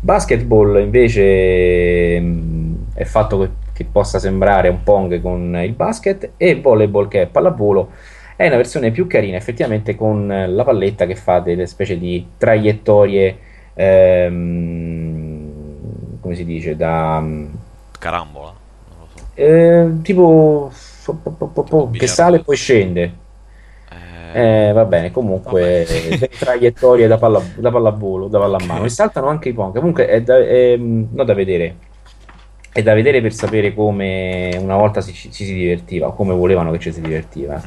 Basketball 0.00 0.80
invece 0.80 2.18
mm, 2.20 2.74
è 2.94 3.04
fatto 3.04 3.40
che, 3.40 3.50
che 3.72 3.84
possa 3.84 4.18
sembrare 4.18 4.68
un 4.68 4.82
pong 4.82 5.20
con 5.20 5.60
il 5.62 5.72
basket 5.72 6.30
e 6.36 6.60
volleyball 6.60 7.08
che 7.08 7.22
è 7.22 7.26
pallavolo 7.26 7.90
è 8.36 8.46
una 8.46 8.56
versione 8.56 8.90
più 8.90 9.06
carina 9.06 9.36
effettivamente 9.36 9.94
con 9.96 10.26
la 10.26 10.64
palletta 10.64 11.06
che 11.06 11.14
fa 11.16 11.40
delle 11.40 11.66
specie 11.66 11.98
di 11.98 12.26
traiettorie 12.36 13.38
ehm, 13.74 15.50
come 16.20 16.34
si 16.34 16.44
dice 16.44 16.76
da 16.76 17.20
mm, 17.20 17.46
Carambola. 17.98 18.55
Eh, 19.36 19.88
tipo 20.02 20.70
po- 21.04 21.14
po- 21.22 21.30
po- 21.30 21.48
po- 21.48 21.62
po- 21.64 21.90
che 21.90 22.06
sale 22.06 22.38
e 22.38 22.44
poi 22.44 22.56
scende. 22.56 23.12
Eh, 23.90 24.68
Eh, 24.68 24.72
va 24.72 24.84
bene, 24.84 25.10
comunque 25.10 25.86
Vabbè. 25.88 26.28
traiettorie 26.38 27.06
da, 27.06 27.16
palla, 27.18 27.40
da 27.56 27.70
pallavolo, 27.70 28.28
da 28.28 28.38
pallamano. 28.38 28.84
E 28.84 28.88
saltano 28.90 29.28
anche 29.28 29.48
i 29.50 29.52
pong. 29.54 29.74
Comunque 29.78 30.06
è 30.08 30.20
da, 30.22 30.38
è, 30.38 30.76
mh, 30.76 31.08
non 31.12 31.26
da 31.26 31.34
vedere. 31.34 31.76
È 32.72 32.82
da 32.82 32.92
vedere 32.94 33.22
per 33.22 33.32
sapere 33.32 33.72
come 33.74 34.54
una 34.60 34.76
volta 34.76 35.00
si, 35.00 35.12
ci 35.14 35.30
si 35.32 35.54
divertiva, 35.54 36.08
o 36.08 36.14
come 36.14 36.34
volevano 36.34 36.70
che 36.72 36.78
ci 36.78 36.92
si 36.92 37.00
divertiva. 37.00 37.62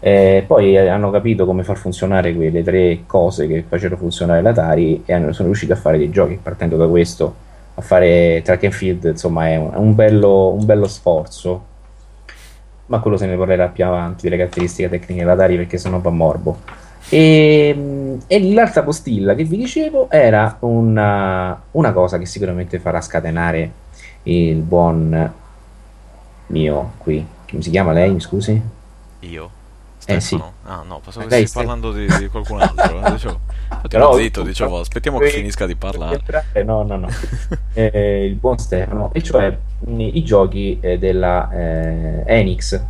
Eh, 0.00 0.44
poi 0.46 0.76
eh, 0.76 0.88
hanno 0.88 1.10
capito 1.10 1.44
come 1.46 1.62
far 1.64 1.76
funzionare 1.76 2.34
quelle 2.34 2.62
tre 2.64 3.04
cose 3.06 3.46
che 3.46 3.64
facevano 3.68 4.00
funzionare 4.00 4.42
l'Atari 4.42 5.02
e 5.06 5.12
hanno- 5.12 5.32
sono 5.32 5.48
riusciti 5.48 5.72
a 5.72 5.76
fare 5.76 5.98
dei 5.98 6.10
giochi 6.10 6.38
partendo 6.42 6.76
da 6.76 6.88
questo, 6.88 7.34
a 7.74 7.80
fare 7.80 8.42
track 8.42 8.64
and 8.64 8.72
field, 8.72 9.04
insomma 9.04 9.48
è 9.48 9.56
un, 9.56 9.72
è 9.72 9.76
un 9.76 9.94
bello, 9.94 10.52
un 10.52 10.64
bello 10.64 10.86
sforzo, 10.86 11.64
ma 12.86 13.00
quello 13.00 13.16
se 13.16 13.26
ne 13.26 13.36
parlerà 13.36 13.68
più 13.68 13.84
avanti 13.84 14.22
delle 14.24 14.36
caratteristiche 14.36 14.88
tecniche 14.88 15.20
dell'Atari 15.22 15.56
perché 15.56 15.78
sennò 15.78 15.98
va 15.98 16.10
morbo. 16.10 16.58
E, 17.08 17.74
mh, 17.74 18.22
e 18.26 18.52
l'altra 18.52 18.82
postilla 18.82 19.34
che 19.34 19.44
vi 19.44 19.56
dicevo 19.56 20.08
era 20.10 20.56
una, 20.60 21.60
una 21.72 21.92
cosa 21.92 22.18
che 22.18 22.26
sicuramente 22.26 22.78
farà 22.78 23.00
scatenare 23.00 23.70
il 24.24 24.60
buon 24.60 25.32
mio 26.46 26.92
qui, 26.98 27.26
come 27.48 27.62
si 27.62 27.70
chiama 27.70 27.92
lei, 27.92 28.12
mi 28.12 28.20
scusi? 28.20 28.60
Io? 29.20 29.50
Eh, 30.06 30.20
sì. 30.20 30.34
Stefano? 30.36 30.52
Ah 30.64 30.82
no, 30.86 30.98
pensavo 30.98 31.24
Ma 31.26 31.30
che 31.30 31.36
stessi 31.36 31.46
Ste- 31.46 31.58
parlando 31.58 31.92
di, 31.92 32.06
di 32.18 32.28
qualcun 32.28 32.60
altro. 32.60 33.04
eh, 33.04 33.10
Dicevo, 33.12 33.40
Però- 33.88 34.16
zitto, 34.16 34.42
dicevo, 34.42 34.80
aspettiamo 34.80 35.18
che 35.18 35.28
finisca 35.30 35.66
di 35.66 35.76
parlare. 35.76 36.20
Eh, 36.52 36.62
No, 36.64 36.82
no, 36.82 36.96
no. 36.96 37.08
Eh, 37.74 38.24
il 38.26 38.34
buon 38.34 38.58
Stefano, 38.58 39.10
e 39.14 39.22
cioè 39.22 39.56
mh, 39.78 40.00
i 40.00 40.22
giochi 40.24 40.78
eh, 40.80 40.98
della 40.98 41.50
eh, 41.52 42.22
Enix. 42.26 42.80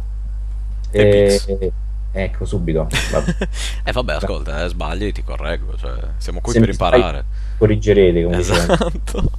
Eh, 0.91 1.73
ecco, 2.13 2.45
subito. 2.45 2.89
Vabbè. 3.13 3.35
eh 3.85 3.93
vabbè, 3.93 4.13
ascolta, 4.15 4.65
eh, 4.65 4.69
sbagli, 4.69 5.13
ti 5.13 5.23
correggo, 5.23 5.77
cioè, 5.77 5.93
siamo 6.17 6.41
qui 6.41 6.53
Se 6.53 6.61
per 6.61 6.69
imparare. 6.71 7.25
Corrigerete, 7.59 8.23
come. 8.25 8.39
Esatto. 8.39 9.31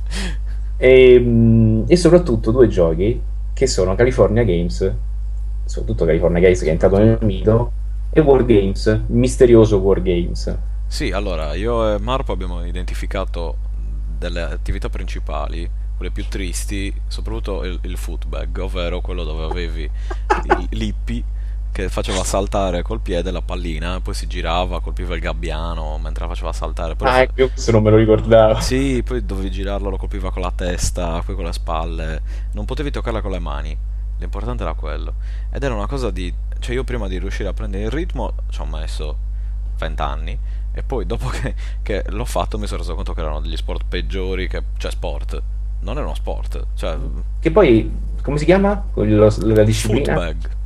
E, 0.77 1.19
mh, 1.19 1.85
e 1.87 1.95
soprattutto 1.95 2.51
due 2.51 2.67
giochi 2.67 3.21
che 3.53 3.67
sono 3.67 3.95
California 3.95 4.43
Games, 4.43 4.91
soprattutto 5.65 6.05
California 6.05 6.41
Games 6.41 6.59
che 6.59 6.67
è 6.67 6.71
entrato 6.71 6.97
nel 6.97 7.17
mito, 7.21 7.71
e 8.09 8.21
War 8.21 8.45
Games, 8.45 8.85
il 8.85 9.15
misterioso 9.15 9.77
War 9.79 10.01
Games. 10.01 10.57
Sì, 10.85 11.11
allora, 11.11 11.55
io 11.55 11.93
e 11.95 11.99
Marpo 11.99 12.31
abbiamo 12.31 12.63
identificato 12.65 13.57
delle 14.17 14.41
attività 14.41 14.89
principali, 14.89 15.69
quelle 15.95 16.11
più 16.11 16.27
tristi, 16.27 16.93
soprattutto 17.07 17.63
il, 17.63 17.79
il 17.83 17.97
footbag, 17.97 18.57
ovvero 18.59 19.01
quello 19.01 19.23
dove 19.23 19.43
avevi 19.43 19.89
l'ippi 20.71 21.23
che 21.71 21.89
faceva 21.89 22.23
saltare 22.23 22.83
col 22.83 23.01
piede 23.01 23.31
la 23.31 23.41
pallina, 23.41 23.99
poi 23.99 24.13
si 24.13 24.27
girava, 24.27 24.79
colpiva 24.81 25.15
il 25.15 25.21
gabbiano 25.21 25.97
mentre 25.97 26.23
la 26.25 26.29
faceva 26.29 26.53
saltare. 26.53 26.95
Poi 26.95 27.07
Ah, 27.09 27.21
io 27.35 27.49
questo 27.49 27.71
non 27.71 27.81
me 27.83 27.89
lo 27.89 27.97
ricordavo. 27.97 28.59
Sì, 28.59 29.01
poi 29.03 29.25
dovevi 29.25 29.49
girarlo, 29.51 29.89
lo 29.89 29.97
colpiva 29.97 30.31
con 30.31 30.41
la 30.43 30.51
testa, 30.55 31.21
poi 31.25 31.35
con 31.35 31.45
le 31.45 31.53
spalle. 31.53 32.21
Non 32.53 32.65
potevi 32.65 32.91
toccarla 32.91 33.21
con 33.21 33.31
le 33.31 33.39
mani. 33.39 33.77
L'importante 34.19 34.63
era 34.63 34.73
quello. 34.73 35.15
Ed 35.53 35.63
era 35.63 35.75
una 35.75 35.87
cosa 35.87 36.09
di... 36.09 36.33
Cioè 36.59 36.73
io 36.73 36.83
prima 36.83 37.07
di 37.07 37.19
riuscire 37.19 37.47
a 37.47 37.53
prendere 37.53 37.83
il 37.83 37.91
ritmo 37.91 38.33
ci 38.49 38.61
ho 38.61 38.65
messo 38.65 39.17
20 39.77 40.01
anni. 40.01 40.39
E 40.71 40.81
poi 40.81 41.05
dopo 41.05 41.27
che, 41.31 41.53
che 41.83 42.03
l'ho 42.07 42.25
fatto 42.25 42.57
mi 42.57 42.65
sono 42.65 42.79
reso 42.79 42.95
conto 42.95 43.13
che 43.13 43.21
erano 43.21 43.39
degli 43.39 43.55
sport 43.55 43.83
peggiori 43.87 44.47
che... 44.47 44.63
Cioè 44.77 44.89
sport. 44.91 45.41
Non 45.81 45.97
era 45.97 46.05
uno 46.05 46.15
sport. 46.15 46.65
Cioè... 46.73 46.97
Che 47.39 47.51
poi, 47.51 47.91
come 48.21 48.37
si 48.37 48.45
chiama? 48.45 48.83
Quello- 48.91 49.31
la 49.41 49.63
disciplina? 49.63 50.13
Footbag. 50.13 50.61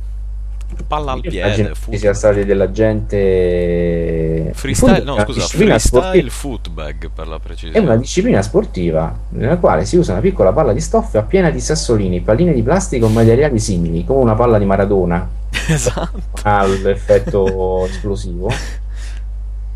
Palla 0.86 1.12
al 1.12 1.20
piede. 1.20 1.74
footbag. 1.74 1.98
sia 1.98 2.14
stati 2.14 2.44
della 2.44 2.70
gente 2.70 4.50
Freestyle, 4.54 5.02
no 5.02 5.18
scusa, 5.18 5.40
freestyle 5.46 5.78
sportiva- 5.78 6.30
footbag 6.30 7.10
per 7.14 7.26
la 7.26 7.36
è 7.36 7.40
precisione. 7.40 7.78
una 7.86 7.96
disciplina 7.96 8.40
sportiva 8.42 9.14
nella 9.30 9.56
quale 9.58 9.84
si 9.84 9.96
usa 9.96 10.12
una 10.12 10.20
piccola 10.20 10.52
palla 10.52 10.72
di 10.72 10.80
stoffa 10.80 11.22
piena 11.22 11.50
di 11.50 11.60
sassolini, 11.60 12.20
palline 12.20 12.52
di 12.54 12.62
plastica 12.62 13.04
o 13.06 13.08
materiali 13.08 13.58
simili, 13.58 14.04
come 14.04 14.20
una 14.20 14.34
palla 14.34 14.58
di 14.58 14.64
Maradona, 14.64 15.28
esatto. 15.68 16.20
ha 16.42 16.64
l'effetto 16.64 17.84
esplosivo. 17.86 18.50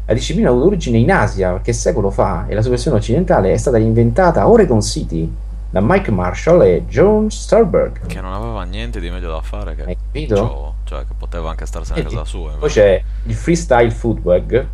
La 0.07 0.15
disciplina 0.15 0.49
ha 0.49 0.51
avuto 0.53 0.67
origine 0.67 0.99
in 0.99 1.11
Asia 1.11 1.51
qualche 1.51 1.73
secolo 1.73 2.11
fa 2.11 2.47
e 2.49 2.55
la 2.55 2.61
sua 2.61 2.71
versione 2.71 2.97
occidentale 2.99 3.53
è 3.53 3.57
stata 3.57 3.79
inventata 3.79 4.43
a 4.43 4.49
Oregon 4.49 4.81
City 4.83 5.31
da 5.73 5.81
Mike 5.83 6.11
Marshall 6.11 6.61
e 6.63 6.85
John 6.87 7.31
Stolberg. 7.31 8.07
Che 8.07 8.21
non 8.21 8.33
aveva 8.35 8.63
niente 8.65 9.01
di 9.01 9.09
meglio 9.11 9.31
da 9.31 9.41
fare 9.41 9.75
che 9.75 9.85
capito? 9.85 10.35
gioco, 10.35 10.75
cioè 10.85 11.01
che 11.07 11.15
poteva 11.17 11.49
anche 11.51 11.65
starsene 11.67 12.01
a 12.01 12.05
casa 12.05 12.25
sua. 12.27 12.53
Poi 12.53 12.69
c'è 12.69 13.03
il 13.25 13.35
freestyle 13.35 13.91
footbag, 13.91 14.67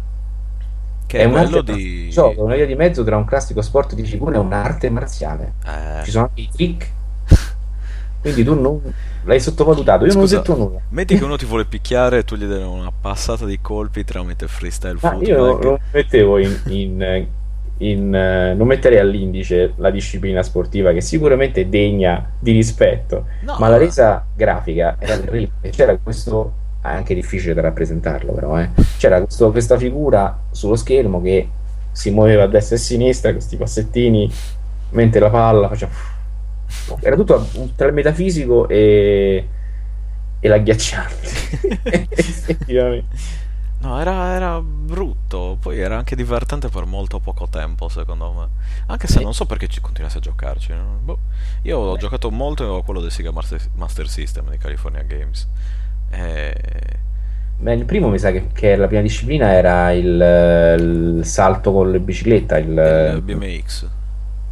Che 1.06 1.18
è 1.18 1.22
è 1.22 1.24
un 1.24 1.32
quello 1.32 1.62
di... 1.62 2.10
gioco, 2.10 2.42
una 2.42 2.56
via 2.56 2.66
di 2.66 2.74
mezzo 2.74 3.04
tra 3.04 3.16
un 3.16 3.24
classico 3.24 3.62
sport 3.62 3.94
di 3.94 4.04
figura 4.04 4.36
e 4.36 4.38
un'arte 4.40 4.90
marziale. 4.90 5.54
Eh, 5.64 6.04
Ci 6.04 6.10
sono 6.10 6.24
anche 6.24 6.40
i 6.40 6.48
trick. 6.52 6.90
Quindi 8.20 8.42
tu 8.44 8.60
non 8.60 8.80
l'hai 9.24 9.40
sottovalutato, 9.40 10.04
io 10.04 10.10
Scusa, 10.10 10.16
non 10.16 10.24
ho 10.24 10.26
detto 10.26 10.56
nulla. 10.56 10.80
metti 10.88 11.16
che 11.16 11.22
uno 11.24 11.36
ti 11.36 11.44
vuole 11.46 11.64
picchiare 11.64 12.18
e 12.18 12.24
tu 12.24 12.34
gli 12.34 12.44
dai 12.44 12.62
una 12.62 12.90
passata 12.92 13.44
di 13.44 13.60
colpi 13.60 14.02
tramite 14.04 14.48
freestyle 14.48 14.98
Ma 15.00 15.10
footbag. 15.10 15.28
io 15.28 15.58
non 15.60 15.78
mettevo 15.92 16.38
in, 16.38 16.60
in- 16.66 17.26
in, 17.78 18.14
eh, 18.14 18.54
non 18.54 18.66
metterei 18.66 18.98
all'indice 18.98 19.72
la 19.76 19.90
disciplina 19.90 20.42
sportiva 20.42 20.92
che 20.92 21.00
sicuramente 21.00 21.62
è 21.62 21.66
degna 21.66 22.30
di 22.38 22.52
rispetto, 22.52 23.26
No, 23.40 23.56
ma 23.58 23.68
la 23.68 23.76
resa 23.76 24.24
grafica 24.34 24.96
era 24.98 25.16
terribile. 25.18 25.70
C'era 25.70 25.96
questo, 25.96 26.52
è 26.82 26.88
anche 26.88 27.14
difficile 27.14 27.54
da 27.54 27.60
rappresentarlo 27.62 28.32
però, 28.32 28.58
eh. 28.60 28.70
C'era 28.98 29.20
questo- 29.22 29.50
questa 29.50 29.76
figura 29.78 30.38
sullo 30.50 30.76
schermo 30.76 31.20
che 31.22 31.48
si 31.92 32.10
muoveva 32.10 32.44
a 32.44 32.46
destra 32.46 32.76
e 32.76 32.78
a 32.78 32.82
sinistra, 32.82 33.32
questi 33.32 33.56
passettini, 33.56 34.30
mentre 34.90 35.20
la 35.20 35.30
palla 35.30 35.68
faceva... 35.68 35.90
Era 37.00 37.16
tutto 37.16 37.46
tra 37.76 37.86
il 37.86 37.94
metafisico 37.94 38.68
e, 38.68 39.46
e 40.40 40.48
l'agghiacciante. 40.48 41.28
Effettivamente. 42.10 43.16
No, 43.80 44.00
era, 44.00 44.34
era 44.34 44.60
brutto, 44.60 45.56
poi 45.60 45.78
era 45.78 45.96
anche 45.96 46.16
divertente 46.16 46.68
per 46.68 46.84
molto 46.84 47.20
poco 47.20 47.48
tempo, 47.48 47.88
secondo 47.88 48.32
me. 48.32 48.48
Anche 48.86 49.06
se 49.06 49.20
non 49.20 49.32
so 49.34 49.46
perché 49.46 49.68
ci 49.68 49.80
continuassi 49.80 50.16
a 50.16 50.20
giocarci. 50.20 50.72
no? 50.72 50.98
Boh. 51.00 51.18
Io 51.62 51.78
ho 51.78 51.92
Beh, 51.92 51.98
giocato 51.98 52.30
molto 52.30 52.76
a 52.76 52.82
quello 52.82 53.00
del 53.00 53.12
Sega 53.12 53.30
Master, 53.30 53.60
Master 53.74 54.08
System 54.08 54.50
di 54.50 54.58
California 54.58 55.02
Games. 55.02 55.46
E... 56.10 56.54
beh, 57.56 57.74
il 57.74 57.84
primo 57.84 58.08
mi 58.08 58.18
sa 58.18 58.30
che, 58.32 58.48
che 58.52 58.76
la 58.76 58.86
prima 58.86 59.02
disciplina 59.02 59.52
era 59.52 59.92
il, 59.92 61.16
il 61.18 61.24
salto 61.24 61.72
con 61.72 61.92
la 61.92 61.98
bicicletta, 61.98 62.58
Il 63.06 63.18
il, 63.18 63.22
BMX. 63.22 63.88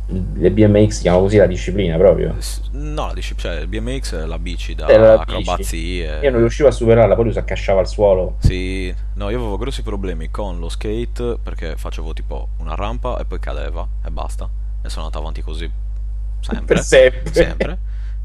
Le 0.09 0.51
BMX 0.53 0.91
si 0.95 1.03
chiama 1.03 1.19
così 1.19 1.37
la 1.37 1.47
disciplina 1.47 1.97
proprio. 1.97 2.35
No, 2.73 3.13
dici, 3.13 3.37
cioè, 3.37 3.57
il 3.61 3.67
BMX 3.67 4.15
è 4.15 4.25
la 4.25 4.39
bici 4.39 4.75
da 4.75 4.87
la 4.87 5.19
bici. 5.19 5.21
acrobazie. 5.23 6.19
Io 6.23 6.31
non 6.31 6.41
riuscivo 6.41 6.69
a 6.69 6.73
superarla, 6.73 7.15
poi 7.15 7.25
lui 7.25 7.33
si 7.33 7.39
accasciava 7.39 7.81
al 7.81 7.89
suolo. 7.89 8.37
Sì, 8.39 8.95
no, 9.15 9.31
io 9.31 9.39
avevo 9.39 9.57
grossi 9.57 9.83
problemi 9.83 10.31
con 10.31 10.59
lo 10.59 10.69
skate 10.69 11.39
perché 11.43 11.77
facevo 11.77 12.13
tipo 12.13 12.49
una 12.59 12.75
rampa 12.75 13.19
e 13.19 13.25
poi 13.25 13.41
cadeva 13.41 13.87
e 14.05 14.11
basta. 14.11 14.49
E 14.83 14.89
sono 14.89 15.07
andato 15.07 15.21
avanti 15.21 15.43
così 15.43 15.69
Per 15.69 16.55
sempre, 16.55 16.83
sempre. 16.83 17.33
sempre. 17.33 17.79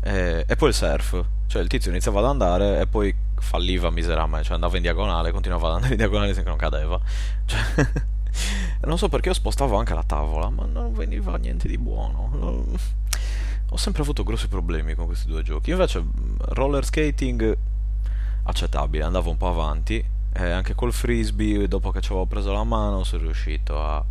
E, 0.04 0.46
e 0.48 0.56
poi 0.56 0.70
il 0.70 0.76
surf, 0.76 1.24
cioè 1.48 1.62
il 1.62 1.68
tizio 1.68 1.90
iniziava 1.92 2.20
ad 2.20 2.26
andare 2.26 2.80
e 2.82 2.88
poi 2.88 3.14
falliva 3.40 3.90
miseramente, 3.90 4.46
cioè 4.46 4.54
andava 4.56 4.76
in 4.76 4.84
diagonale, 4.84 5.32
continuava 5.32 5.68
ad 5.70 5.74
andare 5.76 5.92
in 5.94 5.98
diagonale 5.98 6.34
finché 6.34 6.50
non 6.50 6.58
cadeva. 6.58 7.00
Cioè, 7.46 7.60
non 8.82 8.98
so 8.98 9.10
perché 9.10 9.30
io 9.30 9.36
spostavo 9.36 9.78
anche 9.78 9.94
la 9.94 10.04
tavola, 10.04 10.50
ma 10.50 10.66
non 10.66 10.94
veniva 10.94 11.36
niente 11.38 11.68
di 11.68 11.78
buono. 11.78 12.66
Ho 13.70 13.78
sempre 13.78 14.02
avuto 14.02 14.24
grossi 14.24 14.48
problemi 14.48 14.96
con 14.96 15.06
questi 15.06 15.28
due 15.28 15.44
giochi. 15.44 15.72
Invece 15.72 16.00
mh, 16.00 16.36
roller 16.50 16.84
skating 16.84 17.58
accettabile, 18.44 19.04
andavo 19.04 19.30
un 19.30 19.38
po' 19.38 19.48
avanti 19.48 20.04
e 20.34 20.50
anche 20.50 20.74
col 20.76 20.94
frisbee 20.94 21.68
dopo 21.68 21.92
che 21.92 22.02
ci 22.02 22.12
avevo 22.12 22.26
preso 22.26 22.52
la 22.52 22.64
mano 22.64 23.04
sono 23.04 23.24
riuscito 23.24 23.82
a 23.82 24.04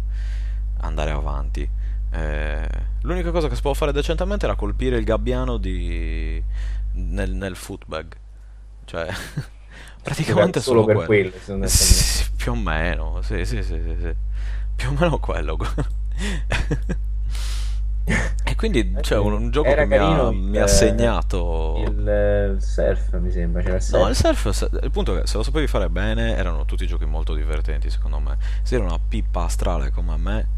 andare 0.81 1.11
avanti. 1.11 1.69
Eh, 2.13 2.69
l'unica 3.03 3.31
cosa 3.31 3.49
che 3.49 3.55
si 3.55 3.61
può 3.61 3.73
fare 3.75 3.93
decentemente 3.93 4.45
era 4.45 4.55
colpire 4.55 4.97
il 4.97 5.05
gabbiano 5.05 5.57
di... 5.57 6.43
nel, 6.93 7.33
nel 7.33 7.57
footbag. 7.57 8.17
Cioè, 8.85 9.09
praticamente 10.03 10.61
solo 10.61 10.83
solo 10.83 10.99
per 10.99 11.07
quello. 11.07 11.31
quello. 11.45 11.67
Sì, 11.67 12.30
più 12.41 12.53
o 12.53 12.55
meno, 12.55 13.21
sì, 13.21 13.45
sì, 13.45 13.63
sì, 13.63 13.79
sì, 13.83 13.97
sì. 14.01 14.15
Più 14.75 14.89
o 14.89 14.95
meno 14.99 15.19
quello. 15.19 15.59
E 18.43 18.57
quindi, 18.57 18.97
cioè, 19.03 19.19
un, 19.19 19.33
un 19.35 19.51
gioco 19.51 19.69
Era 19.69 19.83
che 19.83 19.87
mi 19.87 19.97
ha, 19.97 20.31
mi 20.33 20.59
ha 20.59 20.67
segnato... 20.67 21.85
Il 21.87 22.09
eh, 22.09 22.57
surf, 22.59 23.17
mi 23.21 23.31
sembra, 23.31 23.63
c'era 23.63 23.77
il 23.77 23.83
surf. 23.83 24.03
No, 24.03 24.09
il 24.09 24.17
surf, 24.17 24.69
il 24.83 24.91
punto 24.91 25.17
è 25.17 25.21
che 25.21 25.27
se 25.29 25.37
lo 25.37 25.45
sapevi 25.45 25.69
fare 25.69 25.89
bene, 25.89 26.35
erano 26.35 26.65
tutti 26.65 26.89
giochi 26.89 27.05
molto 27.05 27.35
divertenti, 27.35 27.89
secondo 27.89 28.19
me. 28.19 28.37
Se 28.63 28.75
eri 28.75 28.83
una 28.85 28.99
pippa 28.99 29.45
astrale 29.45 29.91
come 29.93 30.17
me, 30.17 30.49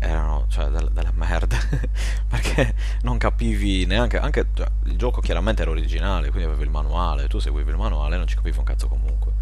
erano, 0.00 0.44
cioè, 0.48 0.66
del- 0.66 0.90
delle 0.92 1.12
merde. 1.14 1.56
Perché 2.28 2.74
non 3.02 3.16
capivi 3.16 3.86
neanche, 3.86 4.18
anche, 4.18 4.48
cioè, 4.52 4.66
il 4.84 4.96
gioco 4.96 5.22
chiaramente 5.22 5.62
era 5.62 5.70
originale, 5.70 6.28
quindi 6.28 6.48
avevi 6.48 6.64
il 6.64 6.70
manuale, 6.70 7.28
tu 7.28 7.38
seguivi 7.38 7.70
il 7.70 7.76
manuale 7.78 8.16
e 8.16 8.18
non 8.18 8.26
ci 8.26 8.34
capivi 8.34 8.58
un 8.58 8.64
cazzo 8.64 8.88
comunque. 8.88 9.32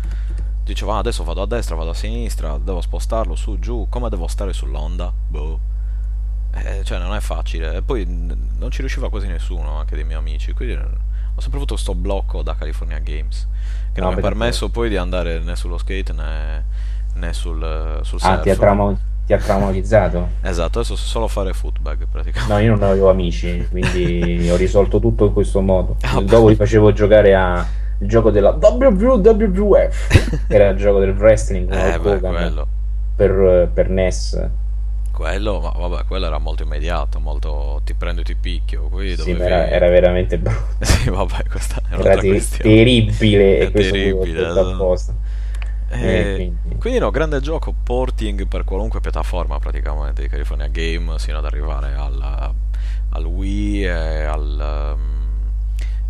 Diceva, 0.70 0.94
ah, 0.94 0.98
adesso 0.98 1.24
vado 1.24 1.42
a 1.42 1.46
destra, 1.46 1.74
vado 1.74 1.90
a 1.90 1.94
sinistra, 1.94 2.56
devo 2.56 2.80
spostarlo 2.80 3.34
su, 3.34 3.58
giù, 3.58 3.88
come 3.88 4.08
devo 4.08 4.28
stare 4.28 4.52
sull'onda? 4.52 5.12
Boh. 5.26 5.58
Eh, 6.52 6.84
cioè, 6.84 6.98
non 7.00 7.12
è 7.12 7.18
facile. 7.18 7.74
E 7.74 7.82
poi 7.82 8.06
non 8.06 8.70
ci 8.70 8.78
riusciva 8.78 9.10
quasi 9.10 9.26
nessuno, 9.26 9.78
anche 9.78 9.96
dei 9.96 10.04
miei 10.04 10.18
amici. 10.18 10.52
Quindi 10.52 10.74
eh, 10.74 10.78
ho 11.34 11.40
sempre 11.40 11.56
avuto 11.58 11.76
sto 11.76 11.96
blocco 11.96 12.42
da 12.42 12.54
California 12.54 13.00
Games. 13.00 13.48
Che 13.92 13.98
No, 13.98 14.06
non 14.06 14.14
mi 14.14 14.20
ha 14.20 14.22
permesso 14.22 14.68
poi 14.68 14.88
di 14.88 14.96
andare 14.96 15.40
né 15.40 15.56
sullo 15.56 15.76
skate 15.76 16.12
né, 16.12 16.64
né 17.14 17.32
sul, 17.32 17.98
sul 18.02 18.20
Ah, 18.22 18.38
ti 18.38 18.50
ha, 18.50 18.54
trauma- 18.54 18.96
ti 19.26 19.32
ha 19.32 19.38
traumatizzato? 19.38 20.28
Esatto, 20.42 20.78
adesso 20.78 20.94
so 20.94 21.04
solo 21.04 21.26
fare 21.26 21.52
footbag 21.52 22.06
praticamente. 22.08 22.52
No, 22.52 22.60
io 22.60 22.76
non 22.76 22.84
avevo 22.84 23.10
amici, 23.10 23.66
quindi 23.68 24.46
ho 24.48 24.56
risolto 24.56 25.00
tutto 25.00 25.26
in 25.26 25.32
questo 25.32 25.60
modo. 25.60 25.96
Ah. 26.02 26.20
Dopo 26.20 26.46
li 26.46 26.54
facevo 26.54 26.92
giocare 26.92 27.34
a 27.34 27.66
il 28.00 28.08
gioco 28.08 28.30
della 28.30 28.50
WWF, 28.60 30.08
che 30.46 30.54
era 30.54 30.68
il 30.68 30.76
gioco 30.76 30.98
del 31.00 31.10
wrestling 31.16 31.70
Eh, 31.72 31.98
beh, 31.98 32.20
quello. 32.20 32.66
per, 33.14 33.70
per 33.72 33.88
NES. 33.90 34.50
Quello, 35.12 35.60
ma 35.60 35.70
vabbè, 35.70 36.04
quello 36.06 36.26
era 36.26 36.38
molto 36.38 36.62
immediato, 36.62 37.20
molto 37.20 37.82
ti 37.84 37.94
prendo 37.94 38.22
e 38.22 38.24
ti 38.24 38.34
picchio. 38.36 38.88
Qui 38.88 39.16
Sì, 39.16 39.30
era, 39.32 39.68
era 39.68 39.88
veramente 39.88 40.38
brutto. 40.38 40.76
Sì, 40.84 41.10
vabbè, 41.10 41.44
questa 41.48 41.82
è 41.88 41.94
Era 41.96 41.96
un'altra 41.96 42.22
te- 42.22 42.28
questione. 42.28 42.74
terribile 42.74 43.58
È 43.58 43.70
terribile, 43.70 44.40
esatto. 44.48 44.60
apposta. 44.60 45.14
Eh, 45.88 46.32
Eh, 46.32 46.32
quindi- 46.62 46.78
quindi 46.78 46.98
no, 47.00 47.10
grande 47.10 47.40
gioco, 47.40 47.74
porting 47.82 48.46
per 48.46 48.64
qualunque 48.64 49.00
piattaforma 49.00 49.58
praticamente 49.58 50.22
di 50.22 50.28
California 50.28 50.68
Game, 50.68 51.18
sino 51.18 51.38
ad 51.38 51.44
arrivare 51.44 51.94
al, 51.94 52.54
al 53.10 53.24
Wii 53.24 53.84
e 53.84 53.90
al... 54.24 54.94
um, 54.96 55.19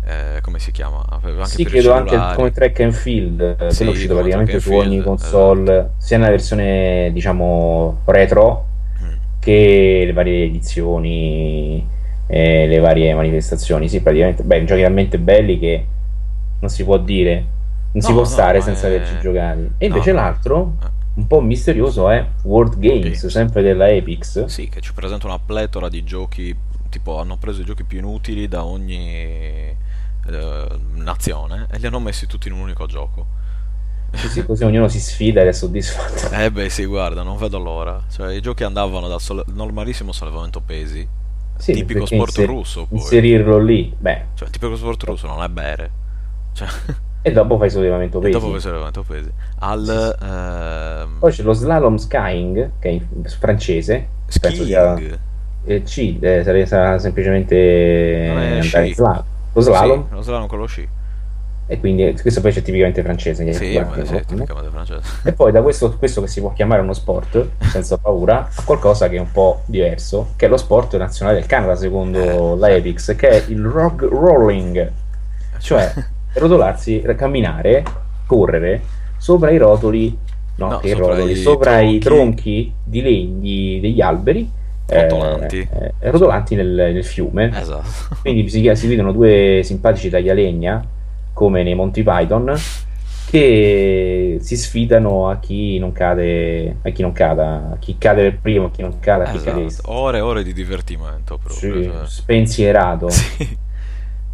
eh, 0.05 0.39
come 0.41 0.59
si 0.59 0.71
chiama? 0.71 1.05
Anche 1.09 1.45
Sì, 1.45 1.63
credo 1.63 1.93
anche 1.93 2.17
come 2.35 2.51
track 2.51 2.79
and 2.81 2.93
field, 2.93 3.55
eh, 3.59 3.71
Sì, 3.71 3.83
è 3.85 3.87
uscito 3.87 4.13
praticamente 4.15 4.59
su 4.59 4.73
ogni 4.73 5.01
console, 5.01 5.91
sia 5.97 6.17
nella 6.17 6.29
versione 6.31 7.09
diciamo 7.13 8.01
retro 8.05 8.65
Mm. 9.01 9.13
che 9.39 10.03
le 10.05 10.13
varie 10.13 10.43
edizioni 10.45 11.87
e 12.27 12.67
le 12.67 12.79
varie 12.79 13.13
manifestazioni. 13.13 13.87
Sì, 13.89 14.01
praticamente, 14.01 14.43
beh, 14.43 14.63
giochi 14.65 14.81
talmente 14.81 15.17
belli 15.19 15.57
che 15.59 15.85
non 16.59 16.69
si 16.69 16.83
può 16.83 16.97
dire, 16.97 17.45
non 17.91 18.01
si 18.01 18.09
No, 18.09 18.13
può 18.15 18.23
no, 18.23 18.29
stare 18.29 18.59
ma 18.59 18.63
senza 18.63 18.87
è- 18.87 18.95
averci 18.95 19.19
giocati. 19.19 19.59
E 19.77 19.87
No, 19.87 19.93
invece 19.95 20.11
no. 20.13 20.19
l'altro, 20.21 20.75
Eh. 20.83 20.87
un 21.15 21.27
po' 21.27 21.41
misterioso, 21.41 22.09
è 22.09 22.25
World 22.43 22.77
Games, 22.79 23.01
Games. 23.01 23.27
sempre 23.27 23.61
della 23.61 23.89
Epix. 23.89 24.45
Sì, 24.45 24.69
che 24.69 24.79
ci 24.81 24.93
presenta 24.93 25.27
una 25.27 25.39
pletora 25.39 25.89
di 25.89 26.03
giochi, 26.03 26.55
tipo 26.89 27.19
hanno 27.19 27.37
preso 27.37 27.61
i 27.61 27.65
giochi 27.65 27.83
più 27.83 27.97
inutili 27.99 28.47
da 28.47 28.63
ogni 28.63 29.75
eh, 30.33 30.79
nazione 30.95 31.67
e 31.71 31.77
li 31.77 31.85
hanno 31.87 31.99
messi 31.99 32.27
tutti 32.27 32.47
in 32.47 32.53
un 32.53 32.61
unico 32.61 32.85
gioco. 32.85 33.25
Sì, 34.13 34.27
sì, 34.27 34.45
così 34.45 34.65
ognuno 34.65 34.89
si 34.89 34.99
sfida 34.99 35.41
ed 35.41 35.47
è 35.47 35.51
soddisfatto. 35.53 36.33
Eh 36.35 36.51
beh 36.51 36.69
sì, 36.69 36.85
guarda, 36.85 37.23
non 37.23 37.37
vedo 37.37 37.59
l'ora. 37.59 38.01
Cioè, 38.09 38.33
i 38.33 38.41
giochi 38.41 38.63
andavano 38.65 39.07
dal 39.07 39.21
sole- 39.21 39.43
normalissimo 39.47 40.11
sollevamento 40.11 40.59
pesi, 40.61 41.07
Sì, 41.57 41.71
tipico 41.73 42.05
sport 42.05 42.37
inser- 42.37 42.47
russo 42.47 42.87
poi. 42.87 42.97
Inserirlo 42.99 43.57
lì, 43.59 43.95
beh, 43.97 44.25
Cioè, 44.33 44.47
il 44.47 44.53
tipico 44.53 44.75
sport 44.75 45.03
russo 45.03 45.27
non 45.27 45.41
è 45.43 45.47
bere. 45.47 45.91
Cioè, 46.53 46.67
e 47.23 47.31
dopo 47.31 47.57
fai 47.57 47.69
sollevamento 47.69 48.17
e 48.19 48.21
pesi. 48.21 48.33
dopo 48.33 48.49
questo 48.49 48.67
sollevamento 48.67 49.03
pesi. 49.03 49.31
Al 49.59 50.17
ehm, 50.21 51.19
Poi 51.19 51.31
c'è 51.31 51.43
lo 51.43 51.53
slalom 51.53 51.95
skying, 51.95 52.71
che 52.79 52.89
è 52.89 52.91
in 52.91 53.23
francese, 53.39 54.07
penso 54.41 54.65
sia 54.65 54.93
skiing. 54.95 55.19
eh, 55.65 55.83
C, 55.83 56.17
eh, 56.19 56.43
sarebbe 56.43 56.65
sarà 56.65 56.97
semplicemente 56.99 58.25
Non 58.27 58.39
è 58.39 58.61
sci. 58.61 58.93
slalom. 58.93 59.23
Lo 59.53 59.61
slalom, 59.61 60.07
Sì, 60.09 60.13
lo 60.15 60.21
slalom 60.21 60.47
con 60.47 60.59
lo 60.59 60.65
sci. 60.65 60.87
e 61.67 61.79
quindi 61.79 62.15
questo 62.21 62.41
poi 62.41 62.51
c'è 62.51 62.61
tipicamente 62.61 63.01
francese. 63.01 63.51
Sì, 63.53 63.71
guarda, 63.73 63.97
ma 63.97 64.05
sì, 64.05 64.25
tipicamente 64.25 64.69
francese. 64.69 65.01
E 65.23 65.33
poi 65.33 65.51
da 65.51 65.61
questo, 65.61 65.95
questo 65.97 66.21
che 66.21 66.27
si 66.27 66.39
può 66.41 66.51
chiamare 66.53 66.81
uno 66.81 66.93
sport, 66.93 67.49
senza 67.69 67.97
paura, 67.97 68.49
a 68.53 68.63
qualcosa 68.63 69.07
che 69.09 69.15
è 69.17 69.19
un 69.19 69.31
po' 69.31 69.61
diverso, 69.65 70.33
che 70.35 70.45
è 70.47 70.49
lo 70.49 70.57
sport 70.57 70.97
nazionale 70.97 71.39
del 71.39 71.47
Canada, 71.47 71.75
secondo 71.75 72.19
Eh, 72.55 72.57
la. 72.57 72.69
Epix, 72.71 73.15
che 73.15 73.29
è 73.29 73.43
il 73.47 73.63
rock 73.65 74.01
rolling, 74.03 74.91
cioè 75.59 75.93
rotolarsi, 76.33 77.01
camminare, 77.17 77.83
correre 78.25 78.81
sopra 79.17 79.51
i 79.51 79.57
rotoli, 79.57 80.17
no, 80.55 80.67
No, 80.67 80.81
sopra 80.83 81.07
rotoli, 81.07 81.31
i 81.31 81.35
sopra 81.35 81.79
i 81.81 81.99
tronchi. 81.99 81.99
tronchi 81.99 82.73
di 82.83 83.01
legni 83.01 83.79
degli 83.79 84.01
alberi, 84.01 84.49
eh, 84.91 85.01
Rotolanti. 85.09 85.67
eh, 85.71 85.93
rotolanti 86.11 86.55
nel, 86.55 86.67
nel 86.93 87.03
fiume. 87.05 87.49
Esatto. 87.57 88.15
Quindi 88.21 88.49
si, 88.49 88.69
si 88.75 88.87
vedono 88.87 89.11
due 89.11 89.61
simpatici 89.63 90.09
taglialegna, 90.09 90.83
come 91.33 91.63
nei 91.63 91.75
Monty 91.75 92.03
Python, 92.03 92.53
che 93.29 94.37
si 94.41 94.57
sfidano 94.57 95.29
a 95.29 95.37
chi 95.39 95.79
non 95.79 95.91
cade, 95.93 96.77
a 96.81 96.89
chi 96.89 97.01
non 97.01 97.13
cada, 97.13 97.71
a 97.73 97.77
chi 97.79 97.97
cade 97.97 98.23
per 98.23 98.39
primo, 98.39 98.65
a 98.65 98.71
chi 98.71 98.81
non 98.81 98.99
cade, 98.99 99.23
a 99.23 99.31
chi 99.31 99.39
cade. 99.39 99.63
Esatto. 99.65 99.91
Ore 99.91 100.17
e 100.17 100.21
ore 100.21 100.43
di 100.43 100.51
divertimento 100.53 101.37
proprio. 101.37 101.81
Sì, 101.81 101.83
cioè. 101.83 102.07
spensierato. 102.07 103.07
Sì. 103.41 103.57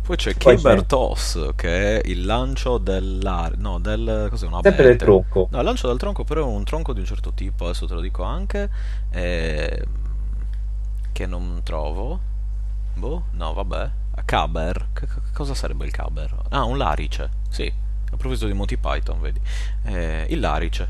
Poi 0.07 0.15
c'è 0.15 0.33
Poi 0.35 0.55
Kimber 0.55 0.79
c'è- 0.79 0.85
Toss 0.85 1.49
che 1.57 1.99
è 1.99 2.07
il 2.07 2.23
lancio 2.25 2.77
dell'ar... 2.77 3.57
no, 3.57 3.77
del... 3.77 4.27
cos'è 4.29 4.47
una 4.47 4.61
Sempre 4.63 4.85
del 4.85 4.95
tronco. 4.95 5.49
No, 5.51 5.57
il 5.57 5.65
lancio 5.65 5.89
del 5.89 5.97
tronco 5.97 6.23
però 6.23 6.43
è 6.43 6.45
un 6.49 6.63
tronco 6.63 6.93
di 6.93 7.01
un 7.01 7.05
certo 7.05 7.33
tipo, 7.33 7.65
adesso 7.65 7.85
te 7.87 7.93
lo 7.93 7.99
dico 7.99 8.23
anche, 8.23 8.69
eh, 9.11 9.83
che 11.17 11.25
non 11.25 11.61
trovo. 11.63 12.19
Boh, 12.93 13.23
no, 13.31 13.53
vabbè. 13.53 13.89
Caber, 14.23 14.89
che 14.93 15.07
cosa 15.33 15.55
sarebbe 15.55 15.83
il 15.83 15.91
caber? 15.91 16.31
Ah, 16.49 16.63
un 16.63 16.77
larice, 16.77 17.29
sì. 17.49 17.65
A 17.65 18.15
proposito 18.17 18.45
di 18.45 18.53
Monty 18.53 18.77
Python, 18.77 19.19
vedi. 19.19 19.39
Eh, 19.85 20.27
il 20.29 20.39
larice. 20.39 20.89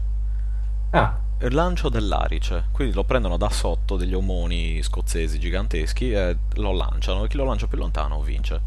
Ah, 0.90 1.18
Il 1.40 1.54
lancio 1.54 1.88
dell'arice, 1.88 2.66
quindi 2.74 2.94
lo 2.94 3.06
prendono 3.06 3.38
da 3.38 3.50
sotto 3.50 3.96
degli 3.96 4.13
omoni 4.13 4.84
scozzesi 4.84 5.40
giganteschi 5.40 6.12
e 6.12 6.36
lo 6.56 6.74
lanciano 6.74 7.24
e 7.24 7.28
chi 7.30 7.38
lo 7.38 7.46
lancia 7.46 7.68
più 7.68 7.78
lontano 7.78 8.22
vince. 8.22 8.60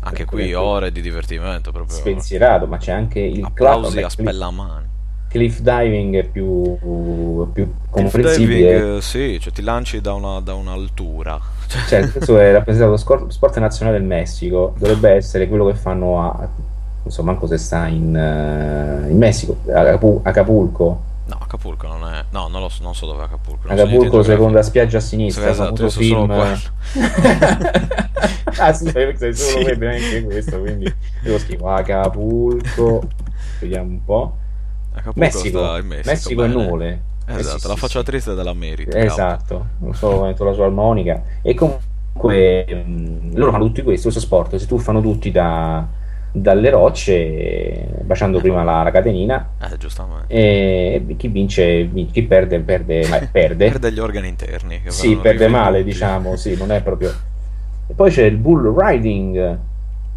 Anche 0.00 0.26
qui 0.26 0.52
ore 0.52 0.92
di 0.92 1.00
divertimento 1.00 1.72
proprio. 1.72 1.96
spensierato, 1.96 2.66
ma 2.66 2.76
c'è 2.76 2.92
anche 2.92 3.20
il 3.20 3.42
Applausi 3.42 4.02
a 4.02 4.10
spellamani. 4.10 4.88
Cliff 5.34 5.58
diving 5.58 6.16
è 6.16 6.22
più, 6.22 6.62
più 6.78 7.64
Cliff 7.64 7.74
comprensibile. 7.90 8.72
diving, 8.78 8.96
eh, 8.98 9.00
sì, 9.02 9.38
cioè 9.40 9.52
ti 9.52 9.62
lanci 9.62 10.00
da, 10.00 10.12
una- 10.12 10.38
da 10.40 10.54
un'altura. 10.54 11.40
Cioè, 11.66 11.82
Cioè, 11.88 12.10
questo 12.12 12.38
è 12.38 12.52
rappresentato 12.52 12.96
scor- 12.96 13.32
sport 13.32 13.58
nazionale 13.58 13.98
del 13.98 14.06
Messico, 14.06 14.74
dovrebbe 14.78 15.10
essere 15.10 15.48
quello 15.48 15.66
che 15.66 15.74
fanno 15.74 16.20
a, 16.20 16.36
non 16.38 17.10
so 17.12 17.24
manco 17.24 17.48
se 17.48 17.58
sta 17.58 17.88
in, 17.88 18.14
eh, 18.14 19.10
in 19.10 19.16
Messico, 19.16 19.56
a 19.74 19.80
Acapu- 19.80 20.20
Acapulco. 20.24 21.02
no, 21.26 21.38
Acapulco 21.40 21.88
non 21.88 22.06
è... 22.14 22.24
No, 22.30 22.46
non, 22.46 22.60
lo 22.60 22.68
so, 22.68 22.84
non 22.84 22.94
so 22.94 23.06
dove 23.06 23.22
è 23.22 23.24
Acapulco. 23.24 23.66
Acapulco, 23.68 24.22
seconda 24.22 24.62
spiaggia 24.62 24.98
a 24.98 25.00
Sì, 25.00 25.08
sinistra, 25.08 25.48
esatto, 25.50 25.82
io 25.82 25.88
so 25.88 26.00
solo 26.00 26.26
film. 26.26 26.26
quello. 26.26 26.58
ah, 28.58 28.72
sì, 28.72 28.88
sai 28.88 29.16
solo 29.18 29.34
Sì. 29.34 29.62
quello, 29.64 29.78
neanche 29.86 30.22
questo, 30.22 30.60
quindi 30.60 30.94
devo 31.22 31.38
schifo. 31.38 31.68
Acapulco, 31.68 33.08
vediamo 33.60 33.88
un 33.90 34.04
po'. 34.04 34.36
Messico, 35.14 35.60
Messico, 35.82 36.08
Messico 36.10 36.42
bene. 36.42 36.52
nuvole. 36.52 37.02
Eh, 37.26 37.34
Esatto, 37.38 37.58
sì, 37.58 37.68
la 37.68 37.74
sì, 37.74 37.80
faccia 37.80 37.98
sì. 38.00 38.04
triste 38.04 38.34
della 38.34 38.52
Merit. 38.54 38.88
cavolo. 38.88 39.04
Esatto, 39.06 39.66
non 39.78 39.94
so 39.94 40.08
come 40.10 40.34
la 40.38 40.52
sua 40.52 40.64
armonica. 40.66 41.22
E 41.42 41.54
comunque 41.54 42.64
mh, 42.84 43.36
loro 43.36 43.50
fanno 43.50 43.64
tutti 43.66 43.82
questo, 43.82 44.08
questo 44.10 44.20
sport, 44.20 44.56
si 44.56 44.66
tuffano 44.66 45.00
tutti 45.00 45.30
da- 45.30 45.86
dalle 46.36 46.70
rocce, 46.70 47.86
baciando 48.02 48.40
prima 48.40 48.62
la, 48.64 48.82
la 48.82 48.90
catenina. 48.90 49.50
Eh, 49.60 49.76
giustamente. 49.78 50.26
E 50.34 51.14
chi 51.16 51.28
vince, 51.28 51.84
vin- 51.84 52.10
chi 52.10 52.22
perde, 52.24 52.60
perde, 52.60 53.06
ma 53.08 53.18
perde. 53.30 53.68
Perde 53.70 53.92
gli 53.92 54.00
organi 54.00 54.28
interni. 54.28 54.82
Sì, 54.86 55.16
perde 55.16 55.48
male, 55.48 55.78
rivenduti. 55.78 55.84
diciamo, 55.84 56.36
sì, 56.36 56.56
non 56.56 56.70
è 56.72 56.82
proprio. 56.82 57.12
E 57.86 57.92
poi 57.92 58.10
c'è 58.10 58.24
il 58.24 58.38
bull 58.38 58.74
riding, 58.74 59.58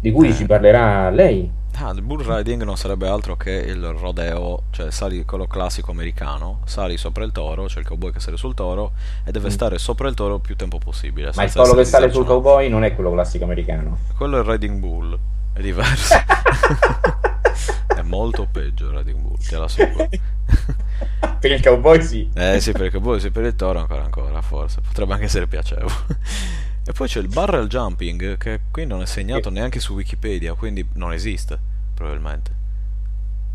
di 0.00 0.10
cui 0.10 0.28
Eh. 0.28 0.34
ci 0.34 0.46
parlerà 0.46 1.10
lei. 1.10 1.50
Ah, 1.80 1.90
il 1.90 2.02
bull 2.02 2.24
riding 2.26 2.62
non 2.64 2.76
sarebbe 2.76 3.06
altro 3.08 3.36
che 3.36 3.52
il 3.52 3.80
rodeo, 3.92 4.64
cioè 4.70 4.90
sali 4.90 5.24
quello 5.24 5.46
classico 5.46 5.92
americano, 5.92 6.60
sali 6.64 6.96
sopra 6.96 7.22
il 7.24 7.30
toro, 7.30 7.66
c'è 7.66 7.78
il 7.78 7.86
cowboy 7.86 8.10
che 8.10 8.18
sale 8.18 8.36
sul 8.36 8.52
toro 8.54 8.92
e 9.24 9.30
deve 9.30 9.46
Mm. 9.46 9.50
stare 9.50 9.78
sopra 9.78 10.08
il 10.08 10.14
toro 10.14 10.40
più 10.40 10.56
tempo 10.56 10.78
possibile. 10.78 11.30
Ma 11.36 11.44
il 11.44 11.50
essere 11.50 11.74
che 11.76 11.84
sale 11.84 12.10
sul 12.10 12.24
cowboy 12.26 12.68
non 12.68 12.82
è 12.82 12.94
quello 12.96 13.12
classico 13.12 13.44
americano. 13.44 13.98
Quello 14.16 14.38
è 14.38 14.40
il 14.40 14.46
riding 14.46 14.80
bull, 14.80 15.16
è 15.52 15.60
diverso. 15.60 16.14
è 17.94 18.02
molto 18.02 18.48
peggio 18.50 18.90
il 18.90 18.96
riding 18.98 19.20
bull, 19.20 19.36
te 19.38 19.56
l'assicuro. 19.56 20.08
per 21.38 21.52
il 21.52 21.62
cowboy 21.62 22.02
sì. 22.02 22.28
Eh 22.34 22.58
sì, 22.60 22.72
per 22.72 22.86
il 22.86 22.90
cowboy, 22.90 23.20
sì, 23.20 23.30
per 23.30 23.44
il 23.44 23.54
toro 23.54 23.78
ancora 23.78 24.02
ancora, 24.02 24.42
forse. 24.42 24.80
Potrebbe 24.80 25.12
anche 25.12 25.26
essere 25.26 25.46
piacevole. 25.46 25.92
E 26.88 26.92
poi 26.92 27.06
c'è 27.06 27.20
il 27.20 27.28
barrel 27.28 27.68
jumping, 27.68 28.36
che 28.36 28.60
qui 28.72 28.84
non 28.84 29.00
è 29.02 29.06
segnato 29.06 29.48
neanche 29.48 29.78
su 29.78 29.94
Wikipedia, 29.94 30.54
quindi 30.54 30.84
non 30.94 31.12
esiste, 31.12 31.56
probabilmente. 31.94 32.50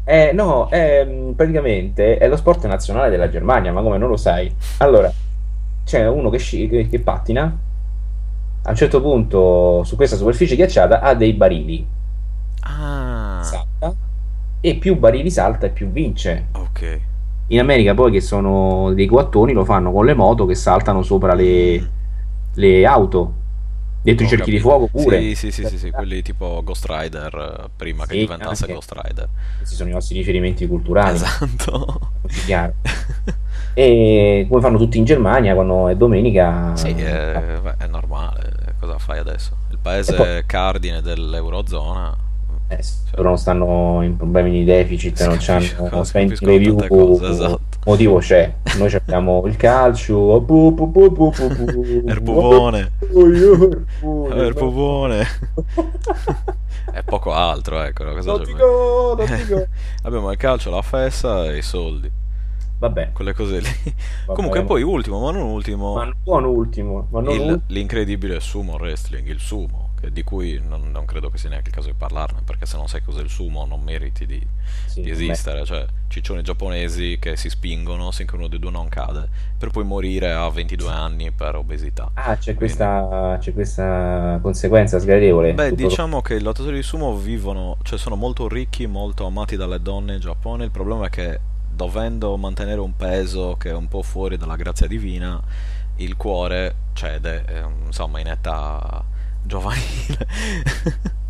Eh, 0.05 0.31
no, 0.33 0.67
è, 0.69 1.03
mh, 1.05 1.33
praticamente 1.35 2.17
è 2.17 2.27
lo 2.27 2.35
sport 2.35 2.65
nazionale 2.67 3.09
della 3.09 3.29
Germania, 3.29 3.71
ma 3.71 3.81
come 3.81 3.97
non 3.97 4.09
lo 4.09 4.17
sai? 4.17 4.53
Allora, 4.77 5.11
c'è 5.85 6.07
uno 6.07 6.29
che, 6.29 6.37
sci- 6.39 6.67
che, 6.69 6.87
che 6.89 6.99
pattina, 6.99 7.57
a 8.65 8.69
un 8.69 8.75
certo 8.75 9.01
punto 9.01 9.83
su 9.83 9.95
questa 9.95 10.15
superficie 10.15 10.55
ghiacciata 10.55 10.99
ha 11.01 11.13
dei 11.15 11.33
barili, 11.33 11.85
Ah, 12.63 13.41
salta, 13.41 13.95
e 14.61 14.75
più 14.77 14.97
barili 14.97 15.29
salta 15.29 15.67
e 15.67 15.69
più 15.69 15.89
vince. 15.91 16.47
ok. 16.53 16.81
In 17.47 17.59
America 17.59 17.93
poi 17.93 18.11
che 18.11 18.21
sono 18.21 18.93
dei 18.93 19.05
coattoni 19.05 19.53
lo 19.53 19.65
fanno 19.65 19.91
con 19.91 20.05
le 20.05 20.13
moto 20.13 20.45
che 20.45 20.55
saltano 20.55 21.03
sopra 21.03 21.33
le, 21.33 21.79
Mm. 21.79 21.85
Le 22.55 22.85
auto, 22.85 23.33
dentro 24.01 24.23
i 24.25 24.27
Ho 24.27 24.29
cerchi 24.31 24.51
di 24.51 24.57
capito. 24.57 24.75
fuoco 24.77 24.87
pure. 24.87 25.19
Sì, 25.21 25.35
sì, 25.35 25.51
sì, 25.51 25.65
sì, 25.67 25.77
sì, 25.77 25.89
quelli 25.91 26.21
tipo 26.21 26.61
Ghost 26.63 26.85
Rider, 26.87 27.61
eh, 27.65 27.69
prima 27.75 28.05
che 28.05 28.13
Sì, 28.13 28.19
diventasse 28.19 28.63
anche. 28.63 28.73
Ghost 28.75 28.91
Rider. 28.93 29.27
Questi 29.57 29.75
sono 29.75 29.89
i 29.89 29.93
nostri 29.93 30.17
riferimenti 30.17 30.67
culturali, 30.67 31.15
Esatto. 31.15 32.11
chiaro. 32.45 32.73
E 33.75 34.45
come 34.47 34.61
fanno 34.61 34.77
tutti 34.77 34.99
in 34.99 35.03
Germania 35.03 35.55
quando 35.55 35.87
è 35.87 35.95
domenica. 35.95 36.75
Sì, 36.75 36.89
è, 36.89 37.57
beh, 37.59 37.77
è 37.77 37.87
normale. 37.87 38.75
Cosa 38.79 38.99
fai 38.99 39.17
adesso? 39.17 39.55
Il 39.71 39.79
paese 39.81 40.13
poi- 40.13 40.45
cardine 40.45 41.01
dell'Eurozona. 41.01 42.15
Eh, 42.79 43.15
loro 43.15 43.29
non 43.29 43.37
stanno 43.37 44.01
in 44.03 44.15
problemi 44.17 44.51
di 44.51 44.63
deficit, 44.63 45.15
Si 45.17 45.27
non 45.27 46.05
spend 46.05 46.33
capiscono 46.33 46.51
review, 46.51 46.87
cose, 46.87 47.27
esatto. 47.29 47.59
motivo 47.85 48.17
c'è. 48.19 48.53
Noi 48.77 48.93
abbiamo 48.93 49.43
il 49.45 49.55
calcio. 49.55 50.15
Oh, 50.15 50.37
Eh, 54.31 54.47
no. 54.47 54.53
pupone. 54.53 55.27
È 56.91 57.01
poco 57.03 57.31
altro, 57.33 57.81
ecco. 57.81 58.03
Cosa 58.13 58.37
ti 58.37 58.43
giochi? 58.45 58.53
go, 58.53 59.15
go. 59.15 59.67
Abbiamo 60.03 60.31
il 60.31 60.37
calcio, 60.37 60.69
la 60.69 60.81
festa 60.81 61.45
e 61.51 61.57
i 61.57 61.61
soldi. 61.61 62.11
Vabbè, 62.79 63.11
Quelle 63.13 63.33
cose 63.33 63.59
lì. 63.59 63.67
Vabbè, 64.25 64.33
Comunque, 64.35 64.59
ma- 64.59 64.65
poi 64.65 64.81
ultimo, 64.81 65.19
ma 65.21 65.31
non 65.31 65.43
ultimo, 65.49 65.93
ma 65.93 66.03
non 66.25 66.43
ultimo, 66.45 67.07
ma 67.11 67.21
non 67.21 67.33
il- 67.33 67.39
ultimo. 67.39 67.61
l'incredibile 67.67 68.39
sumo 68.41 68.73
wrestling, 68.75 69.25
il 69.27 69.39
sumo, 69.39 69.82
di 70.11 70.23
cui 70.23 70.61
non, 70.65 70.91
non 70.91 71.05
credo 71.05 71.29
che 71.29 71.37
sia 71.37 71.49
neanche 71.49 71.69
il 71.69 71.75
caso 71.75 71.87
di 71.87 71.95
parlarne, 71.97 72.41
perché 72.43 72.65
se 72.65 72.77
non 72.77 72.87
sai 72.87 73.01
cos'è 73.01 73.21
il 73.21 73.29
sumo 73.29 73.65
non 73.65 73.81
meriti 73.81 74.25
di, 74.25 74.45
Sì, 74.85 75.01
di 75.01 75.07
beh. 75.09 75.11
esistere. 75.11 75.65
Cioè, 75.65 75.85
ciccioni 76.07 76.41
giapponesi 76.43 77.17
che 77.19 77.35
si 77.37 77.49
spingono 77.49 78.11
finché 78.11 78.35
uno 78.35 78.47
dei 78.47 78.59
due 78.59 78.69
non 78.71 78.87
cade, 78.89 79.27
per 79.57 79.69
poi 79.71 79.83
morire 79.83 80.31
a 80.31 80.47
22 80.49 80.91
anni 80.91 81.31
per 81.31 81.55
obesità. 81.55 82.11
Ah, 82.13 82.35
c'è 82.35 82.53
Quindi- 82.53 82.57
questa, 82.59 83.37
c'è 83.39 83.53
questa 83.53 84.39
conseguenza 84.41 84.99
sgradevole. 84.99 85.53
Beh, 85.53 85.69
Tutto- 85.69 85.87
diciamo 85.87 86.21
che 86.21 86.35
i 86.35 86.41
lottatori 86.41 86.75
di 86.75 86.83
sumo 86.83 87.15
vivono, 87.15 87.77
cioè 87.83 87.97
sono 87.97 88.15
molto 88.15 88.47
ricchi, 88.47 88.85
molto 88.87 89.25
amati 89.25 89.55
dalle 89.55 89.81
donne 89.81 90.15
in 90.15 90.19
Giappone. 90.19 90.65
Il 90.65 90.71
problema 90.71 91.07
è 91.07 91.09
che 91.09 91.39
dovendo 91.73 92.37
mantenere 92.37 92.79
un 92.79 92.95
peso 92.95 93.55
che 93.57 93.69
è 93.69 93.73
un 93.73 93.87
po' 93.87 94.03
fuori 94.03 94.37
dalla 94.37 94.55
grazia 94.55 94.85
divina, 94.85 95.41
il 95.97 96.15
cuore 96.15 96.75
cede, 96.93 97.43
eh, 97.47 97.63
insomma, 97.85 98.19
in 98.19 98.27
età 98.27 99.03
giovanile. 99.43 100.27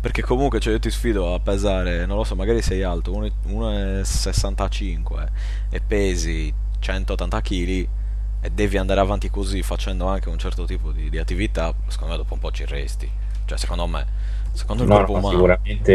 Perché 0.00 0.22
comunque, 0.22 0.60
cioè, 0.60 0.72
io 0.74 0.78
ti 0.78 0.90
sfido 0.90 1.34
a 1.34 1.40
pesare, 1.40 2.06
non 2.06 2.16
lo 2.16 2.24
so, 2.24 2.34
magari 2.36 2.62
sei 2.62 2.82
alto, 2.82 3.10
1,65 3.12 5.26
e 5.70 5.80
pesi 5.80 6.52
180 6.78 7.40
kg 7.40 7.86
e 8.40 8.50
devi 8.52 8.76
andare 8.78 9.00
avanti 9.00 9.28
così 9.30 9.62
facendo 9.62 10.06
anche 10.06 10.28
un 10.28 10.38
certo 10.38 10.64
tipo 10.64 10.92
di, 10.92 11.10
di 11.10 11.18
attività, 11.18 11.74
secondo 11.88 12.12
me 12.12 12.18
dopo 12.18 12.34
un 12.34 12.40
po' 12.40 12.52
ci 12.52 12.64
resti. 12.66 13.10
Cioè, 13.44 13.58
secondo 13.58 13.86
me, 13.88 14.06
secondo 14.52 14.84
il 14.84 14.88
No, 14.88 14.94
corpo 14.96 15.12
no, 15.12 15.18
umano. 15.18 15.34
sicuramente 15.34 15.92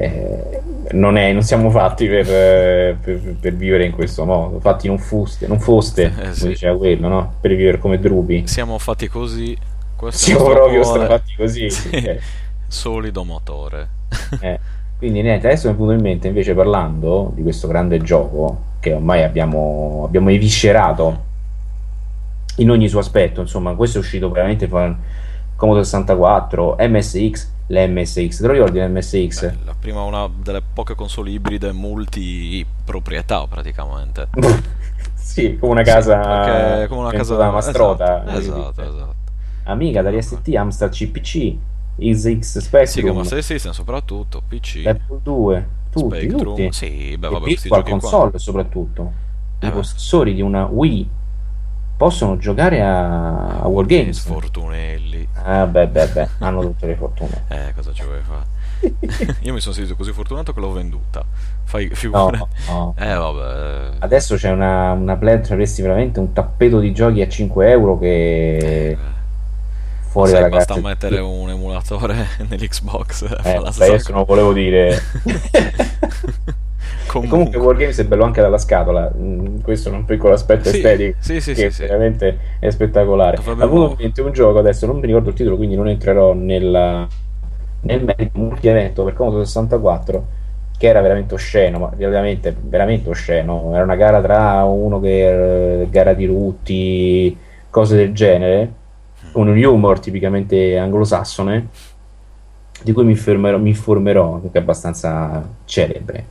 eh, 0.00 0.60
non, 0.92 1.16
è, 1.16 1.32
non 1.32 1.42
siamo 1.42 1.70
fatti 1.70 2.06
per, 2.06 2.28
eh, 2.28 2.96
per- 3.00 3.36
per 3.40 3.54
vivere 3.54 3.84
in 3.86 3.92
questo 3.92 4.24
modo. 4.24 4.60
Fatti 4.60 4.86
non 4.88 4.98
foste, 4.98 5.46
non 5.46 5.60
foste, 5.60 6.12
Eh, 6.20 6.32
sì. 6.34 6.56
quello, 6.76 7.08
no? 7.08 7.34
Per 7.40 7.54
vivere 7.54 7.78
come 7.78 7.98
drupi. 7.98 8.46
Siamo 8.46 8.78
fatti 8.78 9.08
così. 9.08 9.56
Questo 9.96 10.24
Siamo 10.24 10.44
proprio 10.44 10.84
strafatti 10.84 11.34
così. 11.36 11.70
Sì. 11.70 11.90
eh. 11.90 12.20
Solido 12.68 13.24
motore. 13.24 13.88
Eh, 14.40 14.58
Quindi 14.98 15.20
niente, 15.20 15.46
adesso 15.46 15.68
mi 15.68 15.74
è 15.74 15.76
venuto 15.76 15.94
in 15.94 16.00
mente 16.00 16.28
invece 16.28 16.54
parlando 16.54 17.30
di 17.34 17.42
questo 17.42 17.68
grande 17.68 17.98
gioco 18.00 18.62
che 18.80 18.94
ormai 18.94 19.22
abbiamo, 19.24 20.04
abbiamo 20.06 20.30
eviscerato 20.30 21.24
in 22.56 22.70
ogni 22.70 22.88
suo 22.88 23.00
aspetto, 23.00 23.42
insomma, 23.42 23.74
questo 23.74 23.98
è 23.98 24.00
uscito 24.00 24.30
veramente 24.30 24.68
con 24.68 24.96
Commodore 25.54 25.84
64, 25.84 26.76
MSX, 26.78 27.48
l'MSX, 27.66 28.40
te 28.40 28.46
lo 28.46 28.52
ricordi 28.52 28.78
l'MSX? 28.80 29.50
Beh, 29.50 29.56
la 29.64 29.74
prima 29.78 30.02
una 30.02 30.30
delle 30.34 30.62
poche 30.72 30.94
console 30.94 31.30
ibride 31.30 31.72
multi 31.72 32.64
proprietà 32.84 33.46
praticamente. 33.46 34.28
sì, 35.14 35.58
come 35.58 35.72
una 35.72 35.82
casa, 35.82 36.80
Sì, 36.80 36.88
come 36.88 37.00
una 37.00 37.10
casa 37.10 37.34
da 37.36 37.50
Mastrota. 37.50 38.24
Esatto, 38.34 38.38
esatto, 38.38 38.82
esatto. 38.82 39.14
Amiga 39.66 40.02
dagli 40.02 40.20
ST, 40.20 40.48
Amstrad 40.54 40.90
CPC, 40.90 41.56
XX 41.98 42.40
Spectrum, 42.58 42.86
Sega 43.04 43.12
Master 43.12 43.42
System 43.42 43.72
soprattutto, 43.72 44.42
PC, 44.46 44.82
Apple 44.86 45.20
2, 45.22 45.68
tutti, 45.90 46.16
Spectrum, 46.16 46.38
tutti. 46.54 46.68
sì, 46.72 47.16
beh 47.18 47.26
e 47.26 47.30
vabbè, 47.30 47.44
Virtual 47.44 47.80
giochi 47.82 47.90
qua. 47.90 47.98
Console 48.10 48.38
soprattutto. 48.38 49.12
Eh 49.58 49.66
I 49.68 49.70
possessori 49.70 50.34
di 50.34 50.42
una 50.42 50.66
Wii 50.66 51.08
possono 51.96 52.36
giocare 52.36 52.82
a, 52.82 53.60
a 53.60 53.66
Wargames. 53.68 54.18
Sfortunelli. 54.20 55.26
Ah, 55.42 55.66
beh, 55.66 55.88
beh, 55.88 56.08
beh, 56.08 56.28
hanno 56.40 56.60
tutte 56.60 56.86
le 56.86 56.94
fortune. 56.96 57.44
Eh, 57.48 57.72
cosa 57.74 57.92
ci 57.92 58.02
vuoi 58.04 58.20
fare? 58.20 58.54
Io 59.40 59.54
mi 59.54 59.60
sono 59.60 59.74
sentito 59.74 59.96
così 59.96 60.12
fortunato 60.12 60.52
che 60.52 60.60
l'ho 60.60 60.72
venduta. 60.72 61.24
Fai 61.64 61.88
No, 61.88 61.94
figura. 61.94 62.46
no. 62.68 62.94
Eh, 62.98 63.14
vabbè. 63.14 63.92
Adesso 64.00 64.36
c'è 64.36 64.50
una, 64.50 64.92
una 64.92 65.16
Play, 65.16 65.40
avresti 65.48 65.80
veramente 65.82 66.20
un 66.20 66.32
tappeto 66.34 66.78
di 66.78 66.92
giochi 66.92 67.22
a 67.22 67.28
5 67.28 67.70
euro 67.70 67.98
che 67.98 68.88
Eh, 68.88 68.98
fuori 70.16 70.30
sai, 70.30 70.48
basta 70.50 70.80
mettere 70.80 71.18
un 71.18 71.50
emulatore 71.50 72.26
nell'Xbox. 72.48 73.22
Eh, 73.44 73.58
la 73.60 73.70
stessa 73.70 73.92
adesso 73.92 74.12
non 74.12 74.24
volevo 74.24 74.52
dire. 74.52 74.98
Comunque. 77.06 77.38
comunque 77.38 77.58
Wargames 77.60 77.98
è 78.00 78.04
bello 78.04 78.24
anche 78.24 78.40
dalla 78.40 78.58
scatola, 78.58 79.10
mm, 79.16 79.60
questo 79.60 79.88
è 79.88 79.92
un 79.92 80.04
piccolo 80.04 80.34
aspetto 80.34 80.68
Sì, 80.68 80.76
estetico 80.76 81.16
sì, 81.20 81.40
sì, 81.40 81.54
che 81.54 81.70
sì, 81.70 81.76
sì. 81.76 81.82
veramente 81.82 82.38
è 82.58 82.68
spettacolare. 82.68 83.36
Dovrebbe- 83.36 83.62
avuto 83.62 83.90
in 83.92 83.96
mente 84.00 84.20
un 84.22 84.32
gioco, 84.32 84.58
adesso 84.58 84.86
non 84.86 84.98
mi 84.98 85.06
ricordo 85.06 85.28
il 85.30 85.34
titolo, 85.36 85.56
quindi 85.56 85.76
non 85.76 85.88
entrerò 85.88 86.34
nella- 86.34 87.06
nel 87.82 88.04
merito 88.04 88.38
multi-evento 88.38 89.04
per 89.04 89.14
Commodore 89.14 89.44
64 89.44 90.26
che 90.76 90.88
era 90.88 91.00
veramente 91.00 91.32
osceno, 91.34 91.78
ma 91.78 91.90
veramente, 91.96 92.54
veramente 92.58 93.08
osceno. 93.08 93.70
Era 93.72 93.84
una 93.84 93.96
gara 93.96 94.20
tra 94.20 94.64
uno 94.64 95.00
che 95.00 95.86
gara 95.90 96.12
di 96.12 96.26
rutti, 96.26 97.36
cose 97.70 97.96
del 97.96 98.12
genere, 98.12 98.70
con 99.36 99.48
un 99.48 99.62
humor 99.62 100.00
tipicamente 100.00 100.78
anglosassone, 100.78 101.68
di 102.82 102.92
cui 102.92 103.04
mi 103.04 103.10
informerò, 103.10 103.58
mi 103.58 103.68
informerò 103.68 104.38
perché 104.38 104.58
è 104.58 104.60
abbastanza 104.62 105.46
celebre. 105.66 106.24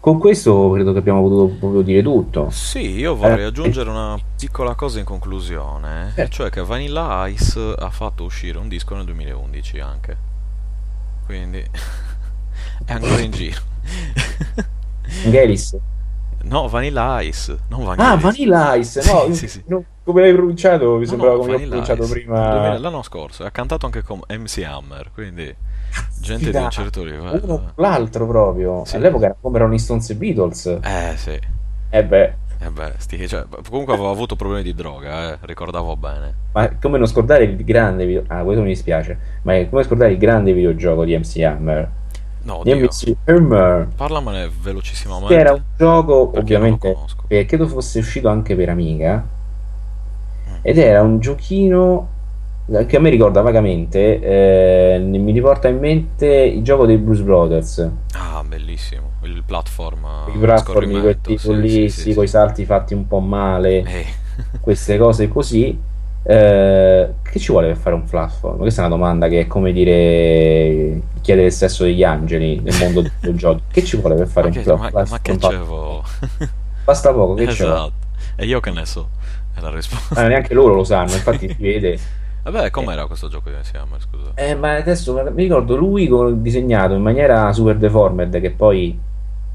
Con 0.00 0.18
questo 0.18 0.70
credo 0.70 0.92
che 0.92 0.98
abbiamo 1.00 1.20
potuto 1.20 1.54
proprio 1.58 1.82
dire 1.82 2.02
tutto. 2.02 2.48
Sì, 2.48 2.92
io 2.92 3.14
vorrei 3.14 3.42
Eh, 3.42 3.48
aggiungere 3.48 3.90
una 3.90 4.18
piccola 4.38 4.74
cosa 4.74 4.98
in 4.98 5.04
conclusione, 5.04 6.12
e 6.16 6.22
eh, 6.22 6.28
cioè 6.30 6.48
che 6.48 6.64
Vanilla 6.64 7.26
Ice 7.26 7.74
ha 7.76 7.90
fatto 7.90 8.24
uscire 8.24 8.56
un 8.56 8.68
disco 8.68 8.94
nel 8.94 9.04
2011 9.04 9.78
anche, 9.80 10.16
quindi 11.26 11.58
è 12.86 12.92
ancora 12.92 13.20
in 13.20 13.30
giro. 13.32 13.60
Vangelis. 15.22 15.76
No, 16.42 16.68
Vanilla 16.68 17.20
Ice, 17.20 17.58
non 17.68 17.82
Ah, 17.96 18.16
Vangelis. 18.16 18.22
Vanilla 18.22 18.74
Ice, 18.76 19.02
Sì, 19.02 19.10
no, 19.12 19.34
sì, 19.34 19.48
sì. 19.48 19.62
non- 19.66 19.84
come 20.04 20.20
l'hai 20.22 20.32
pronunciato 20.34 20.94
mi 20.94 21.00
No, 21.00 21.06
sembrava 21.06 21.34
no, 21.34 21.40
come 21.40 21.52
l'ho 21.58 21.66
pronunciato 21.68 22.02
Ice. 22.04 22.12
prima. 22.12 22.50
2000 22.50 22.78
l'anno 22.78 23.02
scorso, 23.02 23.42
e 23.42 23.46
ha 23.46 23.50
cantato 23.50 23.86
anche 23.86 24.02
con 24.02 24.20
MC 24.28 24.62
Hammer, 24.64 25.10
quindi 25.12 25.54
gente 26.20 26.50
di 26.50 26.56
un 26.56 26.70
certo 26.70 27.00
uno 27.02 27.10
livello. 27.10 27.40
con 27.46 27.72
l'altro 27.76 28.26
proprio. 28.26 28.84
Sì. 28.84 28.96
All'epoca 28.96 29.26
era 29.26 29.36
come 29.40 29.58
Rolling 29.58 29.78
Stones 29.80 30.10
e 30.10 30.14
Beatles. 30.16 30.78
Eh 30.82 31.12
sì, 31.16 31.38
Eh 31.92 32.04
beh, 32.04 32.34
eh 32.60 32.70
beh, 32.70 32.92
sti- 32.98 33.26
cioè, 33.28 33.44
comunque 33.68 33.94
avevo 33.94 34.10
avuto 34.10 34.36
problemi 34.36 34.62
di 34.62 34.74
droga, 34.74 35.32
eh, 35.32 35.38
ricordavo 35.42 35.96
bene. 35.96 36.34
ma 36.52 36.68
come 36.80 36.98
non 36.98 37.06
scordare 37.06 37.44
il 37.44 37.64
grande 37.64 38.06
video... 38.06 38.24
Ah, 38.28 38.42
questo 38.42 38.62
mi 38.62 38.68
dispiace. 38.68 39.18
Ma 39.42 39.64
come 39.68 39.82
scordare 39.82 40.12
il 40.12 40.18
grande 40.18 40.52
videogioco 40.52 41.04
di 41.04 41.16
MC 41.16 41.38
Hammer. 41.42 41.90
No, 42.42 42.60
Di 42.64 42.72
MC 42.74 43.14
Hammer. 43.26 43.88
parlamene 43.96 44.44
Che 44.46 44.52
velocissimamente. 44.62 45.34
era 45.36 45.52
un 45.52 45.62
gioco, 45.76 46.28
perché 46.28 46.54
ovviamente, 46.56 46.96
che 47.28 47.44
credo 47.44 47.66
fosse 47.68 47.98
uscito 47.98 48.28
anche 48.28 48.54
per 48.56 48.68
Amiga. 48.70 49.22
Ed 50.62 50.78
era 50.78 51.02
un 51.02 51.20
giochino 51.20 52.08
che 52.86 52.96
a 52.96 53.00
me 53.00 53.10
ricorda 53.10 53.40
vagamente, 53.40 54.20
eh, 54.20 54.98
mi 55.00 55.32
riporta 55.32 55.66
in 55.66 55.78
mente 55.78 56.26
il 56.26 56.62
gioco 56.62 56.86
dei 56.86 56.98
Blues 56.98 57.20
Brothers. 57.20 57.90
Ah, 58.12 58.44
bellissimo, 58.46 59.10
il 59.22 59.42
platform 59.44 60.06
I 60.32 60.38
platform 60.38 60.92
di 60.92 61.00
quel 61.00 61.20
tipo 61.20 61.52
sì, 61.52 61.60
lì, 61.60 61.90
sì, 61.90 62.00
sì, 62.00 62.14
con 62.14 62.24
i 62.24 62.28
salti 62.28 62.64
fatti 62.64 62.94
un 62.94 63.08
po' 63.08 63.18
male, 63.18 63.82
Eh. 63.82 64.06
queste 64.60 64.98
cose 64.98 65.28
così. 65.28 65.88
Eh, 66.22 67.08
che 67.22 67.38
ci 67.38 67.50
vuole 67.50 67.68
per 67.68 67.76
fare 67.76 67.94
un 67.94 68.04
platform? 68.04 68.58
Questa 68.58 68.82
è 68.82 68.86
una 68.86 68.94
domanda 68.94 69.26
che 69.26 69.40
è 69.40 69.46
come 69.46 69.72
dire 69.72 71.00
chiedere 71.22 71.46
il 71.46 71.52
sesso 71.52 71.84
degli 71.84 72.04
angeli 72.04 72.60
nel 72.60 72.74
mondo 72.78 73.00
dei 73.00 73.10
videogiochi. 73.16 73.62
Che 73.72 73.84
ci 73.84 73.96
vuole 73.96 74.14
per 74.14 74.28
fare 74.28 74.48
Ma 74.48 74.56
un 74.56 74.62
che, 74.62 74.62
pla- 74.62 74.76
ma, 74.76 75.04
ma 75.08 75.18
che 75.20 75.36
c'avevo? 75.36 76.04
Basta 76.84 77.12
poco, 77.12 77.34
che 77.34 77.46
c'è? 77.46 77.52
Esatto. 77.52 77.92
E 78.36 78.46
io 78.46 78.60
che 78.60 78.70
ne 78.70 78.86
so? 78.86 79.08
È 79.60 79.62
la 79.62 79.70
risposta. 79.70 80.20
Ma 80.20 80.28
neanche 80.28 80.54
loro 80.54 80.74
lo 80.74 80.84
sanno, 80.84 81.12
infatti 81.14 81.48
si 81.48 81.56
vede. 81.58 81.98
Vabbè, 82.42 82.70
com'era 82.70 83.06
questo 83.06 83.28
gioco 83.28 83.50
di 83.50 83.56
insieme, 83.56 83.98
scusa? 83.98 84.32
Eh, 84.34 84.54
ma 84.54 84.76
adesso 84.76 85.12
mi 85.12 85.42
ricordo 85.42 85.76
lui 85.76 86.08
disegnato 86.40 86.94
in 86.94 87.02
maniera 87.02 87.52
super 87.52 87.76
deformed, 87.76 88.40
che 88.40 88.50
poi 88.50 88.98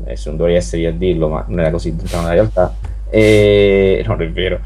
adesso 0.04 0.30
non 0.30 0.38
dovrei 0.38 0.56
essere 0.56 0.84
io 0.84 0.90
a 0.90 0.92
dirlo, 0.94 1.28
ma 1.30 1.44
non 1.48 1.60
era 1.62 1.72
così 1.72 1.96
tutta 1.96 2.22
la 2.22 2.34
realtà. 2.34 2.74
E... 3.10 4.04
Non 4.06 4.22
è 4.22 4.30
vero, 4.30 4.60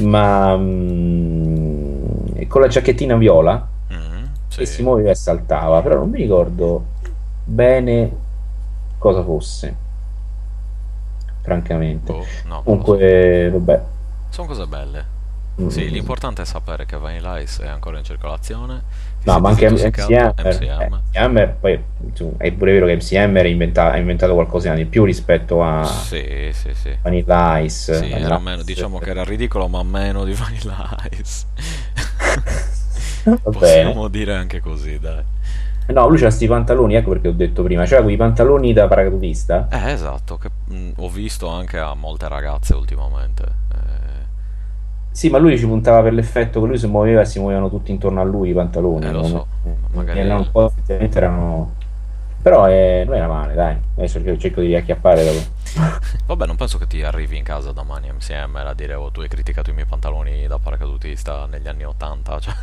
ma 0.00 0.56
mm, 0.56 2.42
con 2.48 2.60
la 2.62 2.68
giacchettina 2.68 3.16
viola 3.16 3.68
Mm, 3.92 4.24
che 4.48 4.64
si 4.66 4.74
sì. 4.76 4.82
muoveva 4.82 5.10
e 5.10 5.14
saltava, 5.14 5.82
però 5.82 5.96
non 5.96 6.08
mi 6.10 6.18
ricordo 6.18 6.84
bene 7.44 8.10
cosa 8.98 9.22
fosse, 9.22 9.74
francamente. 11.42 12.12
Boh, 12.12 12.18
no, 12.18 12.24
lo 12.48 12.56
so. 12.56 12.62
Comunque, 12.62 13.50
vabbè. 13.52 13.80
Sono 14.36 14.48
cose 14.48 14.66
belle. 14.66 15.06
Mm. 15.62 15.68
Sì, 15.68 15.88
l'importante 15.88 16.42
è 16.42 16.44
sapere 16.44 16.84
che 16.84 16.98
Vanilla 16.98 17.38
Ice 17.38 17.62
è 17.62 17.68
ancora 17.68 17.96
in 17.96 18.04
circolazione, 18.04 18.82
No, 19.24 19.40
ma 19.40 19.48
anche 19.48 19.64
MC 19.70 19.72
disintossicato, 19.72 20.42
Hammer, 20.42 20.54
MC 20.54 20.60
eh, 20.60 20.68
Hammer. 20.68 20.90
MC 20.90 21.16
Hammer, 21.16 21.56
poi 21.58 21.82
è 22.36 22.52
pure 22.52 22.72
vero 22.72 22.84
che 22.84 22.96
MC 22.96 23.14
Hammer 23.14 23.46
ha 23.46 23.48
inventa- 23.48 23.92
ha 23.92 23.96
inventato 23.96 24.34
qualcosina 24.34 24.74
di 24.74 24.84
più 24.84 25.04
rispetto 25.04 25.62
a 25.62 25.86
Sì, 25.86 26.50
sì, 26.52 26.74
sì. 26.74 26.94
Vanilla 27.00 27.60
Ice. 27.60 27.94
Sì, 27.94 28.10
Vanilla 28.10 28.26
era 28.26 28.38
meno, 28.38 28.62
diciamo 28.62 28.98
che 28.98 29.08
era 29.08 29.24
ridicolo, 29.24 29.68
ma 29.68 29.82
meno 29.82 30.24
di 30.24 30.34
Vanilla 30.34 30.94
Ice. 31.12 31.46
Possiamo 33.40 34.08
dire 34.08 34.34
anche 34.34 34.60
così, 34.60 34.98
dai. 34.98 35.24
No, 35.86 36.08
lui 36.08 36.18
c'ha 36.18 36.30
sti 36.30 36.46
pantaloni, 36.46 36.94
ecco 36.96 37.10
perché 37.10 37.28
ho 37.28 37.32
detto 37.32 37.62
prima, 37.62 37.84
c'era 37.84 38.02
quei 38.02 38.16
pantaloni 38.16 38.74
da 38.74 38.86
paracadutista. 38.86 39.68
Eh, 39.70 39.92
esatto, 39.92 40.36
che 40.36 40.50
mh, 40.66 40.90
ho 40.96 41.08
visto 41.08 41.48
anche 41.48 41.78
a 41.78 41.94
molte 41.94 42.28
ragazze 42.28 42.74
ultimamente. 42.74 43.64
Sì, 45.16 45.30
ma 45.30 45.38
lui 45.38 45.56
ci 45.56 45.66
puntava 45.66 46.02
per 46.02 46.12
l'effetto 46.12 46.60
che 46.60 46.66
lui 46.66 46.76
si 46.76 46.86
muoveva 46.86 47.22
e 47.22 47.24
si 47.24 47.38
muovevano 47.38 47.70
tutti 47.70 47.90
intorno 47.90 48.20
a 48.20 48.22
lui 48.22 48.50
i 48.50 48.52
pantaloni. 48.52 49.06
Eh, 49.06 49.12
lo 49.12 49.24
so, 49.24 49.46
magari- 49.94 50.18
erano 50.20 50.40
un 50.40 50.50
po' 50.50 50.66
effettivamente 50.66 51.16
erano... 51.16 51.72
Però 52.42 52.68
eh, 52.68 53.02
non 53.06 53.14
era 53.14 53.26
male, 53.26 53.54
dai. 53.54 53.76
Adesso 53.94 54.22
cerco 54.36 54.60
di 54.60 54.66
riacchiappare 54.66 55.24
dopo. 55.24 55.38
Vabbè, 56.26 56.44
non 56.44 56.56
penso 56.56 56.76
che 56.76 56.86
ti 56.86 57.02
arrivi 57.02 57.38
in 57.38 57.44
casa 57.44 57.72
domani 57.72 58.08
insieme 58.08 58.60
a 58.60 58.74
dire 58.74 58.92
oh, 58.92 59.10
tu 59.10 59.22
hai 59.22 59.28
criticato 59.28 59.70
i 59.70 59.72
miei 59.72 59.86
pantaloni 59.86 60.46
da 60.46 60.58
paracadutista 60.58 61.46
negli 61.46 61.66
anni 61.66 61.84
80, 61.84 62.36
cioè... 62.38 62.54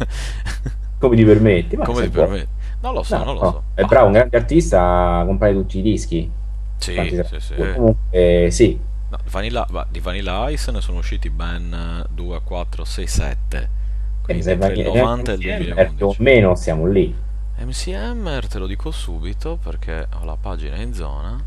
Come 0.99 1.15
ti 1.15 1.25
permetti? 1.25 1.75
Ma 1.75 1.85
Come 1.85 2.03
ti 2.03 2.09
permetti? 2.09 2.47
Non 2.81 2.93
lo 2.93 3.01
so, 3.01 3.17
No, 3.17 3.23
non 3.23 3.33
lo 3.33 3.41
no, 3.41 3.49
so. 3.49 3.63
È 3.73 3.81
Ah, 3.81 3.87
bravo, 3.87 4.05
un 4.05 4.11
grande 4.11 4.37
artista 4.37 5.17
a 5.17 5.25
comprare 5.25 5.53
tutti 5.53 5.79
i 5.79 5.81
dischi. 5.81 6.29
Sì, 6.77 7.23
sì, 7.27 7.39
sì. 7.39 7.55
Comunque, 7.55 8.49
sì. 8.51 8.79
No, 9.13 9.19
Vanilla, 9.29 9.67
va- 9.69 9.85
di 9.87 9.99
Vanilla 9.99 10.49
Ice 10.49 10.71
ne 10.71 10.81
sono 10.81 10.97
usciti 10.97 11.29
ben 11.29 12.03
2, 12.09 12.41
4, 12.41 12.83
6, 12.83 13.05
7. 13.07 13.57
Eh, 13.57 14.33
mi 14.33 14.41
Quindi 14.41 14.43
tra 14.57 14.67
il 14.67 14.73
che 14.73 14.83
90 14.83 15.31
e 15.31 15.35
il 15.35 15.39
neanche 15.45 15.69
insieme, 15.69 15.85
più 15.93 16.07
o 16.07 16.13
2011. 16.15 16.21
meno 16.23 16.55
siamo 16.55 16.87
lì. 16.87 17.15
MC 17.59 17.87
Hammer 17.93 18.47
te 18.47 18.57
lo 18.57 18.65
dico 18.65 18.89
subito 18.89 19.57
perché 19.61 20.07
ho 20.19 20.25
la 20.25 20.35
pagina 20.35 20.77
in 20.77 20.93
zona 20.95 21.39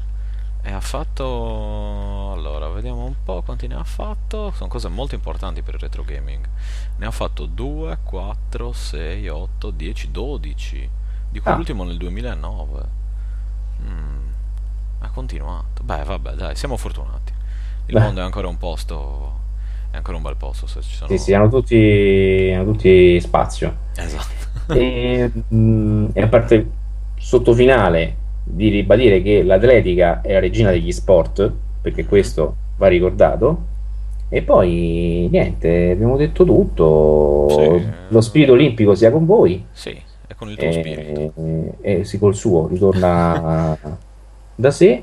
e 0.62 0.72
ha 0.72 0.80
fatto 0.80 2.30
allora 2.32 2.68
vediamo 2.68 3.04
un 3.04 3.14
po' 3.24 3.42
quanti 3.42 3.66
ne 3.66 3.74
ha 3.74 3.82
fatto 3.84 4.52
sono 4.52 4.68
cose 4.68 4.88
molto 4.88 5.16
importanti 5.16 5.62
per 5.62 5.74
il 5.74 5.80
retro 5.80 6.04
gaming 6.04 6.46
ne 6.98 7.06
ha 7.06 7.10
fatto 7.10 7.46
2, 7.46 7.98
4, 8.04 8.72
6, 8.72 9.28
8, 9.28 9.70
10, 9.70 10.10
12 10.12 10.88
di 11.28 11.40
cui 11.40 11.50
Ah. 11.50 11.56
l'ultimo 11.56 11.82
nel 11.84 11.96
2009 11.96 12.84
Mm, 13.82 14.28
ha 15.00 15.08
continuato 15.10 15.82
beh 15.82 16.04
vabbè 16.04 16.32
dai 16.34 16.56
siamo 16.56 16.76
fortunati 16.76 17.32
il 17.86 17.94
Beh. 17.94 18.00
mondo 18.00 18.20
è 18.20 18.24
ancora 18.24 18.48
un 18.48 18.58
posto 18.58 19.34
è 19.90 19.96
ancora 19.96 20.16
un 20.16 20.22
bel 20.22 20.36
posto 20.36 20.66
se 20.66 20.80
ci 20.82 20.94
sono 20.94 21.08
Sì, 21.10 21.18
sì, 21.18 21.32
hanno 21.32 21.48
tutti, 21.48 22.52
hanno 22.54 22.64
tutti 22.72 23.18
spazio. 23.20 23.76
esatto 23.96 24.74
E, 24.74 25.30
mm, 25.54 26.08
e 26.12 26.22
a 26.22 26.26
parte 26.28 26.54
il 26.54 26.66
sottofinale 27.18 28.16
di 28.42 28.68
ribadire 28.68 29.22
che 29.22 29.42
l'atletica 29.42 30.20
è 30.20 30.32
la 30.32 30.40
regina 30.40 30.70
degli 30.70 30.92
sport, 30.92 31.50
perché 31.80 32.04
questo 32.04 32.54
va 32.76 32.88
ricordato. 32.88 33.74
E 34.28 34.42
poi 34.42 35.28
niente, 35.30 35.90
abbiamo 35.92 36.16
detto 36.16 36.44
tutto. 36.44 37.46
Sì. 37.48 37.86
Lo 38.08 38.20
spirito 38.20 38.52
olimpico 38.52 38.94
sia 38.94 39.10
con 39.10 39.24
voi. 39.24 39.64
sì 39.72 39.96
è 40.28 40.34
con 40.34 40.50
il 40.50 40.56
tuo 40.56 40.72
spirito 40.72 41.32
E, 41.36 41.72
e 41.80 42.04
sì, 42.04 42.18
col 42.18 42.34
suo 42.34 42.66
ritorna 42.66 43.78
da 44.54 44.70
sé. 44.70 45.02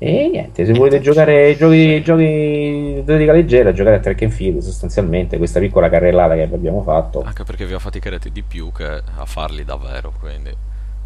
E 0.00 0.28
niente, 0.30 0.64
se 0.64 0.72
volete 0.74 1.00
giocare 1.00 1.56
giochi, 1.56 2.00
giochi 2.04 2.22
di 2.24 2.98
atletica 3.00 3.32
leggera, 3.32 3.72
giocare 3.72 3.96
a 3.96 3.98
track 3.98 4.22
and 4.22 4.30
field 4.30 4.60
sostanzialmente, 4.60 5.38
questa 5.38 5.58
piccola 5.58 5.88
carrellata 5.88 6.34
che 6.34 6.42
abbiamo 6.42 6.82
fatto. 6.82 7.22
Anche 7.22 7.42
perché 7.42 7.66
vi 7.66 7.74
affaticherete 7.74 8.30
di 8.30 8.42
più 8.42 8.70
che 8.70 8.84
a 8.84 9.24
farli 9.24 9.64
davvero, 9.64 10.12
quindi... 10.18 10.54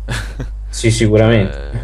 Sì, 0.69 0.91
sicuramente. 0.91 1.53
Cioè, 1.53 1.81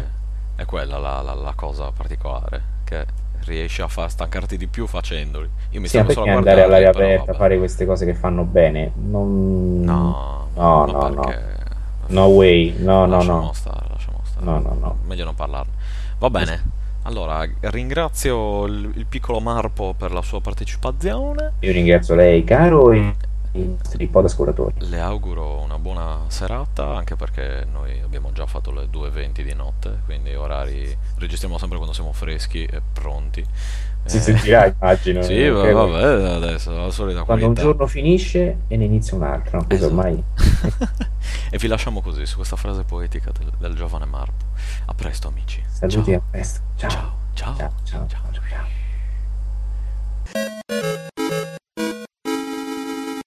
è 0.55 0.65
quella 0.65 0.97
la, 0.97 1.21
la- 1.21 1.35
la 1.35 1.53
cosa 1.55 1.91
particolare, 1.91 2.61
che 2.83 3.05
riesci 3.45 3.81
a 3.81 3.87
far 3.87 4.09
stancarti 4.09 4.57
di 4.57 4.67
più 4.67 4.87
facendoli. 4.87 5.47
Io 5.69 5.79
mi 5.79 5.87
Sì, 5.87 5.97
solo 5.97 6.05
perché 6.05 6.29
a 6.29 6.35
andare 6.35 6.63
all'aria 6.63 6.89
aperta, 6.89 7.25
vabbè. 7.25 7.37
fare 7.37 7.57
queste 7.57 7.85
cose 7.85 8.05
che 8.05 8.13
fanno 8.15 8.43
bene? 8.43 8.91
Non... 8.95 9.81
No, 9.81 10.49
no, 10.55 10.85
no, 10.85 11.07
no. 11.09 11.33
No 12.07 12.25
way, 12.25 12.75
no, 12.79 13.05
no, 13.05 13.21
no. 13.21 13.51
stare, 13.53 13.85
stare. 14.23 14.45
No, 14.45 14.59
no, 14.59 14.75
no. 14.79 14.97
Meglio 15.05 15.23
non 15.25 15.35
parlarne. 15.35 15.71
Va 16.17 16.29
bene. 16.29 16.77
Allora, 17.03 17.47
ringrazio 17.61 18.65
il, 18.65 18.91
il 18.95 19.05
piccolo 19.05 19.39
Marpo 19.39 19.93
per 19.97 20.11
la 20.11 20.21
sua 20.21 20.41
partecipazione. 20.41 21.53
Io 21.59 21.71
ringrazio 21.71 22.15
lei, 22.15 22.43
caro, 22.43 22.91
e 22.91 23.15
i 23.53 23.65
nostri 23.65 24.07
podascoltatori. 24.07 24.75
Le 24.89 24.99
auguro 24.99 25.61
una 25.61 25.79
buona 25.79 26.19
serata, 26.27 26.95
anche 26.95 27.15
perché 27.15 27.65
noi 27.71 27.99
abbiamo 28.01 28.31
già 28.31 28.45
fatto 28.45 28.71
le 28.71 28.85
2.20 28.85 29.41
di 29.41 29.53
notte, 29.53 29.99
quindi 30.05 30.35
orari 30.35 30.95
registriamo 31.17 31.57
sempre 31.57 31.77
quando 31.77 31.95
siamo 31.95 32.13
freschi 32.13 32.63
e 32.65 32.81
pronti. 32.93 33.43
Si 34.05 34.17
Eh, 34.17 34.19
sentirà, 34.21 34.65
immagino. 34.65 35.21
sì, 35.21 35.47
va- 35.49 35.61
che- 35.61 35.71
vabbè, 35.71 36.03
adesso 36.33 36.71
la 36.75 36.89
solita 36.89 37.23
Quando 37.23 37.45
un 37.47 37.53
qualità. 37.53 37.61
giorno 37.61 37.87
finisce 37.87 38.57
e 38.67 38.77
ne 38.77 38.85
inizia 38.85 39.15
un 39.17 39.23
altro. 39.23 39.63
Esatto. 39.67 39.85
ormai 39.85 40.23
e 41.51 41.57
vi 41.57 41.67
lasciamo 41.67 42.01
così, 42.01 42.25
su 42.25 42.35
questa 42.37 42.55
frase 42.55 42.83
poetica 42.83 43.31
del, 43.37 43.51
del 43.59 43.75
giovane 43.75 44.05
Marpo. 44.05 44.45
A 44.85 44.93
presto 44.95 45.27
amici. 45.27 45.63
saluti 45.67 46.11
Ciao. 46.11 46.15
a 46.15 46.21
presto. 46.31 46.59
Ciao. 46.75 46.89
Ciao. 47.33 47.55
Ciao. 47.83 48.07
Ciao. 48.07 48.77